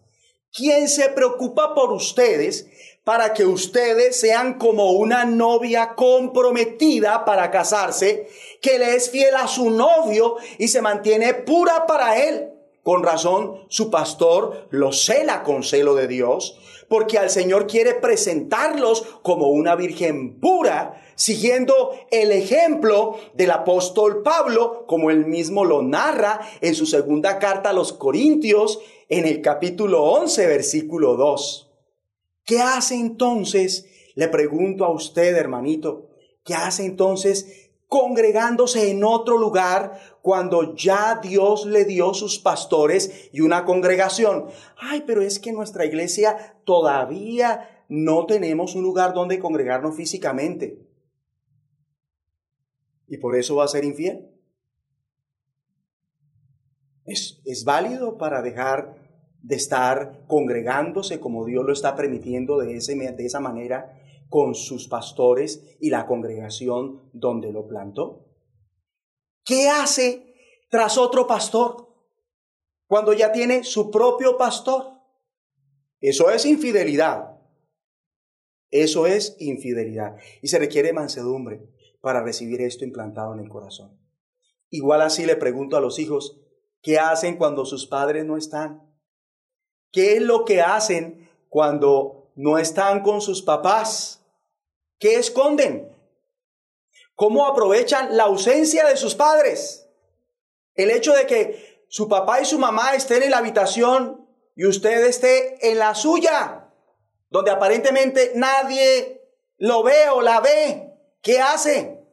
¿Quién 0.52 0.88
se 0.88 1.08
preocupa 1.10 1.74
por 1.74 1.92
ustedes 1.92 2.66
para 3.04 3.34
que 3.34 3.44
ustedes 3.44 4.18
sean 4.18 4.58
como 4.58 4.90
una 4.92 5.24
novia 5.24 5.94
comprometida 5.94 7.24
para 7.24 7.52
casarse, 7.52 8.28
que 8.60 8.76
le 8.78 8.96
es 8.96 9.10
fiel 9.10 9.36
a 9.36 9.46
su 9.46 9.70
novio 9.70 10.38
y 10.58 10.66
se 10.66 10.82
mantiene 10.82 11.34
pura 11.34 11.86
para 11.86 12.18
él? 12.18 12.50
Con 12.82 13.04
razón, 13.04 13.64
su 13.68 13.90
pastor 13.90 14.66
lo 14.70 14.92
cela 14.92 15.44
con 15.44 15.62
celo 15.62 15.94
de 15.94 16.08
Dios, 16.08 16.58
porque 16.88 17.18
al 17.18 17.30
Señor 17.30 17.68
quiere 17.68 17.94
presentarlos 17.94 19.02
como 19.22 19.50
una 19.50 19.76
virgen 19.76 20.40
pura, 20.40 21.00
siguiendo 21.14 21.92
el 22.10 22.32
ejemplo 22.32 23.18
del 23.34 23.52
apóstol 23.52 24.24
Pablo, 24.24 24.84
como 24.88 25.10
él 25.10 25.26
mismo 25.26 25.64
lo 25.64 25.82
narra 25.82 26.40
en 26.60 26.74
su 26.74 26.86
segunda 26.86 27.38
carta 27.38 27.70
a 27.70 27.74
los 27.74 27.92
Corintios, 27.92 28.80
en 29.10 29.26
el 29.26 29.42
capítulo 29.42 30.02
11, 30.04 30.46
versículo 30.46 31.16
2. 31.16 31.70
¿Qué 32.44 32.60
hace 32.60 32.94
entonces? 32.94 33.86
Le 34.14 34.28
pregunto 34.28 34.86
a 34.86 34.90
usted, 34.90 35.36
hermanito, 35.36 36.08
¿qué 36.44 36.54
hace 36.54 36.86
entonces 36.86 37.70
congregándose 37.90 38.88
en 38.92 39.02
otro 39.02 39.36
lugar 39.36 40.00
cuando 40.22 40.76
ya 40.76 41.18
Dios 41.20 41.66
le 41.66 41.84
dio 41.84 42.14
sus 42.14 42.38
pastores 42.38 43.28
y 43.32 43.40
una 43.40 43.64
congregación. 43.64 44.46
Ay, 44.78 45.02
pero 45.08 45.22
es 45.22 45.40
que 45.40 45.52
nuestra 45.52 45.84
iglesia 45.84 46.56
todavía 46.64 47.84
no 47.88 48.26
tenemos 48.26 48.76
un 48.76 48.84
lugar 48.84 49.12
donde 49.12 49.40
congregarnos 49.40 49.96
físicamente. 49.96 50.86
Y 53.08 53.18
por 53.18 53.34
eso 53.34 53.56
va 53.56 53.64
a 53.64 53.68
ser 53.68 53.84
infiel. 53.84 54.30
Es, 57.04 57.42
es 57.44 57.64
válido 57.64 58.18
para 58.18 58.40
dejar 58.40 58.99
de 59.42 59.56
estar 59.56 60.24
congregándose 60.26 61.20
como 61.20 61.44
Dios 61.44 61.64
lo 61.64 61.72
está 61.72 61.96
permitiendo 61.96 62.58
de, 62.58 62.76
ese, 62.76 62.94
de 62.94 63.24
esa 63.24 63.40
manera 63.40 63.96
con 64.28 64.54
sus 64.54 64.88
pastores 64.88 65.76
y 65.80 65.90
la 65.90 66.06
congregación 66.06 67.10
donde 67.12 67.52
lo 67.52 67.66
plantó? 67.66 68.26
¿Qué 69.44 69.68
hace 69.68 70.34
tras 70.70 70.98
otro 70.98 71.26
pastor 71.26 71.88
cuando 72.86 73.12
ya 73.12 73.32
tiene 73.32 73.64
su 73.64 73.90
propio 73.90 74.36
pastor? 74.36 75.00
Eso 76.00 76.30
es 76.30 76.46
infidelidad. 76.46 77.38
Eso 78.70 79.06
es 79.06 79.36
infidelidad. 79.40 80.16
Y 80.42 80.48
se 80.48 80.58
requiere 80.58 80.92
mansedumbre 80.92 81.68
para 82.00 82.22
recibir 82.22 82.60
esto 82.62 82.84
implantado 82.84 83.34
en 83.34 83.40
el 83.40 83.48
corazón. 83.48 83.98
Igual 84.70 85.02
así 85.02 85.26
le 85.26 85.36
pregunto 85.36 85.76
a 85.76 85.80
los 85.80 85.98
hijos, 85.98 86.40
¿qué 86.80 86.98
hacen 86.98 87.36
cuando 87.36 87.64
sus 87.64 87.86
padres 87.86 88.24
no 88.24 88.36
están? 88.36 88.89
¿Qué 89.92 90.16
es 90.16 90.22
lo 90.22 90.44
que 90.44 90.60
hacen 90.60 91.28
cuando 91.48 92.30
no 92.36 92.58
están 92.58 93.02
con 93.02 93.20
sus 93.20 93.42
papás? 93.42 94.24
¿Qué 94.98 95.16
esconden? 95.16 95.96
¿Cómo 97.14 97.46
aprovechan 97.46 98.16
la 98.16 98.24
ausencia 98.24 98.86
de 98.86 98.96
sus 98.96 99.14
padres? 99.14 99.88
El 100.74 100.90
hecho 100.90 101.12
de 101.12 101.26
que 101.26 101.84
su 101.88 102.08
papá 102.08 102.40
y 102.40 102.44
su 102.44 102.58
mamá 102.58 102.94
estén 102.94 103.22
en 103.22 103.32
la 103.32 103.38
habitación 103.38 104.26
y 104.54 104.66
usted 104.66 105.04
esté 105.06 105.70
en 105.70 105.78
la 105.78 105.94
suya, 105.94 106.68
donde 107.28 107.50
aparentemente 107.50 108.32
nadie 108.36 109.22
lo 109.58 109.82
ve 109.82 110.08
o 110.12 110.22
la 110.22 110.40
ve. 110.40 110.94
¿Qué 111.20 111.40
hace? 111.40 112.06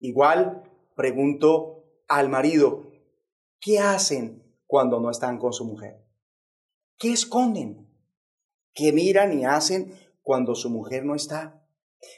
Igual 0.00 0.62
pregunto 0.96 1.84
al 2.08 2.28
marido, 2.28 2.84
¿qué 3.60 3.78
hacen 3.78 4.42
cuando 4.66 5.00
no 5.00 5.10
están 5.10 5.38
con 5.38 5.52
su 5.52 5.64
mujer? 5.64 6.03
¿Qué 6.98 7.12
esconden? 7.12 7.88
¿Qué 8.72 8.92
miran 8.92 9.38
y 9.38 9.44
hacen 9.44 9.98
cuando 10.22 10.54
su 10.54 10.70
mujer 10.70 11.04
no 11.04 11.14
está? 11.14 11.62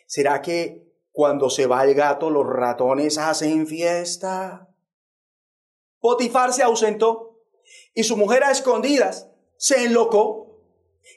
¿Será 0.06 0.42
que 0.42 0.86
cuando 1.12 1.50
se 1.50 1.66
va 1.66 1.84
el 1.84 1.94
gato 1.94 2.30
los 2.30 2.46
ratones 2.46 3.18
hacen 3.18 3.66
fiesta? 3.66 4.68
Potifar 6.00 6.52
se 6.52 6.62
ausentó 6.62 7.40
y 7.94 8.04
su 8.04 8.16
mujer 8.16 8.44
a 8.44 8.50
escondidas 8.50 9.28
se 9.56 9.84
enlocó. 9.84 10.60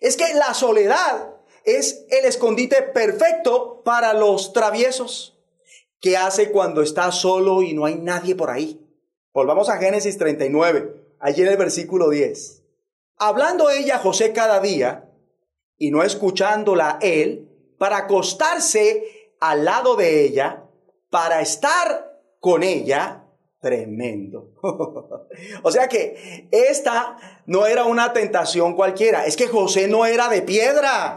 Es 0.01 0.16
que 0.16 0.34
la 0.34 0.53
soledad 0.53 1.36
es 1.66 2.05
el 2.10 2.26
escondite 2.26 2.82
perfecto 2.82 3.82
para 3.84 4.14
los 4.14 4.53
traviesos. 4.53 5.38
¿Qué 5.99 6.16
hace 6.16 6.51
cuando 6.51 6.82
está 6.82 7.12
solo 7.12 7.62
y 7.62 7.74
no 7.74 7.86
hay 7.86 7.95
nadie 7.95 8.36
por 8.36 8.49
ahí? 8.49 8.86
Volvamos 9.34 9.70
a 9.70 9.78
Génesis 9.78 10.18
39, 10.18 11.16
allí 11.20 11.41
en 11.41 11.49
el 11.49 11.57
versículo 11.57 12.10
10. 12.10 12.59
Hablando 13.20 13.70
ella 13.70 13.98
a 13.98 14.00
José 14.00 14.32
cada 14.32 14.62
día 14.62 15.10
y 15.78 15.92
no 15.92 16.04
escuchándola 16.04 16.98
él, 17.02 17.50
para 17.78 17.98
acostarse 17.98 19.32
al 19.40 19.66
lado 19.66 19.96
de 19.96 20.24
ella, 20.26 20.66
para 21.10 21.42
estar 21.42 22.22
con 22.40 22.64
ella, 22.64 23.26
tremendo. 23.62 24.54
o 25.64 25.72
sea 25.72 25.88
que 25.88 26.48
esta 26.52 27.44
no 27.46 27.66
era 27.66 27.86
una 27.86 28.14
tentación 28.14 28.76
cualquiera, 28.76 29.26
es 29.26 29.36
que 29.36 29.48
José 29.48 29.88
no 29.88 30.06
era 30.06 30.30
de 30.30 30.42
piedra, 30.42 31.16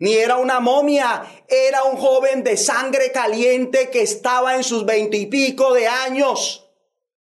ni 0.00 0.14
era 0.14 0.36
una 0.36 0.60
momia, 0.60 1.24
era 1.48 1.84
un 1.84 1.96
joven 1.96 2.44
de 2.44 2.56
sangre 2.56 3.10
caliente 3.12 3.90
que 3.90 4.02
estaba 4.02 4.56
en 4.56 4.64
sus 4.64 4.86
veintipico 4.86 5.72
de 5.74 5.88
años. 5.88 6.67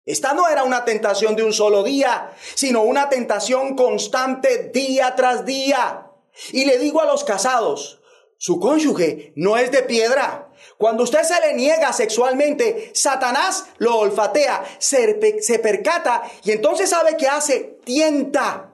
Esta 0.06 0.34
no 0.34 0.49
era 0.49 0.64
una 0.64 0.84
tentación 0.84 1.36
de 1.36 1.43
un 1.43 1.54
solo 1.54 1.84
día, 1.84 2.32
sino 2.56 2.82
una 2.82 3.10
tentación 3.10 3.76
constante 3.76 4.70
día 4.74 5.16
tras 5.16 5.45
día. 5.45 6.12
Y 6.51 6.66
le 6.66 6.78
digo 6.78 7.01
a 7.01 7.06
los 7.06 7.24
casados, 7.24 8.01
su 8.38 8.60
cónyuge 8.60 9.32
no 9.38 9.56
es 9.56 9.72
de 9.72 9.84
piedra. 9.84 10.49
Cuando 10.78 11.04
usted 11.04 11.24
se 11.24 11.39
le 11.39 11.54
niega 11.54 11.93
sexualmente, 11.93 12.91
Satanás 12.93 13.68
lo 13.78 13.97
olfatea, 13.97 14.66
se, 14.80 15.14
percata 15.64 16.24
y 16.43 16.51
entonces 16.51 16.89
sabe 16.89 17.16
qué 17.16 17.28
hace, 17.28 17.80
tienta. 17.86 18.74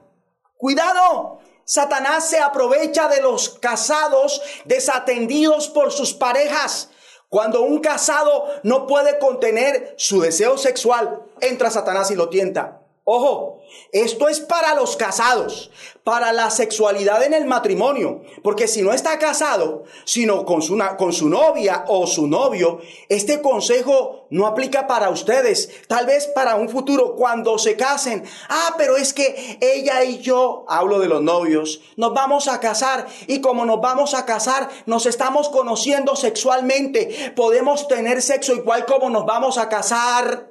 Cuidado, 0.56 1.38
Satanás 1.64 2.28
se 2.28 2.40
aprovecha 2.40 3.06
de 3.06 3.22
los 3.22 3.50
casados 3.60 4.42
desatendidos 4.64 5.68
por 5.68 5.92
sus 5.92 6.14
parejas. 6.14 6.90
Cuando 7.30 7.62
un 7.62 7.78
casado 7.78 8.46
no 8.64 8.88
puede 8.88 9.20
contener 9.20 9.94
su 9.96 10.20
deseo 10.20 10.58
sexual, 10.58 11.22
entra 11.40 11.70
Satanás 11.70 12.10
y 12.10 12.16
lo 12.16 12.28
tienta. 12.28 12.79
Ojo, 13.04 13.62
esto 13.92 14.28
es 14.28 14.40
para 14.40 14.74
los 14.74 14.96
casados, 14.96 15.70
para 16.04 16.34
la 16.34 16.50
sexualidad 16.50 17.22
en 17.22 17.32
el 17.32 17.46
matrimonio, 17.46 18.22
porque 18.42 18.68
si 18.68 18.82
no 18.82 18.92
está 18.92 19.18
casado, 19.18 19.84
sino 20.04 20.44
con 20.44 20.60
su, 20.60 20.78
con 20.98 21.12
su 21.14 21.30
novia 21.30 21.86
o 21.88 22.06
su 22.06 22.26
novio, 22.26 22.78
este 23.08 23.40
consejo 23.40 24.26
no 24.28 24.46
aplica 24.46 24.86
para 24.86 25.08
ustedes, 25.08 25.70
tal 25.88 26.04
vez 26.04 26.26
para 26.28 26.56
un 26.56 26.68
futuro 26.68 27.16
cuando 27.16 27.58
se 27.58 27.74
casen. 27.74 28.22
Ah, 28.50 28.74
pero 28.76 28.98
es 28.98 29.14
que 29.14 29.58
ella 29.62 30.04
y 30.04 30.18
yo, 30.18 30.66
hablo 30.68 30.98
de 30.98 31.08
los 31.08 31.22
novios, 31.22 31.80
nos 31.96 32.12
vamos 32.12 32.48
a 32.48 32.60
casar 32.60 33.06
y 33.26 33.40
como 33.40 33.64
nos 33.64 33.80
vamos 33.80 34.12
a 34.12 34.26
casar, 34.26 34.68
nos 34.84 35.06
estamos 35.06 35.48
conociendo 35.48 36.16
sexualmente, 36.16 37.32
podemos 37.34 37.88
tener 37.88 38.20
sexo 38.20 38.54
igual 38.54 38.84
como 38.84 39.08
nos 39.08 39.24
vamos 39.24 39.56
a 39.56 39.70
casar. 39.70 40.49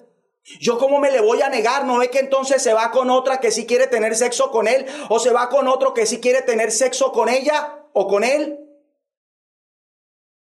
Yo 0.59 0.77
cómo 0.77 0.99
me 0.99 1.11
le 1.11 1.21
voy 1.21 1.41
a 1.41 1.49
negar, 1.49 1.85
no 1.85 1.99
ve 1.99 2.09
que 2.09 2.19
entonces 2.19 2.61
se 2.61 2.73
va 2.73 2.91
con 2.91 3.09
otra 3.09 3.39
que 3.39 3.51
sí 3.51 3.65
quiere 3.65 3.87
tener 3.87 4.15
sexo 4.15 4.51
con 4.51 4.67
él 4.67 4.85
o 5.09 5.19
se 5.19 5.31
va 5.31 5.49
con 5.49 5.67
otro 5.67 5.93
que 5.93 6.05
sí 6.05 6.19
quiere 6.19 6.41
tener 6.41 6.71
sexo 6.71 7.11
con 7.11 7.29
ella 7.29 7.87
o 7.93 8.07
con 8.07 8.23
él. 8.23 8.57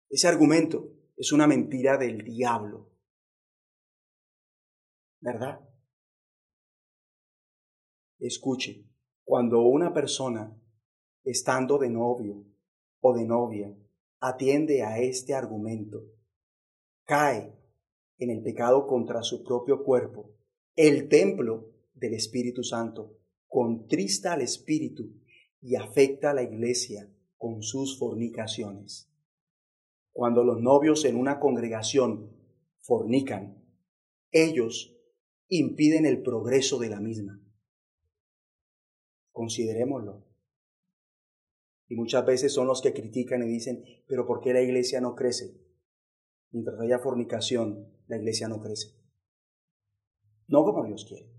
Ese 0.09 0.26
argumento 0.26 0.88
es 1.16 1.32
una 1.32 1.47
mentira 1.47 1.99
del 1.99 2.24
diablo. 2.24 2.91
¿Verdad? 5.20 5.61
Escuche, 8.18 8.86
cuando 9.24 9.61
una 9.61 9.93
persona, 9.93 10.59
estando 11.24 11.78
de 11.78 11.91
novio 11.91 12.45
o 13.01 13.14
de 13.14 13.24
novia, 13.24 13.74
atiende 14.20 14.82
a 14.82 14.99
este 14.99 15.34
argumento, 15.34 16.03
cae 17.05 17.59
en 18.20 18.30
el 18.30 18.42
pecado 18.42 18.86
contra 18.86 19.22
su 19.22 19.42
propio 19.42 19.82
cuerpo, 19.82 20.30
el 20.76 21.08
templo 21.08 21.72
del 21.94 22.14
Espíritu 22.14 22.62
Santo, 22.62 23.16
contrista 23.48 24.34
al 24.34 24.42
Espíritu 24.42 25.10
y 25.60 25.74
afecta 25.74 26.30
a 26.30 26.34
la 26.34 26.42
iglesia 26.42 27.10
con 27.36 27.62
sus 27.62 27.98
fornicaciones. 27.98 29.10
Cuando 30.12 30.44
los 30.44 30.60
novios 30.60 31.04
en 31.06 31.16
una 31.16 31.40
congregación 31.40 32.30
fornican, 32.80 33.64
ellos 34.30 34.96
impiden 35.48 36.04
el 36.04 36.22
progreso 36.22 36.78
de 36.78 36.90
la 36.90 37.00
misma. 37.00 37.42
Considerémoslo. 39.32 40.26
Y 41.88 41.96
muchas 41.96 42.24
veces 42.26 42.52
son 42.52 42.66
los 42.66 42.82
que 42.82 42.92
critican 42.92 43.42
y 43.42 43.48
dicen, 43.48 43.82
pero 44.06 44.26
¿por 44.26 44.40
qué 44.40 44.52
la 44.52 44.60
iglesia 44.60 45.00
no 45.00 45.14
crece? 45.14 45.69
Mientras 46.53 46.80
haya 46.80 46.98
fornicación, 46.98 47.92
la 48.07 48.16
iglesia 48.16 48.48
no 48.48 48.61
crece. 48.61 48.88
No 50.48 50.64
como 50.64 50.84
Dios 50.84 51.05
quiere. 51.09 51.30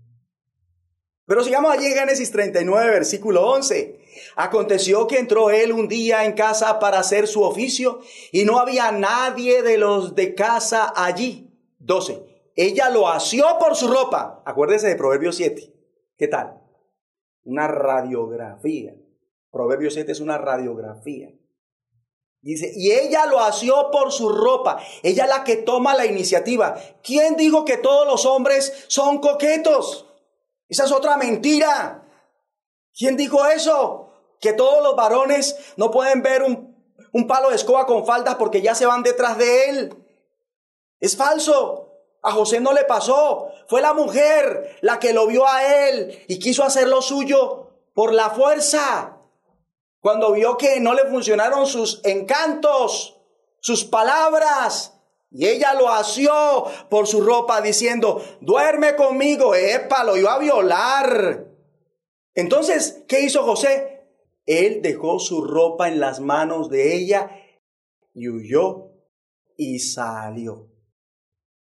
Pero 1.26 1.44
sigamos 1.44 1.72
allí 1.72 1.86
en 1.86 1.94
Génesis 1.94 2.30
39, 2.30 2.90
versículo 2.90 3.48
11. 3.50 4.00
Aconteció 4.36 5.06
que 5.06 5.18
entró 5.18 5.50
él 5.50 5.72
un 5.72 5.88
día 5.88 6.24
en 6.24 6.32
casa 6.32 6.78
para 6.78 6.98
hacer 6.98 7.26
su 7.26 7.42
oficio 7.42 8.00
y 8.32 8.44
no 8.44 8.58
había 8.58 8.90
nadie 8.90 9.62
de 9.62 9.78
los 9.78 10.14
de 10.14 10.34
casa 10.34 10.92
allí. 10.96 11.50
12. 11.78 12.50
Ella 12.56 12.90
lo 12.90 13.08
asió 13.08 13.46
por 13.58 13.76
su 13.76 13.88
ropa. 13.88 14.42
Acuérdese 14.44 14.88
de 14.88 14.96
Proverbio 14.96 15.32
7. 15.32 15.72
¿Qué 16.16 16.28
tal? 16.28 16.60
Una 17.44 17.68
radiografía. 17.68 18.94
Proverbio 19.50 19.90
7 19.90 20.12
es 20.12 20.20
una 20.20 20.38
radiografía. 20.38 21.30
Dice, 22.42 22.72
y 22.74 22.90
ella 22.90 23.24
lo 23.26 23.38
asió 23.38 23.90
por 23.92 24.10
su 24.10 24.28
ropa. 24.28 24.82
Ella 25.04 25.28
la 25.28 25.44
que 25.44 25.56
toma 25.56 25.94
la 25.94 26.06
iniciativa. 26.06 26.74
¿Quién 27.00 27.36
dijo 27.36 27.64
que 27.64 27.76
todos 27.76 28.04
los 28.04 28.26
hombres 28.26 28.84
son 28.88 29.18
coquetos? 29.18 30.06
Esa 30.68 30.84
es 30.84 30.92
otra 30.92 31.16
mentira. 31.16 32.02
¿Quién 32.92 33.16
dijo 33.16 33.46
eso? 33.46 34.10
Que 34.40 34.52
todos 34.52 34.82
los 34.82 34.96
varones 34.96 35.56
no 35.76 35.92
pueden 35.92 36.20
ver 36.22 36.42
un, 36.42 36.76
un 37.12 37.28
palo 37.28 37.50
de 37.50 37.56
escoba 37.56 37.86
con 37.86 38.04
faldas 38.04 38.34
porque 38.34 38.60
ya 38.60 38.74
se 38.74 38.86
van 38.86 39.04
detrás 39.04 39.38
de 39.38 39.70
él. 39.70 39.94
Es 40.98 41.16
falso. 41.16 41.90
A 42.22 42.32
José 42.32 42.58
no 42.58 42.72
le 42.72 42.82
pasó. 42.84 43.50
Fue 43.68 43.80
la 43.80 43.94
mujer 43.94 44.78
la 44.80 44.98
que 44.98 45.12
lo 45.12 45.28
vio 45.28 45.46
a 45.46 45.88
él 45.88 46.24
y 46.26 46.40
quiso 46.40 46.64
hacer 46.64 46.88
lo 46.88 47.02
suyo 47.02 47.70
por 47.94 48.12
la 48.12 48.30
fuerza. 48.30 49.21
Cuando 50.02 50.32
vio 50.32 50.56
que 50.56 50.80
no 50.80 50.94
le 50.94 51.04
funcionaron 51.04 51.64
sus 51.64 52.00
encantos, 52.02 53.20
sus 53.60 53.84
palabras, 53.84 55.00
y 55.30 55.46
ella 55.46 55.74
lo 55.74 55.88
asió 55.88 56.64
por 56.90 57.06
su 57.06 57.20
ropa 57.20 57.62
diciendo, 57.62 58.20
duerme 58.40 58.96
conmigo, 58.96 59.54
epa, 59.54 60.02
lo 60.02 60.16
iba 60.16 60.34
a 60.34 60.40
violar. 60.40 61.46
Entonces, 62.34 63.04
¿qué 63.06 63.20
hizo 63.20 63.44
José? 63.44 64.08
Él 64.44 64.82
dejó 64.82 65.20
su 65.20 65.44
ropa 65.44 65.86
en 65.86 66.00
las 66.00 66.18
manos 66.18 66.68
de 66.68 66.96
ella 66.96 67.30
y 68.12 68.28
huyó 68.28 68.90
y 69.56 69.78
salió. 69.78 70.68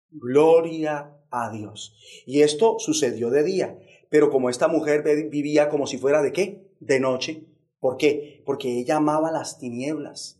Gloria 0.09 1.19
a 1.33 1.51
Dios. 1.51 1.97
Y 2.27 2.43
esto 2.43 2.79
sucedió 2.79 3.31
de 3.31 3.43
día, 3.43 3.77
pero 4.09 4.31
como 4.31 4.51
esta 4.51 4.69
mujer 4.69 5.03
vivía 5.29 5.69
como 5.69 5.89
si 5.89 5.99
fuera 5.99 6.23
de 6.23 6.33
qué? 6.33 6.71
De 6.79 7.01
noche. 7.01 7.50
¿Por 7.81 7.97
qué? 7.97 8.43
Porque 8.45 8.79
ella 8.79 8.97
amaba 8.97 9.33
las 9.33 9.59
tinieblas, 9.59 10.39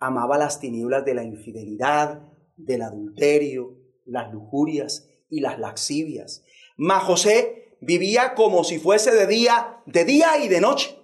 amaba 0.00 0.36
las 0.36 0.58
tinieblas 0.58 1.04
de 1.04 1.14
la 1.14 1.22
infidelidad, 1.22 2.28
del 2.56 2.82
adulterio, 2.82 3.78
las 4.04 4.32
lujurias 4.32 5.08
y 5.30 5.40
las 5.40 5.58
laxivias. 5.58 6.44
Mas 6.76 7.04
José 7.04 7.76
vivía 7.80 8.34
como 8.34 8.64
si 8.64 8.78
fuese 8.78 9.12
de 9.12 9.26
día, 9.26 9.80
de 9.86 10.04
día 10.04 10.38
y 10.38 10.48
de 10.48 10.60
noche. 10.60 10.98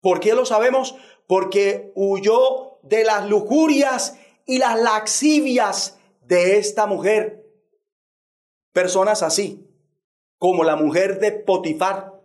¿Por 0.00 0.20
qué 0.20 0.34
lo 0.34 0.46
sabemos? 0.46 0.96
Porque 1.26 1.92
huyó 1.94 2.78
de 2.82 3.04
las 3.04 3.28
lujurias 3.28 4.18
y 4.46 4.58
las 4.58 4.80
laxivias 4.80 5.98
de 6.22 6.58
esta 6.58 6.86
mujer. 6.86 7.46
Personas 8.72 9.22
así, 9.22 9.68
como 10.38 10.64
la 10.64 10.76
mujer 10.76 11.20
de 11.20 11.32
Potifar, 11.32 12.20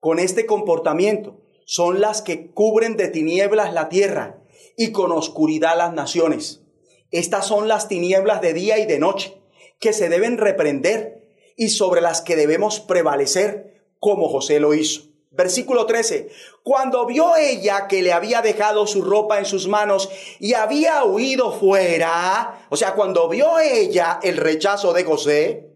con 0.00 0.18
este 0.18 0.46
comportamiento, 0.46 1.41
son 1.64 2.00
las 2.00 2.22
que 2.22 2.50
cubren 2.50 2.96
de 2.96 3.08
tinieblas 3.08 3.72
la 3.72 3.88
tierra 3.88 4.38
y 4.76 4.92
con 4.92 5.12
oscuridad 5.12 5.76
las 5.76 5.92
naciones. 5.92 6.62
Estas 7.10 7.46
son 7.46 7.68
las 7.68 7.88
tinieblas 7.88 8.40
de 8.40 8.54
día 8.54 8.78
y 8.78 8.86
de 8.86 8.98
noche 8.98 9.38
que 9.78 9.92
se 9.92 10.08
deben 10.08 10.38
reprender 10.38 11.28
y 11.56 11.68
sobre 11.68 12.00
las 12.00 12.22
que 12.22 12.36
debemos 12.36 12.80
prevalecer 12.80 13.84
como 13.98 14.28
José 14.28 14.60
lo 14.60 14.74
hizo. 14.74 15.12
Versículo 15.30 15.86
13. 15.86 16.28
Cuando 16.62 17.06
vio 17.06 17.36
ella 17.36 17.86
que 17.88 18.02
le 18.02 18.12
había 18.12 18.42
dejado 18.42 18.86
su 18.86 19.02
ropa 19.02 19.38
en 19.38 19.46
sus 19.46 19.66
manos 19.66 20.10
y 20.38 20.54
había 20.54 21.04
huido 21.04 21.52
fuera, 21.52 22.66
o 22.68 22.76
sea, 22.76 22.94
cuando 22.94 23.28
vio 23.28 23.58
ella 23.58 24.20
el 24.22 24.36
rechazo 24.36 24.92
de 24.92 25.04
José, 25.04 25.70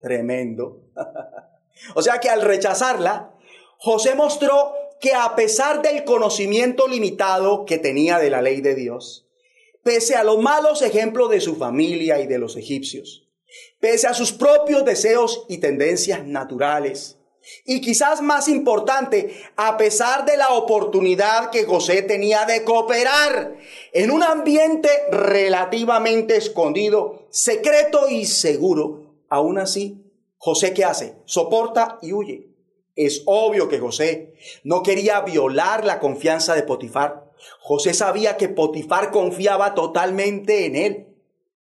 tremendo. 0.00 0.82
o 1.94 2.02
sea 2.02 2.18
que 2.20 2.30
al 2.30 2.42
rechazarla, 2.42 3.34
José 3.84 4.14
mostró 4.14 4.72
que 4.98 5.12
a 5.12 5.36
pesar 5.36 5.82
del 5.82 6.04
conocimiento 6.04 6.88
limitado 6.88 7.66
que 7.66 7.76
tenía 7.76 8.18
de 8.18 8.30
la 8.30 8.40
ley 8.40 8.62
de 8.62 8.74
Dios, 8.74 9.26
pese 9.82 10.16
a 10.16 10.24
los 10.24 10.38
malos 10.38 10.80
ejemplos 10.80 11.28
de 11.28 11.42
su 11.42 11.56
familia 11.56 12.18
y 12.18 12.26
de 12.26 12.38
los 12.38 12.56
egipcios, 12.56 13.28
pese 13.80 14.06
a 14.06 14.14
sus 14.14 14.32
propios 14.32 14.86
deseos 14.86 15.44
y 15.50 15.58
tendencias 15.58 16.24
naturales, 16.24 17.18
y 17.66 17.82
quizás 17.82 18.22
más 18.22 18.48
importante, 18.48 19.36
a 19.56 19.76
pesar 19.76 20.24
de 20.24 20.38
la 20.38 20.48
oportunidad 20.54 21.50
que 21.50 21.64
José 21.64 22.00
tenía 22.00 22.46
de 22.46 22.64
cooperar 22.64 23.54
en 23.92 24.10
un 24.10 24.22
ambiente 24.22 24.88
relativamente 25.10 26.38
escondido, 26.38 27.26
secreto 27.28 28.08
y 28.08 28.24
seguro, 28.24 29.26
aún 29.28 29.58
así, 29.58 30.10
José 30.38 30.72
¿qué 30.72 30.86
hace? 30.86 31.16
Soporta 31.26 31.98
y 32.00 32.14
huye. 32.14 32.53
Es 32.96 33.22
obvio 33.26 33.68
que 33.68 33.80
José 33.80 34.34
no 34.62 34.82
quería 34.82 35.20
violar 35.22 35.84
la 35.84 35.98
confianza 35.98 36.54
de 36.54 36.62
Potifar. 36.62 37.30
José 37.60 37.92
sabía 37.92 38.36
que 38.36 38.48
Potifar 38.48 39.10
confiaba 39.10 39.74
totalmente 39.74 40.66
en 40.66 40.76
él, 40.76 41.06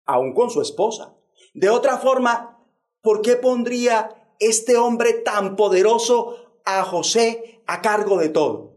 aún 0.06 0.34
con 0.34 0.50
su 0.50 0.62
esposa. 0.62 1.14
De 1.54 1.70
otra 1.70 1.98
forma, 1.98 2.60
¿por 3.02 3.22
qué 3.22 3.36
pondría 3.36 4.16
este 4.40 4.78
hombre 4.78 5.14
tan 5.14 5.56
poderoso 5.56 6.60
a 6.66 6.84
José 6.84 7.62
a 7.66 7.82
cargo 7.82 8.18
de 8.18 8.30
todo? 8.30 8.74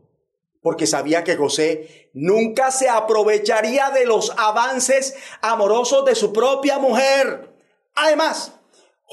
Porque 0.63 0.87
sabía 0.87 1.25
que 1.25 1.37
José 1.37 2.09
nunca 2.15 2.71
se 2.71 2.89
aprovecharía 2.89 3.91
de 3.91 4.07
los 4.07 4.33
avances 4.37 5.15
amorosos 5.43 6.05
de 6.05 6.15
su 6.15 6.33
propia 6.33 6.79
mujer. 6.79 7.53
Además, 7.95 8.59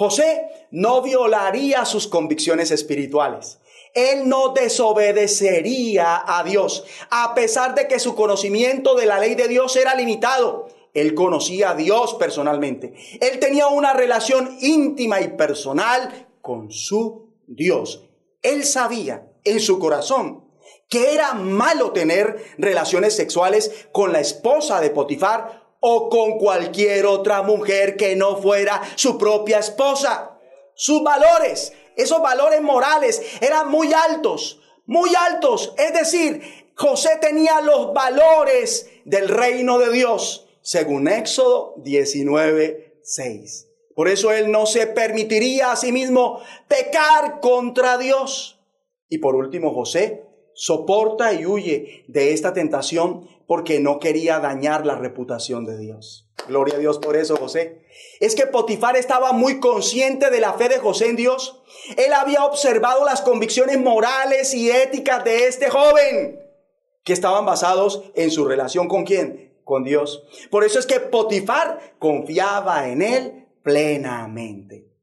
José 0.02 0.48
no 0.72 1.04
violaría 1.04 1.86
sus 1.86 2.08
convicciones 2.08 2.72
espirituales. 2.72 3.60
Él 3.94 4.28
no 4.28 4.50
desobedecería 4.50 6.24
a 6.26 6.44
Dios, 6.44 6.86
a 7.12 7.36
pesar 7.36 7.76
de 7.76 7.88
que 7.88 8.00
su 8.00 8.16
conocimiento 8.16 8.96
de 8.96 9.06
la 9.06 9.20
ley 9.20 9.36
de 9.36 9.48
Dios 9.48 9.76
era 9.76 9.94
limitado. 9.94 10.70
Él 10.96 11.14
conocía 11.14 11.70
a 11.70 11.76
Dios 11.76 12.16
personalmente. 12.16 12.96
Él 13.22 13.38
tenía 13.38 13.68
una 13.68 13.94
relación 13.94 14.58
íntima 14.60 15.22
y 15.22 15.28
personal 15.28 16.30
con 16.42 16.72
su 16.72 17.36
Dios. 17.46 18.10
Él 18.42 18.64
sabía 18.64 19.28
en 19.44 19.60
su 19.60 19.78
corazón 19.78 20.46
que 20.90 21.14
era 21.14 21.36
malo 21.36 21.92
tener 21.92 22.44
relaciones 22.58 23.16
sexuales 23.16 23.88
con 23.92 24.12
la 24.12 24.20
esposa 24.20 24.82
de 24.82 24.90
Potifar 24.90 25.61
o 25.82 26.10
con 26.10 26.38
cualquier 26.38 27.06
otra 27.06 27.42
mujer 27.42 27.98
que 27.98 28.16
no 28.16 28.38
fuera 28.38 28.82
su 28.96 29.18
propia 29.18 29.60
esposa. 29.60 30.40
Sus 30.76 31.04
valores, 31.04 31.74
esos 31.98 32.22
valores 32.22 32.62
morales 32.62 33.22
eran 33.42 33.70
muy 33.70 33.92
altos, 33.92 34.62
muy 34.86 35.10
altos. 35.16 35.74
Es 35.78 35.94
decir, 35.94 36.72
José 36.76 37.18
tenía 37.20 37.62
los 37.62 37.94
valores 37.94 38.90
del 39.06 39.28
reino 39.28 39.80
de 39.80 39.92
Dios, 39.92 40.48
según 40.62 41.08
Éxodo 41.08 41.74
19, 41.78 43.00
6. 43.04 43.68
Por 43.96 44.08
eso 44.08 44.32
él 44.32 44.52
no 44.52 44.66
se 44.66 44.88
permitiría 44.88 45.72
a 45.72 45.76
sí 45.76 45.92
mismo 45.92 46.40
pecar 46.68 47.40
contra 47.42 47.98
Dios. 47.98 48.60
Y 49.10 49.18
por 49.18 49.36
último, 49.36 49.74
José 49.74 50.24
soporta 50.54 51.34
y 51.34 51.46
huye 51.46 52.06
de 52.08 52.34
esta 52.34 52.54
tentación 52.54 53.28
porque 53.52 53.82
no 53.82 54.00
quería 54.00 54.40
dañar 54.40 54.86
la 54.86 54.96
reputación 54.96 55.66
de 55.66 55.78
Dios. 55.78 56.32
Gloria 56.48 56.76
a 56.76 56.78
Dios 56.78 57.00
por 57.00 57.18
eso, 57.18 57.36
José. 57.36 57.86
Es 58.22 58.34
que 58.34 58.48
Potifar 58.48 58.96
estaba 58.96 59.34
muy 59.34 59.60
consciente 59.60 60.30
de 60.30 60.40
la 60.40 60.54
fe 60.54 60.70
de 60.70 60.78
José 60.80 61.10
en 61.10 61.18
Dios. 61.18 61.62
Él 61.98 62.14
había 62.14 62.46
observado 62.46 63.04
las 63.04 63.20
convicciones 63.22 63.78
morales 63.78 64.54
y 64.54 64.72
éticas 64.72 65.26
de 65.26 65.48
este 65.48 65.70
joven, 65.70 66.40
que 67.04 67.12
estaban 67.12 67.46
basados 67.46 68.04
en 68.16 68.32
su 68.32 68.46
relación 68.46 68.88
con 68.88 69.04
quién? 69.04 69.60
Con 69.66 69.84
Dios. 69.84 70.24
Por 70.50 70.64
eso 70.64 70.80
es 70.80 70.86
que 70.86 71.02
Potifar 71.02 71.98
confiaba 72.00 72.88
en 72.88 73.02
él 73.02 73.48
plenamente. 73.64 74.96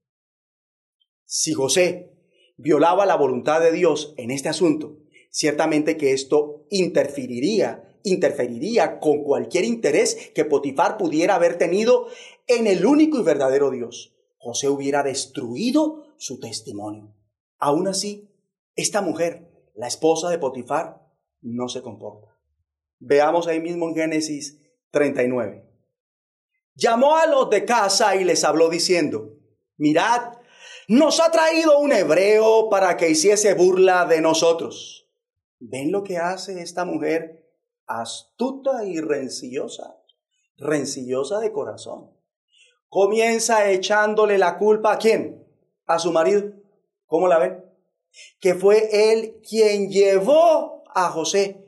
Si 1.26 1.52
José 1.52 2.14
violaba 2.56 3.04
la 3.04 3.16
voluntad 3.16 3.60
de 3.60 3.72
Dios 3.72 4.14
en 4.16 4.30
este 4.30 4.48
asunto, 4.48 4.96
ciertamente 5.30 5.98
que 5.98 6.14
esto 6.14 6.64
interferiría, 6.70 7.84
interferiría 8.08 9.00
con 9.00 9.22
cualquier 9.22 9.64
interés 9.64 10.30
que 10.34 10.44
Potifar 10.44 10.96
pudiera 10.96 11.34
haber 11.34 11.58
tenido 11.58 12.08
en 12.46 12.66
el 12.66 12.84
único 12.84 13.18
y 13.18 13.22
verdadero 13.22 13.70
Dios. 13.70 14.14
José 14.38 14.68
hubiera 14.68 15.02
destruido 15.02 16.04
su 16.16 16.40
testimonio. 16.40 17.14
Aún 17.58 17.88
así, 17.88 18.30
esta 18.76 19.02
mujer, 19.02 19.50
la 19.74 19.86
esposa 19.88 20.30
de 20.30 20.38
Potifar, 20.38 21.06
no 21.40 21.68
se 21.68 21.82
comporta. 21.82 22.36
Veamos 22.98 23.46
ahí 23.46 23.60
mismo 23.60 23.88
en 23.88 23.94
Génesis 23.94 24.60
39. 24.90 25.64
Llamó 26.74 27.16
a 27.16 27.26
los 27.26 27.50
de 27.50 27.64
casa 27.64 28.16
y 28.16 28.24
les 28.24 28.44
habló 28.44 28.68
diciendo, 28.68 29.36
mirad, 29.76 30.34
nos 30.88 31.20
ha 31.20 31.30
traído 31.30 31.78
un 31.78 31.92
hebreo 31.92 32.68
para 32.70 32.96
que 32.96 33.10
hiciese 33.10 33.54
burla 33.54 34.06
de 34.06 34.20
nosotros. 34.20 35.08
¿Ven 35.58 35.90
lo 35.90 36.02
que 36.04 36.18
hace 36.18 36.62
esta 36.62 36.84
mujer 36.84 37.47
astuta 37.88 38.84
y 38.84 39.00
rencillosa? 39.00 39.96
Rencillosa 40.56 41.40
de 41.40 41.52
corazón. 41.52 42.12
Comienza 42.88 43.70
echándole 43.70 44.38
la 44.38 44.58
culpa 44.58 44.92
a 44.92 44.98
quién? 44.98 45.46
A 45.86 45.98
su 45.98 46.12
marido. 46.12 46.52
¿Cómo 47.06 47.28
la 47.28 47.38
ven? 47.38 47.64
Que 48.40 48.54
fue 48.54 49.12
él 49.12 49.40
quien 49.48 49.90
llevó 49.90 50.84
a 50.94 51.10
José. 51.10 51.64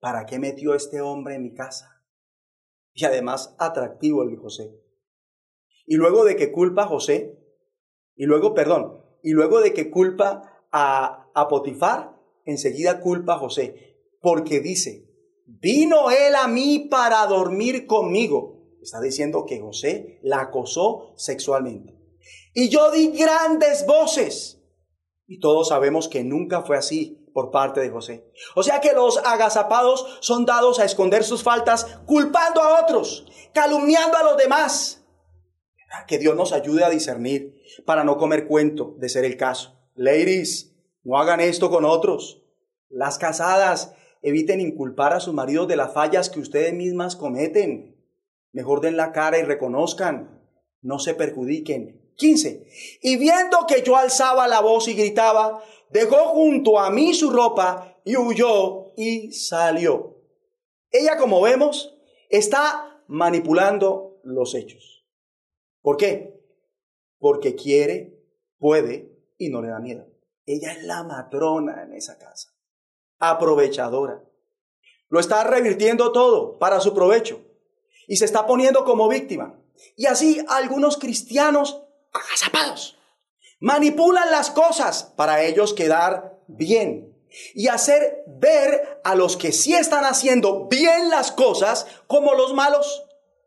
¿Para 0.00 0.26
qué 0.26 0.38
metió 0.38 0.74
este 0.74 1.00
hombre 1.00 1.34
en 1.34 1.42
mi 1.42 1.54
casa? 1.54 2.02
Y 2.94 3.04
además 3.04 3.54
atractivo 3.58 4.22
el 4.22 4.36
José. 4.36 4.74
Y 5.86 5.96
luego 5.96 6.24
de 6.24 6.36
que 6.36 6.52
culpa 6.52 6.84
a 6.84 6.86
José, 6.86 7.36
y 8.14 8.24
luego, 8.24 8.54
perdón, 8.54 9.04
y 9.22 9.32
luego 9.32 9.60
de 9.60 9.72
que 9.72 9.90
culpa 9.90 10.64
a, 10.70 11.30
a 11.34 11.48
Potifar, 11.48 12.16
enseguida 12.44 13.00
culpa 13.00 13.34
a 13.34 13.38
José, 13.38 13.96
porque 14.20 14.60
dice, 14.60 15.09
vino 15.58 16.10
él 16.10 16.34
a 16.34 16.46
mí 16.46 16.86
para 16.90 17.26
dormir 17.26 17.86
conmigo. 17.86 18.60
Está 18.82 19.00
diciendo 19.00 19.44
que 19.46 19.60
José 19.60 20.20
la 20.22 20.40
acosó 20.40 21.12
sexualmente. 21.16 21.98
Y 22.54 22.68
yo 22.68 22.90
di 22.90 23.08
grandes 23.08 23.86
voces. 23.86 24.60
Y 25.26 25.38
todos 25.38 25.68
sabemos 25.68 26.08
que 26.08 26.24
nunca 26.24 26.62
fue 26.62 26.76
así 26.76 27.28
por 27.32 27.50
parte 27.50 27.80
de 27.80 27.90
José. 27.90 28.26
O 28.54 28.62
sea 28.62 28.80
que 28.80 28.92
los 28.92 29.18
agazapados 29.18 30.18
son 30.20 30.44
dados 30.44 30.80
a 30.80 30.84
esconder 30.84 31.24
sus 31.24 31.42
faltas 31.42 31.86
culpando 32.06 32.60
a 32.62 32.82
otros, 32.82 33.26
calumniando 33.52 34.16
a 34.16 34.24
los 34.24 34.36
demás. 34.36 35.04
Que 36.06 36.18
Dios 36.18 36.36
nos 36.36 36.52
ayude 36.52 36.84
a 36.84 36.90
discernir 36.90 37.62
para 37.84 38.04
no 38.04 38.16
comer 38.16 38.46
cuento 38.46 38.94
de 38.98 39.08
ser 39.08 39.24
el 39.24 39.36
caso. 39.36 39.76
Ladies, 39.94 40.72
no 41.04 41.18
hagan 41.18 41.40
esto 41.40 41.70
con 41.70 41.84
otros. 41.84 42.42
Las 42.88 43.18
casadas 43.18 43.94
eviten 44.22 44.60
inculpar 44.60 45.12
a 45.12 45.20
sus 45.20 45.34
maridos 45.34 45.68
de 45.68 45.76
las 45.76 45.92
fallas 45.92 46.30
que 46.30 46.40
ustedes 46.40 46.72
mismas 46.74 47.16
cometen. 47.16 47.96
Mejor 48.52 48.80
den 48.80 48.96
la 48.96 49.12
cara 49.12 49.38
y 49.38 49.42
reconozcan. 49.42 50.42
No 50.82 50.98
se 50.98 51.14
perjudiquen. 51.14 52.12
15. 52.16 52.66
Y 53.02 53.16
viendo 53.16 53.58
que 53.66 53.82
yo 53.82 53.96
alzaba 53.96 54.46
la 54.46 54.60
voz 54.60 54.88
y 54.88 54.94
gritaba, 54.94 55.62
dejó 55.90 56.16
junto 56.28 56.78
a 56.78 56.90
mí 56.90 57.14
su 57.14 57.30
ropa 57.30 57.98
y 58.04 58.16
huyó 58.16 58.92
y 58.96 59.32
salió. 59.32 60.18
Ella, 60.90 61.16
como 61.16 61.40
vemos, 61.40 61.96
está 62.28 63.02
manipulando 63.06 64.20
los 64.22 64.54
hechos. 64.54 65.06
¿Por 65.80 65.96
qué? 65.96 66.38
Porque 67.18 67.54
quiere, 67.54 68.22
puede 68.58 69.16
y 69.38 69.48
no 69.48 69.62
le 69.62 69.68
da 69.68 69.78
miedo. 69.78 70.06
Ella 70.44 70.72
es 70.72 70.82
la 70.82 71.04
matrona 71.04 71.84
en 71.84 71.94
esa 71.94 72.18
casa 72.18 72.59
aprovechadora. 73.20 74.24
Lo 75.08 75.20
está 75.20 75.44
revirtiendo 75.44 76.12
todo 76.12 76.58
para 76.58 76.80
su 76.80 76.94
provecho 76.94 77.40
y 78.08 78.16
se 78.16 78.24
está 78.24 78.46
poniendo 78.46 78.84
como 78.84 79.08
víctima. 79.08 79.54
Y 79.96 80.06
así 80.06 80.44
algunos 80.48 80.96
cristianos 80.96 81.82
agazapados 82.12 82.96
manipulan 83.60 84.30
las 84.30 84.50
cosas 84.50 85.12
para 85.16 85.42
ellos 85.42 85.74
quedar 85.74 86.38
bien 86.48 87.14
y 87.54 87.68
hacer 87.68 88.24
ver 88.26 89.00
a 89.04 89.14
los 89.14 89.36
que 89.36 89.52
sí 89.52 89.74
están 89.74 90.04
haciendo 90.04 90.66
bien 90.66 91.10
las 91.10 91.30
cosas 91.30 91.86
como 92.06 92.34
los 92.34 92.54
malos 92.54 93.04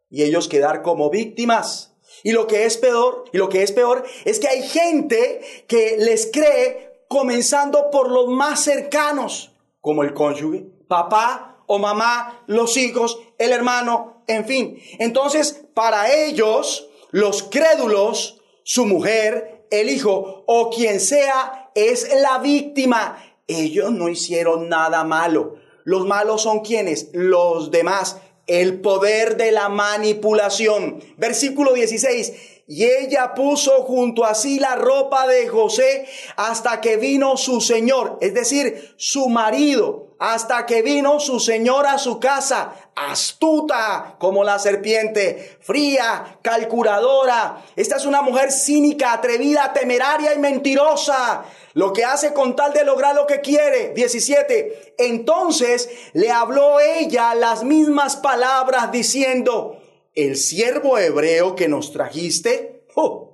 y 0.10 0.24
ellos 0.24 0.48
quedar 0.48 0.84
como 0.84 1.10
víctimas. 1.10 1.96
Y 2.24 2.32
lo 2.32 2.48
que 2.48 2.66
es 2.66 2.78
peor, 2.78 3.26
y 3.34 3.38
lo 3.38 3.50
que 3.50 3.64
es 3.64 3.72
peor 3.72 4.06
es 4.24 4.40
que 4.40 4.48
hay 4.48 4.62
gente 4.62 5.42
que 5.68 5.98
les 5.98 6.30
cree 6.32 7.04
comenzando 7.10 7.90
por 7.92 8.10
los 8.10 8.28
más 8.28 8.64
cercanos 8.64 9.53
como 9.84 10.04
el 10.04 10.14
cónyuge, 10.14 10.66
papá 10.88 11.58
o 11.68 11.78
mamá, 11.78 12.42
los 12.48 12.78
hijos, 12.78 13.20
el 13.38 13.52
hermano, 13.52 14.24
en 14.28 14.46
fin. 14.46 14.80
Entonces, 14.98 15.66
para 15.74 16.10
ellos, 16.10 16.88
los 17.12 17.44
crédulos, 17.44 18.42
su 18.64 18.86
mujer, 18.86 19.66
el 19.72 19.90
hijo 19.90 20.46
o 20.48 20.70
quien 20.70 21.02
sea, 21.02 21.70
es 21.76 22.10
la 22.22 22.38
víctima, 22.38 23.22
ellos 23.46 23.92
no 23.92 24.08
hicieron 24.08 24.70
nada 24.70 25.04
malo. 25.04 25.58
Los 25.84 26.08
malos 26.08 26.44
son 26.44 26.62
quienes? 26.62 27.10
Los 27.12 27.70
demás. 27.70 28.22
El 28.48 28.80
poder 28.80 29.36
de 29.36 29.52
la 29.52 29.68
manipulación. 29.68 31.04
Versículo 31.18 31.74
16. 31.74 32.53
Y 32.66 32.86
ella 32.86 33.34
puso 33.34 33.84
junto 33.84 34.24
a 34.24 34.34
sí 34.36 34.58
la 34.58 34.76
ropa 34.76 35.28
de 35.28 35.50
José 35.50 36.08
hasta 36.38 36.80
que 36.80 36.96
vino 36.96 37.36
su 37.36 37.60
señor, 37.60 38.18
es 38.22 38.34
decir, 38.34 38.94
su 38.96 39.28
marido, 39.28 40.16
hasta 40.18 40.66
que 40.66 40.82
vino 40.82 41.20
su 41.20 41.42
señor 41.42 41.86
a 41.86 41.98
su 41.98 42.22
casa, 42.22 42.74
astuta 42.96 44.16
como 44.18 44.46
la 44.46 44.60
serpiente, 44.60 45.58
fría, 45.60 46.40
calculadora. 46.42 47.62
Esta 47.76 47.98
es 47.98 48.06
una 48.06 48.22
mujer 48.22 48.50
cínica, 48.54 49.12
atrevida, 49.12 49.74
temeraria 49.74 50.34
y 50.34 50.40
mentirosa. 50.40 51.44
Lo 51.74 51.92
que 51.92 52.06
hace 52.06 52.32
con 52.32 52.56
tal 52.56 52.72
de 52.72 52.86
lograr 52.86 53.14
lo 53.14 53.28
que 53.28 53.42
quiere. 53.42 53.90
17. 53.94 54.96
Entonces 55.00 55.90
le 56.14 56.32
habló 56.32 56.80
ella 56.80 57.36
las 57.36 57.66
mismas 57.66 58.16
palabras 58.16 58.90
diciendo, 58.94 59.83
el 60.16 60.36
siervo 60.36 60.98
hebreo 60.98 61.56
que 61.56 61.68
nos 61.68 61.92
trajiste, 61.92 62.86
¡oh! 62.96 63.34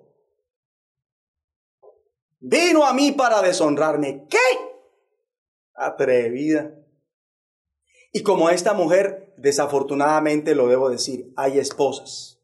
vino 2.39 2.85
a 2.85 2.93
mí 2.93 3.11
para 3.11 3.41
deshonrarme. 3.41 4.25
¿Qué? 4.29 4.37
Atrevida. 5.73 6.75
Y 8.11 8.23
como 8.23 8.49
esta 8.49 8.73
mujer, 8.73 9.33
desafortunadamente 9.37 10.55
lo 10.55 10.67
debo 10.67 10.89
decir, 10.89 11.31
hay 11.35 11.59
esposas. 11.59 12.41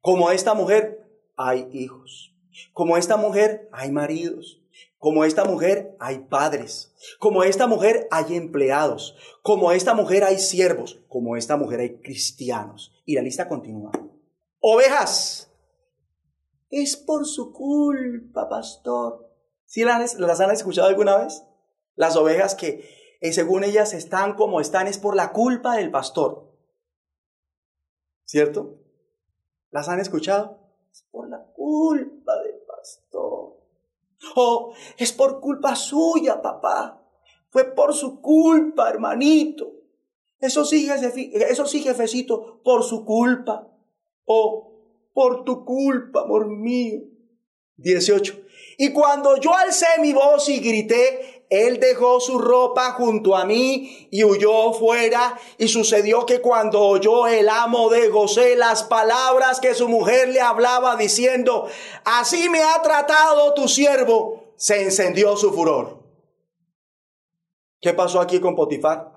Como 0.00 0.30
esta 0.30 0.54
mujer, 0.54 1.08
hay 1.36 1.68
hijos. 1.72 2.34
Como 2.72 2.96
esta 2.96 3.16
mujer, 3.16 3.68
hay 3.72 3.92
maridos. 3.92 4.62
Como 5.06 5.24
esta 5.24 5.44
mujer 5.44 5.96
hay 6.00 6.18
padres. 6.18 6.92
Como 7.20 7.44
esta 7.44 7.68
mujer 7.68 8.08
hay 8.10 8.34
empleados. 8.34 9.14
Como 9.40 9.70
esta 9.70 9.94
mujer 9.94 10.24
hay 10.24 10.40
siervos. 10.40 10.98
Como 11.06 11.36
esta 11.36 11.56
mujer 11.56 11.78
hay 11.78 12.00
cristianos. 12.00 12.92
Y 13.04 13.14
la 13.14 13.22
lista 13.22 13.48
continúa. 13.48 13.92
Ovejas. 14.58 15.48
Es 16.70 16.96
por 16.96 17.24
su 17.24 17.52
culpa, 17.52 18.48
pastor. 18.48 19.32
¿Sí 19.64 19.84
las, 19.84 20.40
han 20.40 20.50
escuchado 20.50 20.88
alguna 20.88 21.18
vez? 21.18 21.44
Las 21.94 22.16
ovejas 22.16 22.56
que 22.56 23.16
eh, 23.20 23.32
según 23.32 23.62
ellas 23.62 23.94
están 23.94 24.34
como 24.34 24.60
están 24.60 24.88
es 24.88 24.98
por 24.98 25.14
la 25.14 25.30
culpa 25.30 25.76
del 25.76 25.92
pastor. 25.92 26.52
¿Cierto? 28.24 28.80
¿Las 29.70 29.88
han 29.88 30.00
escuchado? 30.00 30.58
Es 30.90 31.06
por 31.12 31.28
la 31.28 31.44
culpa 31.54 32.42
del. 32.42 32.55
Oh, 34.34 34.72
es 34.98 35.12
por 35.12 35.40
culpa 35.40 35.76
suya, 35.76 36.42
papá. 36.42 37.02
Fue 37.50 37.64
por 37.74 37.94
su 37.94 38.20
culpa, 38.20 38.90
hermanito. 38.90 39.72
Eso 40.40 40.64
sí, 40.64 40.88
eso 40.90 41.66
sí, 41.66 41.82
jefecito, 41.82 42.60
por 42.62 42.84
su 42.84 43.04
culpa. 43.04 43.68
Oh, 44.24 44.72
por 45.14 45.44
tu 45.44 45.64
culpa, 45.64 46.22
amor 46.22 46.48
mío. 46.48 47.00
18. 47.78 48.42
Y 48.78 48.92
cuando 48.92 49.36
yo 49.38 49.54
alcé 49.54 49.86
mi 50.00 50.12
voz 50.12 50.48
y 50.48 50.58
grité, 50.58 51.35
él 51.48 51.78
dejó 51.78 52.20
su 52.20 52.38
ropa 52.38 52.92
junto 52.92 53.36
a 53.36 53.44
mí 53.44 54.08
y 54.10 54.24
huyó 54.24 54.72
fuera. 54.72 55.38
Y 55.58 55.68
sucedió 55.68 56.26
que 56.26 56.40
cuando 56.40 56.82
oyó 56.82 57.26
el 57.26 57.48
amo 57.48 57.88
de 57.88 58.10
José 58.10 58.56
las 58.56 58.82
palabras 58.82 59.60
que 59.60 59.74
su 59.74 59.88
mujer 59.88 60.28
le 60.28 60.40
hablaba 60.40 60.96
diciendo, 60.96 61.68
así 62.04 62.48
me 62.48 62.62
ha 62.62 62.82
tratado 62.82 63.54
tu 63.54 63.68
siervo, 63.68 64.52
se 64.56 64.82
encendió 64.82 65.36
su 65.36 65.52
furor. 65.52 66.02
¿Qué 67.80 67.92
pasó 67.94 68.20
aquí 68.20 68.40
con 68.40 68.56
Potifar? 68.56 69.12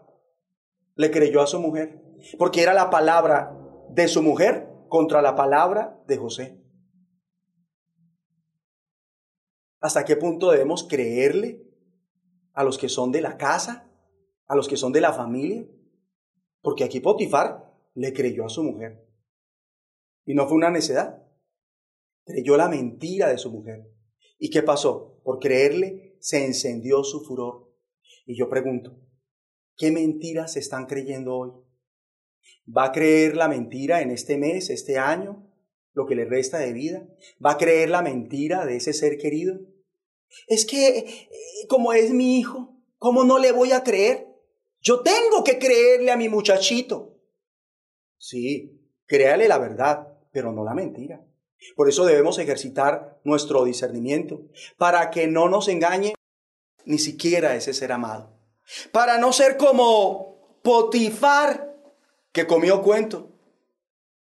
Le 0.95 1.09
creyó 1.11 1.41
a 1.41 1.47
su 1.47 1.59
mujer, 1.59 2.01
porque 2.37 2.61
era 2.61 2.73
la 2.73 2.89
palabra 2.89 3.55
de 3.89 4.07
su 4.07 4.21
mujer 4.21 4.67
contra 4.89 5.21
la 5.21 5.35
palabra 5.35 5.97
de 6.05 6.17
José. 6.17 6.59
¿Hasta 9.79 10.03
qué 10.03 10.17
punto 10.17 10.51
debemos 10.51 10.83
creerle 10.83 11.68
a 12.59 12.63
los 12.65 12.77
que 12.77 12.89
son 12.89 13.13
de 13.13 13.21
la 13.21 13.37
casa, 13.37 13.89
a 14.45 14.53
los 14.53 14.67
que 14.67 14.75
son 14.75 14.91
de 14.91 14.99
la 14.99 15.13
familia? 15.13 15.65
Porque 16.61 16.83
aquí 16.83 16.99
Potifar 16.99 17.73
le 17.95 18.11
creyó 18.11 18.45
a 18.45 18.49
su 18.49 18.63
mujer. 18.63 19.07
Y 20.25 20.33
no 20.33 20.45
fue 20.45 20.57
una 20.57 20.69
necedad. 20.69 21.25
Creyó 22.25 22.57
la 22.57 22.67
mentira 22.67 23.29
de 23.29 23.37
su 23.37 23.49
mujer. 23.49 23.89
¿Y 24.37 24.49
qué 24.49 24.61
pasó? 24.61 25.21
Por 25.23 25.39
creerle 25.39 26.17
se 26.19 26.45
encendió 26.45 27.05
su 27.05 27.21
furor. 27.21 27.73
Y 28.25 28.37
yo 28.37 28.49
pregunto, 28.49 28.99
¿qué 29.77 29.89
mentiras 29.89 30.57
están 30.57 30.85
creyendo 30.85 31.37
hoy? 31.37 31.51
¿Va 32.67 32.87
a 32.87 32.91
creer 32.91 33.37
la 33.37 33.47
mentira 33.47 34.01
en 34.01 34.11
este 34.11 34.37
mes, 34.37 34.69
este 34.69 34.97
año, 34.97 35.49
lo 35.93 36.05
que 36.05 36.15
le 36.15 36.25
resta 36.25 36.57
de 36.57 36.73
vida? 36.73 37.07
¿Va 37.43 37.53
a 37.53 37.57
creer 37.57 37.89
la 37.89 38.01
mentira 38.01 38.65
de 38.65 38.75
ese 38.75 38.91
ser 38.91 39.17
querido? 39.17 39.61
Es 40.47 40.65
que, 40.65 40.97
eh, 40.97 41.29
como 41.67 41.93
es 41.93 42.11
mi 42.11 42.39
hijo, 42.39 42.75
¿cómo 42.97 43.23
no 43.23 43.39
le 43.39 43.51
voy 43.51 43.71
a 43.71 43.83
creer? 43.83 44.27
Yo 44.81 45.01
tengo 45.01 45.43
que 45.43 45.59
creerle 45.59 46.11
a 46.11 46.17
mi 46.17 46.29
muchachito. 46.29 47.17
Sí, 48.17 48.79
créale 49.05 49.47
la 49.47 49.57
verdad, 49.57 50.19
pero 50.31 50.51
no 50.51 50.63
la 50.63 50.73
mentira. 50.73 51.25
Por 51.75 51.89
eso 51.89 52.05
debemos 52.05 52.37
ejercitar 52.39 53.19
nuestro 53.23 53.65
discernimiento, 53.65 54.43
para 54.77 55.09
que 55.11 55.27
no 55.27 55.49
nos 55.49 55.67
engañe 55.67 56.13
ni 56.85 56.99
siquiera 56.99 57.55
ese 57.55 57.73
ser 57.73 57.91
amado. 57.91 58.39
Para 58.91 59.17
no 59.17 59.33
ser 59.33 59.57
como 59.57 60.59
Potifar, 60.63 61.75
que 62.31 62.47
comió 62.47 62.81
cuento. 62.81 63.29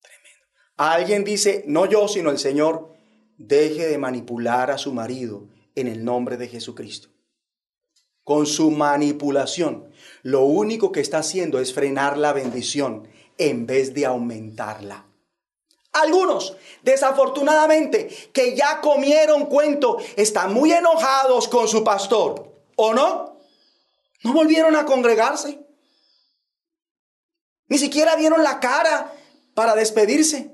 Tremendo. 0.00 0.46
Alguien 0.76 1.24
dice, 1.24 1.64
no 1.66 1.86
yo, 1.86 2.06
sino 2.08 2.30
el 2.30 2.38
Señor, 2.38 2.94
deje 3.38 3.86
de 3.86 3.98
manipular 3.98 4.70
a 4.70 4.78
su 4.78 4.92
marido 4.92 5.48
en 5.76 5.86
el 5.86 6.04
nombre 6.04 6.36
de 6.36 6.48
Jesucristo. 6.48 7.08
Con 8.24 8.46
su 8.46 8.72
manipulación, 8.72 9.92
lo 10.22 10.42
único 10.42 10.90
que 10.90 11.00
está 11.00 11.18
haciendo 11.18 11.60
es 11.60 11.72
frenar 11.72 12.18
la 12.18 12.32
bendición 12.32 13.06
en 13.38 13.66
vez 13.66 13.94
de 13.94 14.06
aumentarla. 14.06 15.06
Algunos, 15.92 16.56
desafortunadamente, 16.82 18.08
que 18.32 18.56
ya 18.56 18.80
comieron 18.80 19.46
cuento, 19.46 19.98
están 20.16 20.52
muy 20.52 20.72
enojados 20.72 21.46
con 21.48 21.68
su 21.68 21.84
pastor, 21.84 22.52
¿o 22.74 22.92
no? 22.92 23.38
No 24.24 24.32
volvieron 24.32 24.74
a 24.74 24.84
congregarse. 24.84 25.60
Ni 27.68 27.78
siquiera 27.78 28.16
vieron 28.16 28.42
la 28.42 28.60
cara 28.60 29.12
para 29.54 29.74
despedirse. 29.74 30.50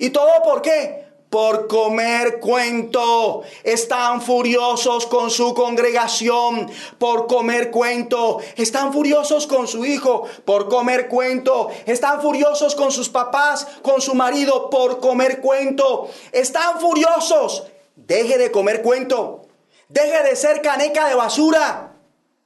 ¿Y 0.00 0.10
todo 0.10 0.30
por 0.42 0.62
qué? 0.62 1.03
Por 1.34 1.66
comer 1.66 2.38
cuento. 2.38 3.42
Están 3.64 4.22
furiosos 4.22 5.04
con 5.08 5.32
su 5.32 5.52
congregación 5.52 6.70
por 6.96 7.26
comer 7.26 7.72
cuento. 7.72 8.38
Están 8.54 8.92
furiosos 8.92 9.48
con 9.48 9.66
su 9.66 9.84
hijo 9.84 10.28
por 10.44 10.68
comer 10.68 11.08
cuento. 11.08 11.70
Están 11.86 12.22
furiosos 12.22 12.76
con 12.76 12.92
sus 12.92 13.08
papás, 13.08 13.66
con 13.82 14.00
su 14.00 14.14
marido 14.14 14.70
por 14.70 15.00
comer 15.00 15.40
cuento. 15.40 16.08
Están 16.30 16.78
furiosos. 16.78 17.64
Deje 17.96 18.38
de 18.38 18.52
comer 18.52 18.80
cuento. 18.80 19.42
Deje 19.88 20.22
de 20.22 20.36
ser 20.36 20.62
caneca 20.62 21.08
de 21.08 21.16
basura. 21.16 21.93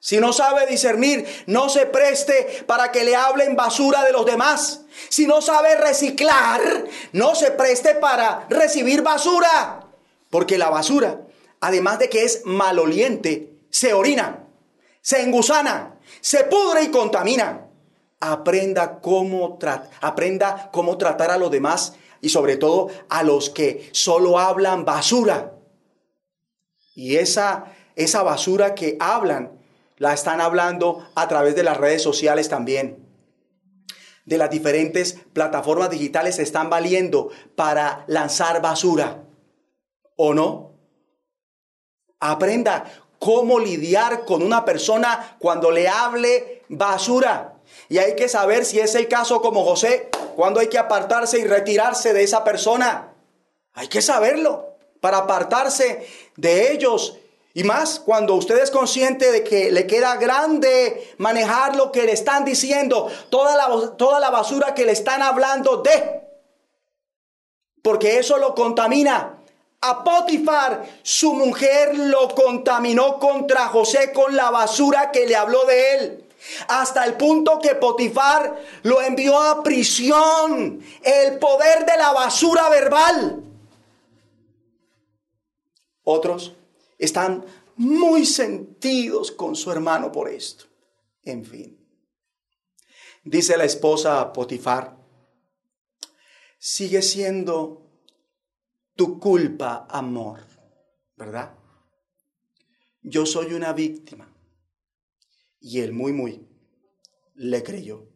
Si 0.00 0.18
no 0.18 0.32
sabe 0.32 0.66
discernir, 0.66 1.26
no 1.46 1.68
se 1.68 1.86
preste 1.86 2.64
para 2.66 2.92
que 2.92 3.04
le 3.04 3.16
hablen 3.16 3.56
basura 3.56 4.04
de 4.04 4.12
los 4.12 4.24
demás. 4.24 4.82
Si 5.08 5.26
no 5.26 5.42
sabe 5.42 5.76
reciclar, 5.76 6.60
no 7.12 7.34
se 7.34 7.50
preste 7.50 7.96
para 7.96 8.46
recibir 8.48 9.02
basura. 9.02 9.86
Porque 10.30 10.56
la 10.56 10.70
basura, 10.70 11.20
además 11.60 11.98
de 11.98 12.08
que 12.08 12.24
es 12.24 12.42
maloliente, 12.44 13.52
se 13.70 13.92
orina, 13.92 14.44
se 15.00 15.22
engusana, 15.22 15.98
se 16.20 16.44
pudre 16.44 16.84
y 16.84 16.90
contamina. 16.90 17.64
Aprenda 18.20 19.00
cómo, 19.00 19.58
aprenda 20.00 20.70
cómo 20.72 20.98
tratar 20.98 21.30
a 21.30 21.38
los 21.38 21.50
demás 21.50 21.94
y 22.20 22.28
sobre 22.28 22.56
todo 22.56 22.88
a 23.08 23.22
los 23.22 23.50
que 23.50 23.88
solo 23.92 24.38
hablan 24.38 24.84
basura. 24.84 25.54
Y 26.94 27.16
esa, 27.16 27.72
esa 27.94 28.22
basura 28.22 28.74
que 28.74 28.96
hablan 29.00 29.57
la 29.98 30.14
están 30.14 30.40
hablando 30.40 31.06
a 31.14 31.28
través 31.28 31.54
de 31.54 31.62
las 31.62 31.76
redes 31.76 32.02
sociales 32.02 32.48
también. 32.48 33.06
De 34.24 34.38
las 34.38 34.50
diferentes 34.50 35.18
plataformas 35.32 35.90
digitales 35.90 36.36
se 36.36 36.42
están 36.42 36.70
valiendo 36.70 37.30
para 37.56 38.04
lanzar 38.08 38.60
basura. 38.60 39.24
¿O 40.16 40.34
no? 40.34 40.74
Aprenda 42.20 42.84
cómo 43.18 43.58
lidiar 43.58 44.24
con 44.24 44.42
una 44.42 44.64
persona 44.64 45.36
cuando 45.38 45.70
le 45.70 45.88
hable 45.88 46.62
basura. 46.68 47.54
Y 47.88 47.98
hay 47.98 48.16
que 48.16 48.28
saber 48.28 48.64
si 48.64 48.80
es 48.80 48.94
el 48.94 49.08
caso 49.08 49.40
como 49.40 49.64
José, 49.64 50.10
cuando 50.36 50.60
hay 50.60 50.68
que 50.68 50.78
apartarse 50.78 51.38
y 51.38 51.44
retirarse 51.44 52.12
de 52.12 52.22
esa 52.22 52.44
persona. 52.44 53.14
Hay 53.72 53.88
que 53.88 54.02
saberlo 54.02 54.76
para 55.00 55.18
apartarse 55.18 56.06
de 56.36 56.72
ellos 56.72 57.18
Y 57.58 57.64
más 57.64 57.98
cuando 57.98 58.36
usted 58.36 58.56
es 58.58 58.70
consciente 58.70 59.32
de 59.32 59.42
que 59.42 59.72
le 59.72 59.84
queda 59.84 60.14
grande 60.14 61.12
manejar 61.18 61.74
lo 61.74 61.90
que 61.90 62.04
le 62.04 62.12
están 62.12 62.44
diciendo, 62.44 63.10
toda 63.30 63.56
la, 63.56 63.96
toda 63.96 64.20
la 64.20 64.30
basura 64.30 64.74
que 64.74 64.84
le 64.84 64.92
están 64.92 65.22
hablando 65.22 65.78
de. 65.78 66.20
Porque 67.82 68.20
eso 68.20 68.38
lo 68.38 68.54
contamina. 68.54 69.40
A 69.80 70.04
Potifar, 70.04 70.86
su 71.02 71.34
mujer 71.34 71.98
lo 71.98 72.28
contaminó 72.28 73.18
contra 73.18 73.66
José 73.66 74.12
con 74.12 74.36
la 74.36 74.52
basura 74.52 75.10
que 75.10 75.26
le 75.26 75.34
habló 75.34 75.64
de 75.64 75.94
él. 75.96 76.28
Hasta 76.68 77.04
el 77.06 77.14
punto 77.14 77.58
que 77.58 77.74
Potifar 77.74 78.54
lo 78.84 79.02
envió 79.02 79.36
a 79.36 79.64
prisión. 79.64 80.80
El 81.02 81.40
poder 81.40 81.84
de 81.84 81.96
la 81.96 82.12
basura 82.12 82.68
verbal. 82.68 83.42
Otros 86.04 86.52
están 86.98 87.44
muy 87.76 88.26
sentidos 88.26 89.30
con 89.30 89.54
su 89.54 89.70
hermano 89.70 90.10
por 90.12 90.28
esto. 90.28 90.64
En 91.22 91.44
fin. 91.44 91.78
Dice 93.24 93.56
la 93.56 93.64
esposa 93.64 94.32
Potifar, 94.32 94.96
sigue 96.58 97.02
siendo 97.02 97.88
tu 98.94 99.20
culpa, 99.20 99.86
amor, 99.88 100.40
¿verdad? 101.16 101.54
Yo 103.02 103.26
soy 103.26 103.54
una 103.54 103.72
víctima. 103.72 104.34
Y 105.60 105.80
él 105.80 105.92
muy, 105.92 106.12
muy 106.12 106.48
le 107.38 107.62
creyó. 107.62 108.08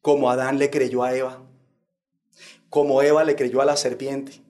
Como 0.00 0.30
Adán 0.30 0.58
le 0.58 0.70
creyó 0.70 1.04
a 1.04 1.14
Eva. 1.14 1.46
Como 2.70 3.02
Eva 3.02 3.24
le 3.24 3.36
creyó 3.36 3.60
a 3.60 3.66
la 3.66 3.76
serpiente. 3.76 4.42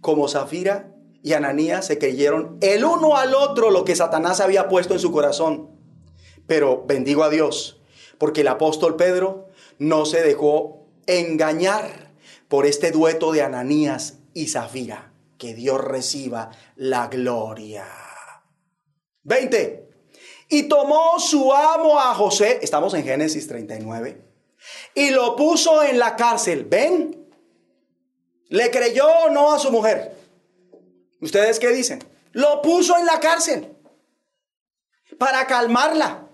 Como 0.00 0.28
Zafira 0.28 0.95
y 1.26 1.32
Ananías 1.32 1.84
se 1.84 1.98
creyeron 1.98 2.56
el 2.60 2.84
uno 2.84 3.16
al 3.16 3.34
otro 3.34 3.72
lo 3.72 3.84
que 3.84 3.96
Satanás 3.96 4.38
había 4.38 4.68
puesto 4.68 4.94
en 4.94 5.00
su 5.00 5.10
corazón. 5.10 5.72
Pero 6.46 6.84
bendigo 6.86 7.24
a 7.24 7.30
Dios, 7.30 7.80
porque 8.16 8.42
el 8.42 8.48
apóstol 8.48 8.94
Pedro 8.94 9.48
no 9.80 10.06
se 10.06 10.22
dejó 10.22 10.86
engañar 11.08 12.12
por 12.46 12.64
este 12.64 12.92
dueto 12.92 13.32
de 13.32 13.42
Ananías 13.42 14.20
y 14.34 14.46
Zafira. 14.46 15.12
Que 15.36 15.52
Dios 15.52 15.80
reciba 15.80 16.52
la 16.76 17.08
gloria. 17.08 17.88
20. 19.24 19.90
Y 20.48 20.62
tomó 20.68 21.18
su 21.18 21.52
amo 21.52 21.98
a 21.98 22.14
José, 22.14 22.60
estamos 22.62 22.94
en 22.94 23.02
Génesis 23.02 23.48
39, 23.48 24.22
y 24.94 25.10
lo 25.10 25.34
puso 25.34 25.82
en 25.82 25.98
la 25.98 26.14
cárcel. 26.14 26.66
¿Ven? 26.66 27.26
¿Le 28.48 28.70
creyó 28.70 29.08
o 29.24 29.30
no 29.30 29.52
a 29.52 29.58
su 29.58 29.72
mujer? 29.72 30.25
¿Ustedes 31.26 31.58
qué 31.58 31.72
dicen? 31.72 31.98
Lo 32.30 32.62
puso 32.62 32.96
en 32.96 33.04
la 33.04 33.18
cárcel 33.18 33.74
para 35.18 35.44
calmarla. 35.48 36.30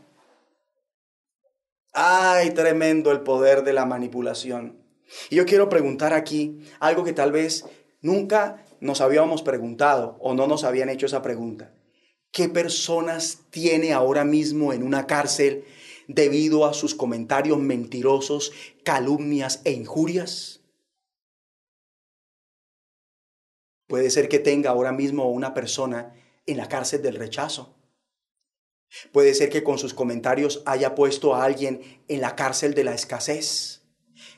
Ay, 1.95 2.51
tremendo 2.51 3.11
el 3.11 3.22
poder 3.22 3.64
de 3.64 3.72
la 3.72 3.86
manipulación. 3.86 4.84
Y 5.30 5.36
yo 5.36 5.47
quiero 5.47 5.70
preguntar 5.70 6.12
aquí 6.12 6.61
algo 6.78 7.05
que 7.05 7.14
tal 7.14 7.32
vez 7.32 7.64
nunca 8.03 8.66
nos 8.80 9.01
habíamos 9.01 9.40
preguntado 9.40 10.18
o 10.20 10.34
no 10.34 10.47
nos 10.47 10.62
habían 10.62 10.90
hecho 10.90 11.07
esa 11.07 11.22
pregunta. 11.22 11.72
¿Qué 12.30 12.51
personas 12.51 13.38
tiene 13.49 13.95
ahora 13.95 14.26
mismo 14.26 14.74
en 14.74 14.82
una 14.82 15.07
cárcel 15.07 15.64
debido 16.07 16.66
a 16.66 16.74
sus 16.74 16.95
comentarios 16.95 17.59
mentirosos, 17.59 18.53
calumnias 18.84 19.62
e 19.64 19.72
injurias? 19.72 20.61
Puede 23.87 24.11
ser 24.11 24.28
que 24.28 24.39
tenga 24.39 24.70
ahora 24.70 24.93
mismo 24.93 25.30
una 25.30 25.55
persona 25.55 26.14
en 26.47 26.57
la 26.57 26.68
cárcel 26.68 27.03
del 27.03 27.16
rechazo. 27.16 27.76
Puede 29.12 29.35
ser 29.35 29.49
que 29.49 29.62
con 29.62 29.78
sus 29.78 29.95
comentarios 29.95 30.62
haya 30.66 30.95
puesto 30.95 31.35
a 31.35 31.45
alguien 31.45 32.03
en 32.09 32.20
la 32.20 32.37
cárcel 32.37 32.74
de 32.74 32.85
la 32.85 32.95
escasez, 32.95 33.83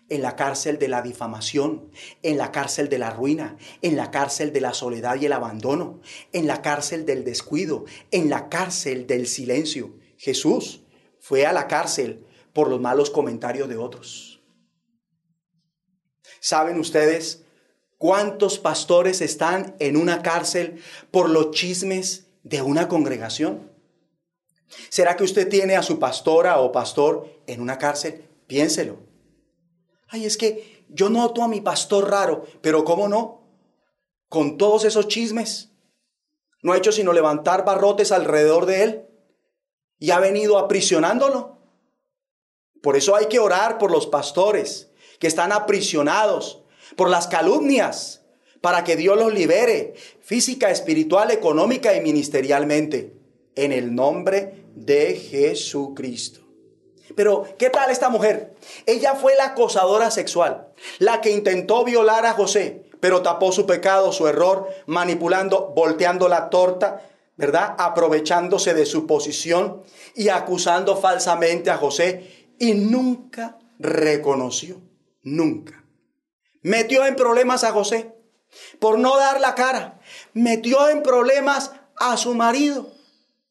en 0.09 0.23
la 0.23 0.37
cárcel 0.37 0.79
de 0.79 0.89
la 0.89 1.03
difamación, 1.03 1.91
en 2.23 2.39
la 2.39 2.53
cárcel 2.53 2.89
de 2.89 2.99
la 2.99 3.11
ruina, 3.11 3.57
en 3.83 3.97
la 3.97 4.11
cárcel 4.11 4.53
de 4.53 4.61
la 4.61 4.75
soledad 4.75 5.21
y 5.21 5.27
el 5.27 5.33
abandono, 5.33 6.01
en 6.33 6.47
la 6.47 6.63
cárcel 6.63 7.05
del 7.05 7.25
descuido, 7.25 7.85
en 8.11 8.31
la 8.31 8.49
cárcel 8.49 9.07
del 9.07 9.27
silencio. 9.27 9.99
Jesús 10.19 10.83
fue 11.19 11.47
a 11.47 11.53
la 11.53 11.67
cárcel 11.67 12.25
por 12.53 12.69
los 12.69 12.81
malos 12.81 13.11
comentarios 13.11 13.69
de 13.69 13.77
otros. 13.77 14.43
¿Saben 16.41 16.79
ustedes 16.79 17.44
¿Cuántos 18.05 18.59
pastores 18.59 19.23
están 19.23 19.77
en 19.79 19.97
una 19.97 20.21
cárcel 20.21 20.83
por 21.11 21.31
los 21.31 21.53
chismes 21.53 22.27
de 22.43 22.61
una 22.61 22.87
congregación? 22.87 23.73
¿Será 24.91 25.17
que 25.17 25.25
usted 25.25 25.49
tiene 25.49 25.75
a 25.75 25.83
su 25.83 25.99
pastora 25.99 26.61
o 26.61 26.71
pastor 26.71 27.27
en 27.47 27.63
una 27.63 27.79
cárcel? 27.79 28.29
Piénselo. 28.47 28.99
Ay, 30.09 30.27
es 30.27 30.37
que 30.37 30.85
yo 30.91 31.09
noto 31.09 31.43
a 31.43 31.49
mi 31.49 31.63
pastor 31.63 32.11
raro, 32.11 32.45
pero 32.61 32.85
¿cómo 32.85 33.09
no? 33.09 33.49
Con 34.29 34.59
todos 34.59 34.85
esos 34.85 35.09
chismes. 35.09 35.71
No 36.63 36.75
ha 36.75 36.77
hecho 36.77 36.93
sino 36.93 37.15
levantar 37.15 37.65
barrotes 37.65 38.13
alrededor 38.13 38.67
de 38.67 38.83
él 38.83 39.09
y 39.99 40.11
ha 40.11 40.21
venido 40.21 40.59
aprisionándolo. 40.59 41.57
Por 42.83 42.99
eso 42.99 43.17
hay 43.17 43.29
que 43.29 43.39
orar 43.39 43.79
por 43.79 43.91
los 43.91 44.07
pastores 44.07 44.91
que 45.19 45.27
están 45.27 45.53
aprisionados 45.53 46.64
por 46.97 47.11
las 47.11 47.29
calumnias, 47.29 48.23
para 48.61 48.83
que 48.83 48.97
Dios 48.97 49.19
los 49.19 49.33
libere 49.35 49.95
física, 50.23 50.71
espiritual, 50.71 51.31
económica 51.31 51.95
y 51.95 52.01
ministerialmente, 52.01 53.13
en 53.57 53.73
el 53.73 53.95
nombre 53.95 54.65
de 54.75 55.17
Jesucristo. 55.17 56.41
Pero, 57.15 57.45
¿qué 57.59 57.69
tal 57.69 57.91
esta 57.91 58.09
mujer? 58.09 58.55
Ella 58.87 59.15
fue 59.15 59.37
la 59.37 59.49
acosadora 59.49 60.11
sexual, 60.11 60.69
la 60.99 61.21
que 61.21 61.31
intentó 61.31 61.85
violar 61.85 62.25
a 62.25 62.33
José, 62.33 62.87
pero 63.01 63.21
tapó 63.21 63.53
su 63.53 63.67
pecado, 63.67 64.13
su 64.13 64.27
error, 64.27 64.69
manipulando, 64.87 65.75
volteando 65.77 66.27
la 66.29 66.49
torta, 66.49 67.03
¿verdad? 67.37 67.75
Aprovechándose 67.79 68.73
de 68.73 68.87
su 68.87 69.07
posición 69.07 69.83
y 70.15 70.31
acusando 70.31 70.97
falsamente 70.97 71.71
a 71.71 71.77
José 71.77 72.49
y 72.59 72.73
nunca 72.73 73.59
reconoció, 73.79 74.81
nunca 75.23 75.84
Metió 76.65 77.05
en 77.05 77.15
problemas 77.15 77.63
a 77.63 77.73
José 77.73 78.17
por 78.81 78.99
no 78.99 79.19
dar 79.19 79.39
la 79.39 79.55
cara. 79.55 80.01
Metió 80.33 80.89
en 80.89 81.03
problemas 81.03 81.73
a 81.97 82.17
su 82.17 82.35
marido 82.35 82.91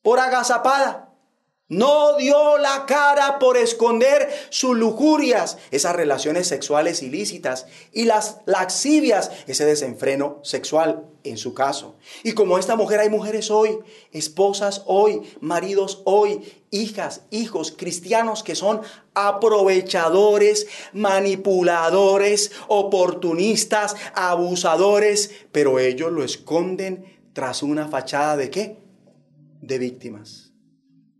por 0.01 0.19
agazapada. 0.19 1.02
No 1.73 2.17
dio 2.17 2.59
la 2.59 2.85
cara 2.85 3.39
por 3.39 3.57
esconder 3.57 4.29
sus 4.49 4.77
lujurias, 4.77 5.57
esas 5.71 5.95
relaciones 5.95 6.47
sexuales 6.47 7.01
ilícitas 7.01 7.65
y 7.91 8.05
las 8.05 8.37
laxivias, 8.45 9.31
ese 9.47 9.65
desenfreno 9.65 10.39
sexual 10.43 11.07
en 11.23 11.37
su 11.37 11.55
caso. 11.55 11.95
Y 12.23 12.33
como 12.33 12.59
esta 12.59 12.75
mujer 12.75 12.99
hay 12.99 13.09
mujeres 13.09 13.49
hoy, 13.49 13.79
esposas 14.11 14.83
hoy, 14.85 15.21
maridos 15.39 16.03
hoy, 16.05 16.61
hijas, 16.69 17.21
hijos 17.31 17.73
cristianos 17.75 18.43
que 18.43 18.53
son 18.53 18.81
aprovechadores, 19.15 20.67
manipuladores, 20.93 22.51
oportunistas, 22.67 23.95
abusadores, 24.13 25.31
pero 25.51 25.79
ellos 25.79 26.11
lo 26.11 26.23
esconden 26.23 27.19
tras 27.33 27.63
una 27.63 27.87
fachada 27.87 28.37
de 28.37 28.51
qué? 28.51 28.77
De 29.61 29.79
víctimas. 29.79 30.42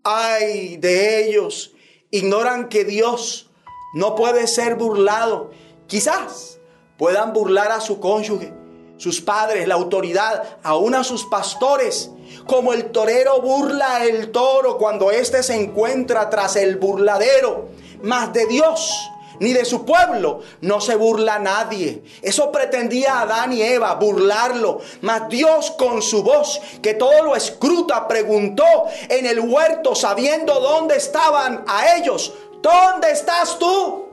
Ay 0.03 0.75
de 0.77 1.25
ellos, 1.25 1.73
ignoran 2.11 2.67
que 2.67 2.83
Dios 2.83 3.49
no 3.93 4.15
puede 4.15 4.47
ser 4.47 4.75
burlado. 4.75 5.51
Quizás 5.87 6.59
puedan 6.97 7.31
burlar 7.31 7.71
a 7.71 7.79
su 7.79 8.01
cónyuge, 8.01 8.53
sus 8.97 9.21
padres, 9.21 9.65
la 9.65 9.75
autoridad, 9.75 10.57
aún 10.61 10.93
a 10.93 11.05
sus 11.05 11.23
pastores, 11.25 12.11
como 12.45 12.73
el 12.73 12.91
torero 12.91 13.41
burla 13.41 14.05
el 14.05 14.31
toro 14.31 14.77
cuando 14.77 15.09
éste 15.09 15.41
se 15.41 15.55
encuentra 15.55 16.29
tras 16.29 16.57
el 16.57 16.75
burladero, 16.75 17.69
más 18.01 18.33
de 18.33 18.45
Dios 18.47 18.91
ni 19.39 19.53
de 19.53 19.65
su 19.65 19.85
pueblo 19.85 20.41
no 20.61 20.81
se 20.81 20.95
burla 20.95 21.39
nadie. 21.39 22.03
Eso 22.21 22.51
pretendía 22.51 23.21
Adán 23.21 23.53
y 23.53 23.61
Eva, 23.61 23.93
burlarlo. 23.95 24.79
Mas 25.01 25.29
Dios 25.29 25.71
con 25.71 26.01
su 26.01 26.23
voz, 26.23 26.61
que 26.81 26.93
todo 26.93 27.23
lo 27.23 27.35
escruta, 27.35 28.07
preguntó 28.07 28.65
en 29.09 29.25
el 29.25 29.39
huerto, 29.39 29.95
sabiendo 29.95 30.59
dónde 30.59 30.97
estaban 30.97 31.63
a 31.67 31.95
ellos, 31.95 32.33
¿dónde 32.61 33.11
estás 33.11 33.57
tú? 33.59 34.05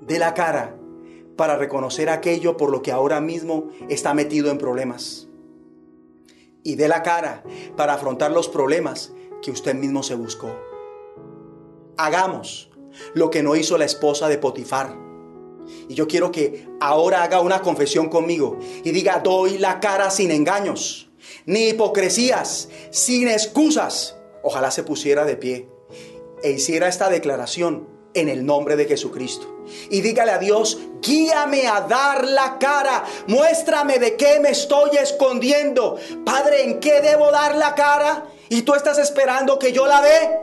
De 0.00 0.18
la 0.18 0.32
cara 0.32 0.74
para 1.36 1.56
reconocer 1.56 2.10
aquello 2.10 2.56
por 2.56 2.70
lo 2.70 2.82
que 2.82 2.90
ahora 2.90 3.20
mismo 3.20 3.70
está 3.88 4.14
metido 4.14 4.50
en 4.50 4.58
problemas. 4.58 5.28
Y 6.64 6.74
de 6.74 6.88
la 6.88 7.02
cara 7.02 7.44
para 7.76 7.94
afrontar 7.94 8.32
los 8.32 8.48
problemas 8.48 9.12
que 9.40 9.50
usted 9.50 9.74
mismo 9.74 10.02
se 10.02 10.16
buscó. 10.16 10.67
Hagamos 11.98 12.70
lo 13.14 13.30
que 13.30 13.42
no 13.42 13.56
hizo 13.56 13.76
la 13.76 13.84
esposa 13.84 14.28
de 14.28 14.38
Potifar. 14.38 14.96
Y 15.88 15.94
yo 15.94 16.06
quiero 16.06 16.32
que 16.32 16.66
ahora 16.80 17.22
haga 17.22 17.40
una 17.40 17.60
confesión 17.60 18.08
conmigo 18.08 18.58
y 18.84 18.90
diga, 18.90 19.20
doy 19.22 19.58
la 19.58 19.80
cara 19.80 20.10
sin 20.10 20.30
engaños, 20.30 21.10
ni 21.44 21.68
hipocresías, 21.68 22.68
sin 22.90 23.28
excusas. 23.28 24.16
Ojalá 24.42 24.70
se 24.70 24.82
pusiera 24.82 25.24
de 25.24 25.36
pie 25.36 25.68
e 26.42 26.52
hiciera 26.52 26.88
esta 26.88 27.10
declaración 27.10 27.88
en 28.14 28.28
el 28.28 28.46
nombre 28.46 28.76
de 28.76 28.86
Jesucristo. 28.86 29.64
Y 29.90 30.00
dígale 30.00 30.32
a 30.32 30.38
Dios, 30.38 30.78
guíame 31.02 31.66
a 31.66 31.82
dar 31.82 32.26
la 32.26 32.58
cara, 32.58 33.04
muéstrame 33.26 33.98
de 33.98 34.16
qué 34.16 34.40
me 34.40 34.50
estoy 34.50 34.96
escondiendo. 34.96 35.98
Padre, 36.24 36.64
¿en 36.64 36.80
qué 36.80 37.00
debo 37.00 37.30
dar 37.30 37.56
la 37.56 37.74
cara? 37.74 38.26
Y 38.48 38.62
tú 38.62 38.74
estás 38.74 38.98
esperando 38.98 39.58
que 39.58 39.72
yo 39.72 39.86
la 39.86 40.00
dé. 40.00 40.40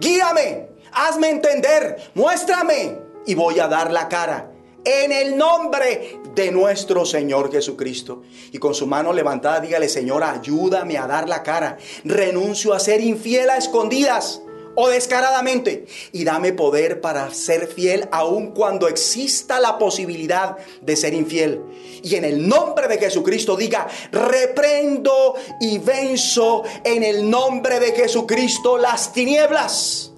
Guíame, 0.00 0.67
hazme 0.92 1.30
entender, 1.30 2.10
muéstrame. 2.14 2.98
Y 3.26 3.34
voy 3.34 3.58
a 3.58 3.68
dar 3.68 3.90
la 3.90 4.08
cara 4.08 4.52
en 4.84 5.12
el 5.12 5.36
nombre 5.36 6.20
de 6.34 6.50
nuestro 6.50 7.04
Señor 7.04 7.52
Jesucristo. 7.52 8.22
Y 8.52 8.58
con 8.58 8.74
su 8.74 8.86
mano 8.86 9.12
levantada, 9.12 9.60
dígale, 9.60 9.88
Señor, 9.88 10.24
ayúdame 10.24 10.96
a 10.96 11.06
dar 11.06 11.28
la 11.28 11.42
cara. 11.42 11.76
Renuncio 12.04 12.72
a 12.72 12.80
ser 12.80 13.00
infiel 13.00 13.50
a 13.50 13.56
escondidas 13.56 14.40
o 14.76 14.88
descaradamente. 14.88 15.86
Y 16.12 16.24
dame 16.24 16.52
poder 16.52 17.00
para 17.00 17.34
ser 17.34 17.66
fiel 17.66 18.08
aun 18.12 18.52
cuando 18.52 18.88
exista 18.88 19.58
la 19.58 19.76
posibilidad 19.76 20.56
de 20.80 20.96
ser 20.96 21.14
infiel. 21.14 21.60
Y 22.02 22.14
en 22.14 22.24
el 22.24 22.48
nombre 22.48 22.86
de 22.86 22.98
Jesucristo 22.98 23.56
diga, 23.56 23.88
reprendo 24.12 25.34
y 25.60 25.78
venzo 25.78 26.62
en 26.84 27.02
el 27.02 27.28
nombre 27.28 27.80
de 27.80 27.92
Jesucristo 27.92 28.78
las 28.78 29.12
tinieblas, 29.12 30.12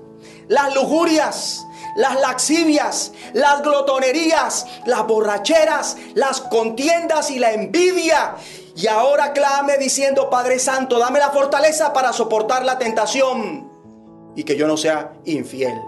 las 0.50 0.74
lujurias, 0.74 1.64
las 1.94 2.20
laxivias, 2.20 3.12
las 3.34 3.62
glotonerías, 3.62 4.66
las 4.84 5.06
borracheras, 5.06 5.96
las 6.14 6.40
contiendas 6.40 7.30
y 7.30 7.38
la 7.38 7.52
envidia. 7.52 8.34
Y 8.74 8.88
ahora 8.88 9.32
clame 9.32 9.78
diciendo, 9.78 10.28
Padre 10.28 10.58
Santo, 10.58 10.98
dame 10.98 11.20
la 11.20 11.30
fortaleza 11.30 11.92
para 11.92 12.12
soportar 12.12 12.64
la 12.64 12.78
tentación 12.78 13.70
y 14.34 14.42
que 14.42 14.56
yo 14.56 14.66
no 14.66 14.76
sea 14.76 15.12
infiel. 15.24 15.80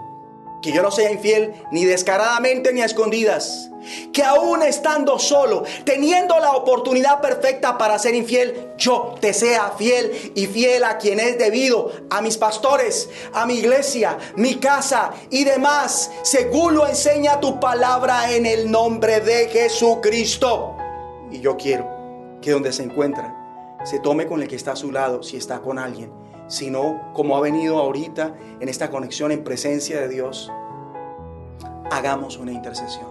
Que 0.63 0.71
yo 0.71 0.81
no 0.81 0.91
sea 0.91 1.11
infiel 1.11 1.53
ni 1.71 1.83
descaradamente 1.83 2.71
ni 2.71 2.81
a 2.81 2.85
escondidas. 2.85 3.69
Que 4.13 4.23
aún 4.23 4.63
estando 4.63 5.19
solo, 5.19 5.65
teniendo 5.83 6.39
la 6.39 6.53
oportunidad 6.53 7.19
perfecta 7.19 7.77
para 7.77 7.99
ser 7.99 8.15
infiel, 8.15 8.71
yo 8.77 9.15
te 9.19 9.33
sea 9.33 9.73
fiel 9.77 10.31
y 10.35 10.47
fiel 10.47 10.85
a 10.85 10.97
quien 10.97 11.19
es 11.19 11.37
debido, 11.37 11.91
a 12.09 12.21
mis 12.21 12.37
pastores, 12.37 13.09
a 13.33 13.45
mi 13.45 13.55
iglesia, 13.55 14.17
mi 14.37 14.55
casa 14.55 15.11
y 15.29 15.43
demás, 15.43 16.09
según 16.21 16.75
lo 16.75 16.87
enseña 16.87 17.41
tu 17.41 17.59
palabra 17.59 18.31
en 18.31 18.45
el 18.45 18.71
nombre 18.71 19.19
de 19.19 19.49
Jesucristo. 19.49 20.77
Y 21.29 21.41
yo 21.41 21.57
quiero 21.57 22.39
que 22.41 22.51
donde 22.51 22.71
se 22.71 22.83
encuentra, 22.83 23.35
se 23.83 23.99
tome 23.99 24.27
con 24.27 24.41
el 24.41 24.47
que 24.47 24.55
está 24.55 24.71
a 24.71 24.77
su 24.77 24.93
lado, 24.93 25.23
si 25.23 25.35
está 25.35 25.59
con 25.59 25.77
alguien 25.77 26.22
sino 26.53 27.01
como 27.13 27.35
ha 27.35 27.41
venido 27.41 27.79
ahorita 27.79 28.35
en 28.59 28.69
esta 28.69 28.91
conexión 28.91 29.31
en 29.31 29.43
presencia 29.43 29.99
de 29.99 30.07
Dios, 30.07 30.51
hagamos 31.89 32.37
una 32.37 32.51
intercesión. 32.51 33.07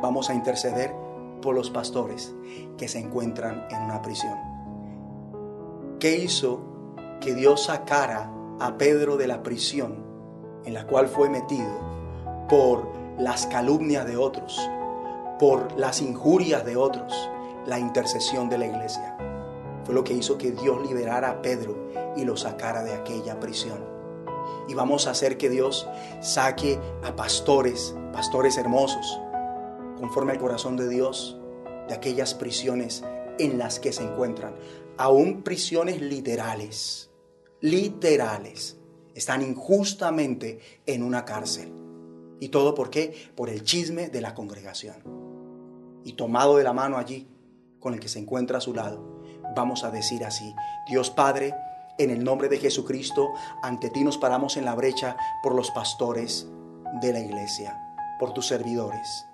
Vamos 0.00 0.30
a 0.30 0.34
interceder 0.34 0.90
por 1.42 1.54
los 1.54 1.68
pastores 1.68 2.34
que 2.78 2.88
se 2.88 2.98
encuentran 2.98 3.66
en 3.70 3.82
una 3.82 4.00
prisión. 4.00 4.38
¿Qué 5.98 6.16
hizo 6.16 6.62
que 7.20 7.34
Dios 7.34 7.64
sacara 7.64 8.32
a 8.58 8.78
Pedro 8.78 9.18
de 9.18 9.28
la 9.28 9.42
prisión 9.42 10.02
en 10.64 10.72
la 10.72 10.86
cual 10.86 11.08
fue 11.08 11.28
metido 11.28 12.46
por 12.48 12.88
las 13.18 13.44
calumnias 13.48 14.06
de 14.06 14.16
otros, 14.16 14.66
por 15.38 15.78
las 15.78 16.00
injurias 16.00 16.64
de 16.64 16.78
otros? 16.78 17.12
La 17.66 17.78
intercesión 17.78 18.48
de 18.48 18.56
la 18.56 18.64
iglesia. 18.64 19.29
Fue 19.84 19.94
lo 19.94 20.04
que 20.04 20.14
hizo 20.14 20.38
que 20.38 20.52
Dios 20.52 20.80
liberara 20.86 21.30
a 21.30 21.42
Pedro 21.42 21.90
y 22.16 22.24
lo 22.24 22.36
sacara 22.36 22.82
de 22.82 22.92
aquella 22.92 23.40
prisión. 23.40 23.84
Y 24.68 24.74
vamos 24.74 25.06
a 25.06 25.10
hacer 25.10 25.36
que 25.36 25.50
Dios 25.50 25.88
saque 26.20 26.78
a 27.02 27.16
pastores, 27.16 27.94
pastores 28.12 28.56
hermosos, 28.56 29.20
conforme 29.98 30.32
al 30.32 30.38
corazón 30.38 30.76
de 30.76 30.88
Dios, 30.88 31.38
de 31.88 31.94
aquellas 31.94 32.34
prisiones 32.34 33.04
en 33.38 33.58
las 33.58 33.80
que 33.80 33.92
se 33.92 34.04
encuentran. 34.04 34.54
Aún 34.96 35.42
prisiones 35.42 36.00
literales, 36.00 37.10
literales, 37.60 38.76
están 39.14 39.42
injustamente 39.42 40.60
en 40.86 41.02
una 41.02 41.24
cárcel. 41.24 41.72
¿Y 42.38 42.48
todo 42.48 42.74
por 42.74 42.90
qué? 42.90 43.14
Por 43.34 43.50
el 43.50 43.64
chisme 43.64 44.08
de 44.08 44.20
la 44.20 44.34
congregación. 44.34 45.02
Y 46.04 46.14
tomado 46.14 46.56
de 46.56 46.64
la 46.64 46.72
mano 46.72 46.96
allí, 46.96 47.28
con 47.78 47.94
el 47.94 48.00
que 48.00 48.08
se 48.08 48.18
encuentra 48.18 48.58
a 48.58 48.60
su 48.62 48.72
lado, 48.72 49.19
vamos 49.54 49.84
a 49.84 49.90
decir 49.90 50.24
así, 50.24 50.54
Dios 50.86 51.10
Padre, 51.10 51.54
en 51.98 52.10
el 52.10 52.24
nombre 52.24 52.48
de 52.48 52.58
Jesucristo, 52.58 53.34
ante 53.62 53.90
ti 53.90 54.04
nos 54.04 54.18
paramos 54.18 54.56
en 54.56 54.64
la 54.64 54.74
brecha 54.74 55.16
por 55.42 55.54
los 55.54 55.70
pastores 55.70 56.46
de 57.00 57.12
la 57.12 57.20
iglesia, 57.20 57.78
por 58.18 58.32
tus 58.32 58.46
servidores, 58.46 59.26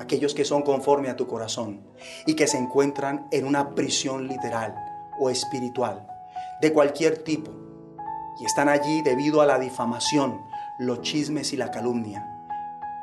aquellos 0.00 0.34
que 0.34 0.44
son 0.44 0.62
conforme 0.62 1.10
a 1.10 1.16
tu 1.16 1.26
corazón 1.26 1.86
y 2.26 2.34
que 2.34 2.46
se 2.46 2.58
encuentran 2.58 3.26
en 3.30 3.46
una 3.46 3.74
prisión 3.74 4.26
literal 4.26 4.74
o 5.20 5.30
espiritual 5.30 6.06
de 6.60 6.72
cualquier 6.72 7.22
tipo 7.22 7.52
y 8.40 8.44
están 8.44 8.68
allí 8.68 9.02
debido 9.02 9.40
a 9.40 9.46
la 9.46 9.58
difamación, 9.58 10.40
los 10.78 11.02
chismes 11.02 11.52
y 11.52 11.56
la 11.56 11.70
calumnia. 11.70 12.24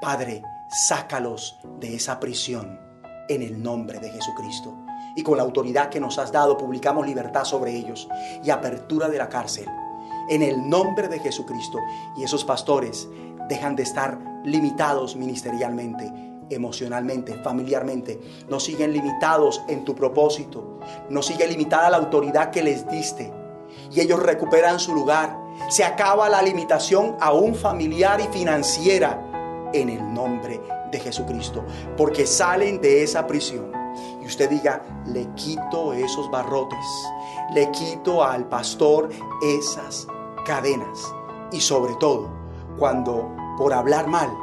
Padre, 0.02 0.44
sácalos 0.70 1.60
de 1.80 1.96
esa 1.96 2.20
prisión 2.20 2.80
en 3.28 3.42
el 3.42 3.62
nombre 3.62 4.00
de 4.00 4.10
Jesucristo 4.12 4.85
y 5.16 5.24
con 5.24 5.38
la 5.38 5.44
autoridad 5.44 5.90
que 5.90 6.00
nos 6.00 6.20
has 6.20 6.32
dado 6.32 6.58
publicamos 6.58 7.08
libertad 7.08 7.46
sobre 7.46 7.76
ellos 7.76 8.08
y 8.44 8.50
apertura 8.50 9.08
de 9.08 9.18
la 9.18 9.30
cárcel. 9.30 9.66
En 10.30 10.42
el 10.42 10.70
nombre 10.70 11.08
de 11.08 11.20
Jesucristo. 11.20 11.80
Y 12.18 12.24
esos 12.24 12.44
pastores 12.44 13.08
dejan 13.48 13.76
de 13.76 13.84
estar 13.84 14.20
limitados 14.44 15.16
ministerialmente, 15.16 16.12
emocionalmente, 16.50 17.36
familiarmente. 17.44 18.20
No 18.50 18.60
siguen 18.60 18.92
limitados 18.92 19.64
en 19.68 19.86
tu 19.86 19.96
propósito. 19.96 20.80
No 21.10 21.22
sigue 21.22 21.48
limitada 21.48 21.90
la 21.90 21.98
autoridad 21.98 22.52
que 22.52 22.64
les 22.64 22.88
diste. 22.90 23.32
Y 23.92 24.02
ellos 24.02 24.22
recuperan 24.22 24.80
su 24.80 24.94
lugar. 24.94 25.38
Se 25.70 25.84
acaba 25.84 26.28
la 26.28 26.42
limitación 26.42 27.16
aún 27.22 27.56
familiar 27.56 28.20
y 28.20 28.28
financiera 28.36 29.70
en 29.74 29.90
el 29.90 30.14
nombre 30.14 30.60
de 30.92 31.00
Jesucristo. 31.00 31.64
Porque 31.96 32.26
salen 32.26 32.82
de 32.82 33.04
esa 33.04 33.28
prisión 33.28 33.85
y 34.26 34.28
usted 34.28 34.50
diga, 34.50 34.82
le 35.06 35.28
quito 35.36 35.94
esos 35.94 36.32
barrotes, 36.32 36.80
le 37.54 37.70
quito 37.70 38.24
al 38.24 38.46
pastor 38.46 39.10
esas 39.44 40.08
cadenas. 40.48 41.14
Y 41.52 41.62
sobre 41.62 41.94
todo, 42.00 42.28
cuando 42.80 43.30
por 43.56 43.72
hablar 43.72 44.08
mal, 44.08 44.36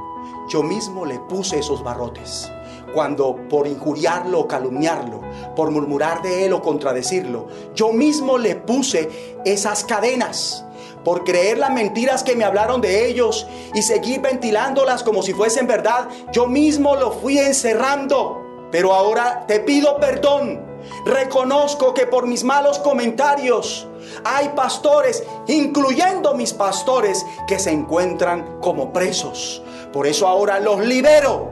yo 0.48 0.62
mismo 0.62 1.04
le 1.04 1.18
puse 1.18 1.59
esos 1.59 1.82
barrotes. 1.82 2.48
Cuando 2.94 3.34
por 3.48 3.66
injuriarlo 3.66 4.40
o 4.40 4.46
calumniarlo, 4.46 5.20
por 5.56 5.72
murmurar 5.72 6.22
de 6.22 6.46
él 6.46 6.52
o 6.52 6.62
contradecirlo, 6.62 7.48
yo 7.74 7.92
mismo 7.92 8.38
le 8.38 8.54
puse 8.54 9.40
esas 9.44 9.82
cadenas 9.82 10.64
por 11.04 11.24
creer 11.24 11.59
las 11.59 11.72
mentiras 11.72 12.22
que 12.22 12.36
me 12.36 12.44
hablaron 12.44 12.80
de 12.80 13.09
ellos 13.09 13.48
y 13.74 13.82
seguir 13.82 14.20
ventilándolas 14.20 15.02
como 15.02 15.22
si 15.22 15.32
fuesen 15.32 15.66
verdad, 15.66 16.06
yo 16.32 16.46
mismo 16.46 16.94
lo 16.94 17.10
fui 17.10 17.38
encerrando. 17.38 18.41
Pero 18.73 18.93
ahora 18.93 19.44
te 19.47 19.61
pido 19.61 20.01
perdón. 20.01 20.73
Reconozco 21.05 21.94
que 21.94 22.07
por 22.07 22.27
mis 22.27 22.43
malos 22.43 22.81
comentarios 22.81 23.86
hay 24.24 24.49
pastores, 24.49 25.23
incluyendo 25.47 26.35
mis 26.35 26.53
pastores, 26.53 27.24
que 27.47 27.61
se 27.61 27.70
encuentran 27.70 28.59
como 28.61 28.93
presos. 28.93 29.62
Por 29.93 30.09
eso 30.09 30.27
ahora 30.27 30.59
los 30.59 30.85
libero 30.85 31.51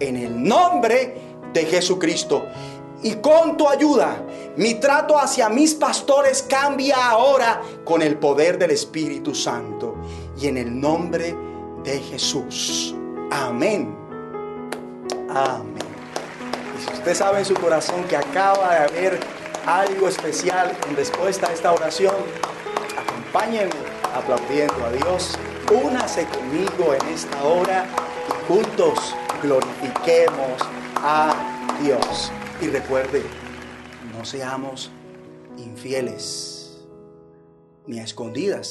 en 0.00 0.16
el 0.16 0.42
nombre 0.42 1.20
de 1.52 1.66
Jesucristo. 1.66 2.46
Y 3.02 3.16
con 3.16 3.58
tu 3.58 3.68
ayuda, 3.68 4.22
mi 4.56 4.74
trato 4.74 5.18
hacia 5.18 5.50
mis 5.50 5.74
pastores 5.74 6.42
cambia 6.42 7.10
ahora 7.10 7.60
con 7.84 8.00
el 8.00 8.16
poder 8.16 8.56
del 8.56 8.70
Espíritu 8.70 9.34
Santo. 9.34 9.96
Y 10.40 10.46
en 10.46 10.56
el 10.56 10.80
nombre 10.80 11.36
de 11.84 11.98
Jesús. 11.98 12.94
Amén. 13.30 13.94
Amén. 15.28 15.83
Usted 16.92 17.14
sabe 17.14 17.38
en 17.38 17.44
su 17.44 17.54
corazón 17.54 18.04
que 18.04 18.16
acaba 18.16 18.74
de 18.74 18.78
haber 18.84 19.20
algo 19.66 20.08
especial 20.08 20.76
en 20.88 20.96
respuesta 20.96 21.48
a 21.48 21.52
esta 21.52 21.72
oración. 21.72 22.14
Acompáñenme 22.98 23.72
aplaudiendo 24.14 24.84
a 24.84 24.90
Dios. 24.92 25.38
Únase 25.70 26.26
conmigo 26.26 26.94
en 26.94 27.06
esta 27.08 27.42
hora 27.42 27.86
y 28.28 28.52
juntos 28.52 29.14
glorifiquemos 29.42 30.62
a 30.96 31.34
Dios. 31.82 32.30
Y 32.60 32.68
recuerde, 32.68 33.22
no 34.16 34.24
seamos 34.24 34.90
infieles, 35.56 36.84
ni 37.86 37.98
a 37.98 38.04
escondidas, 38.04 38.70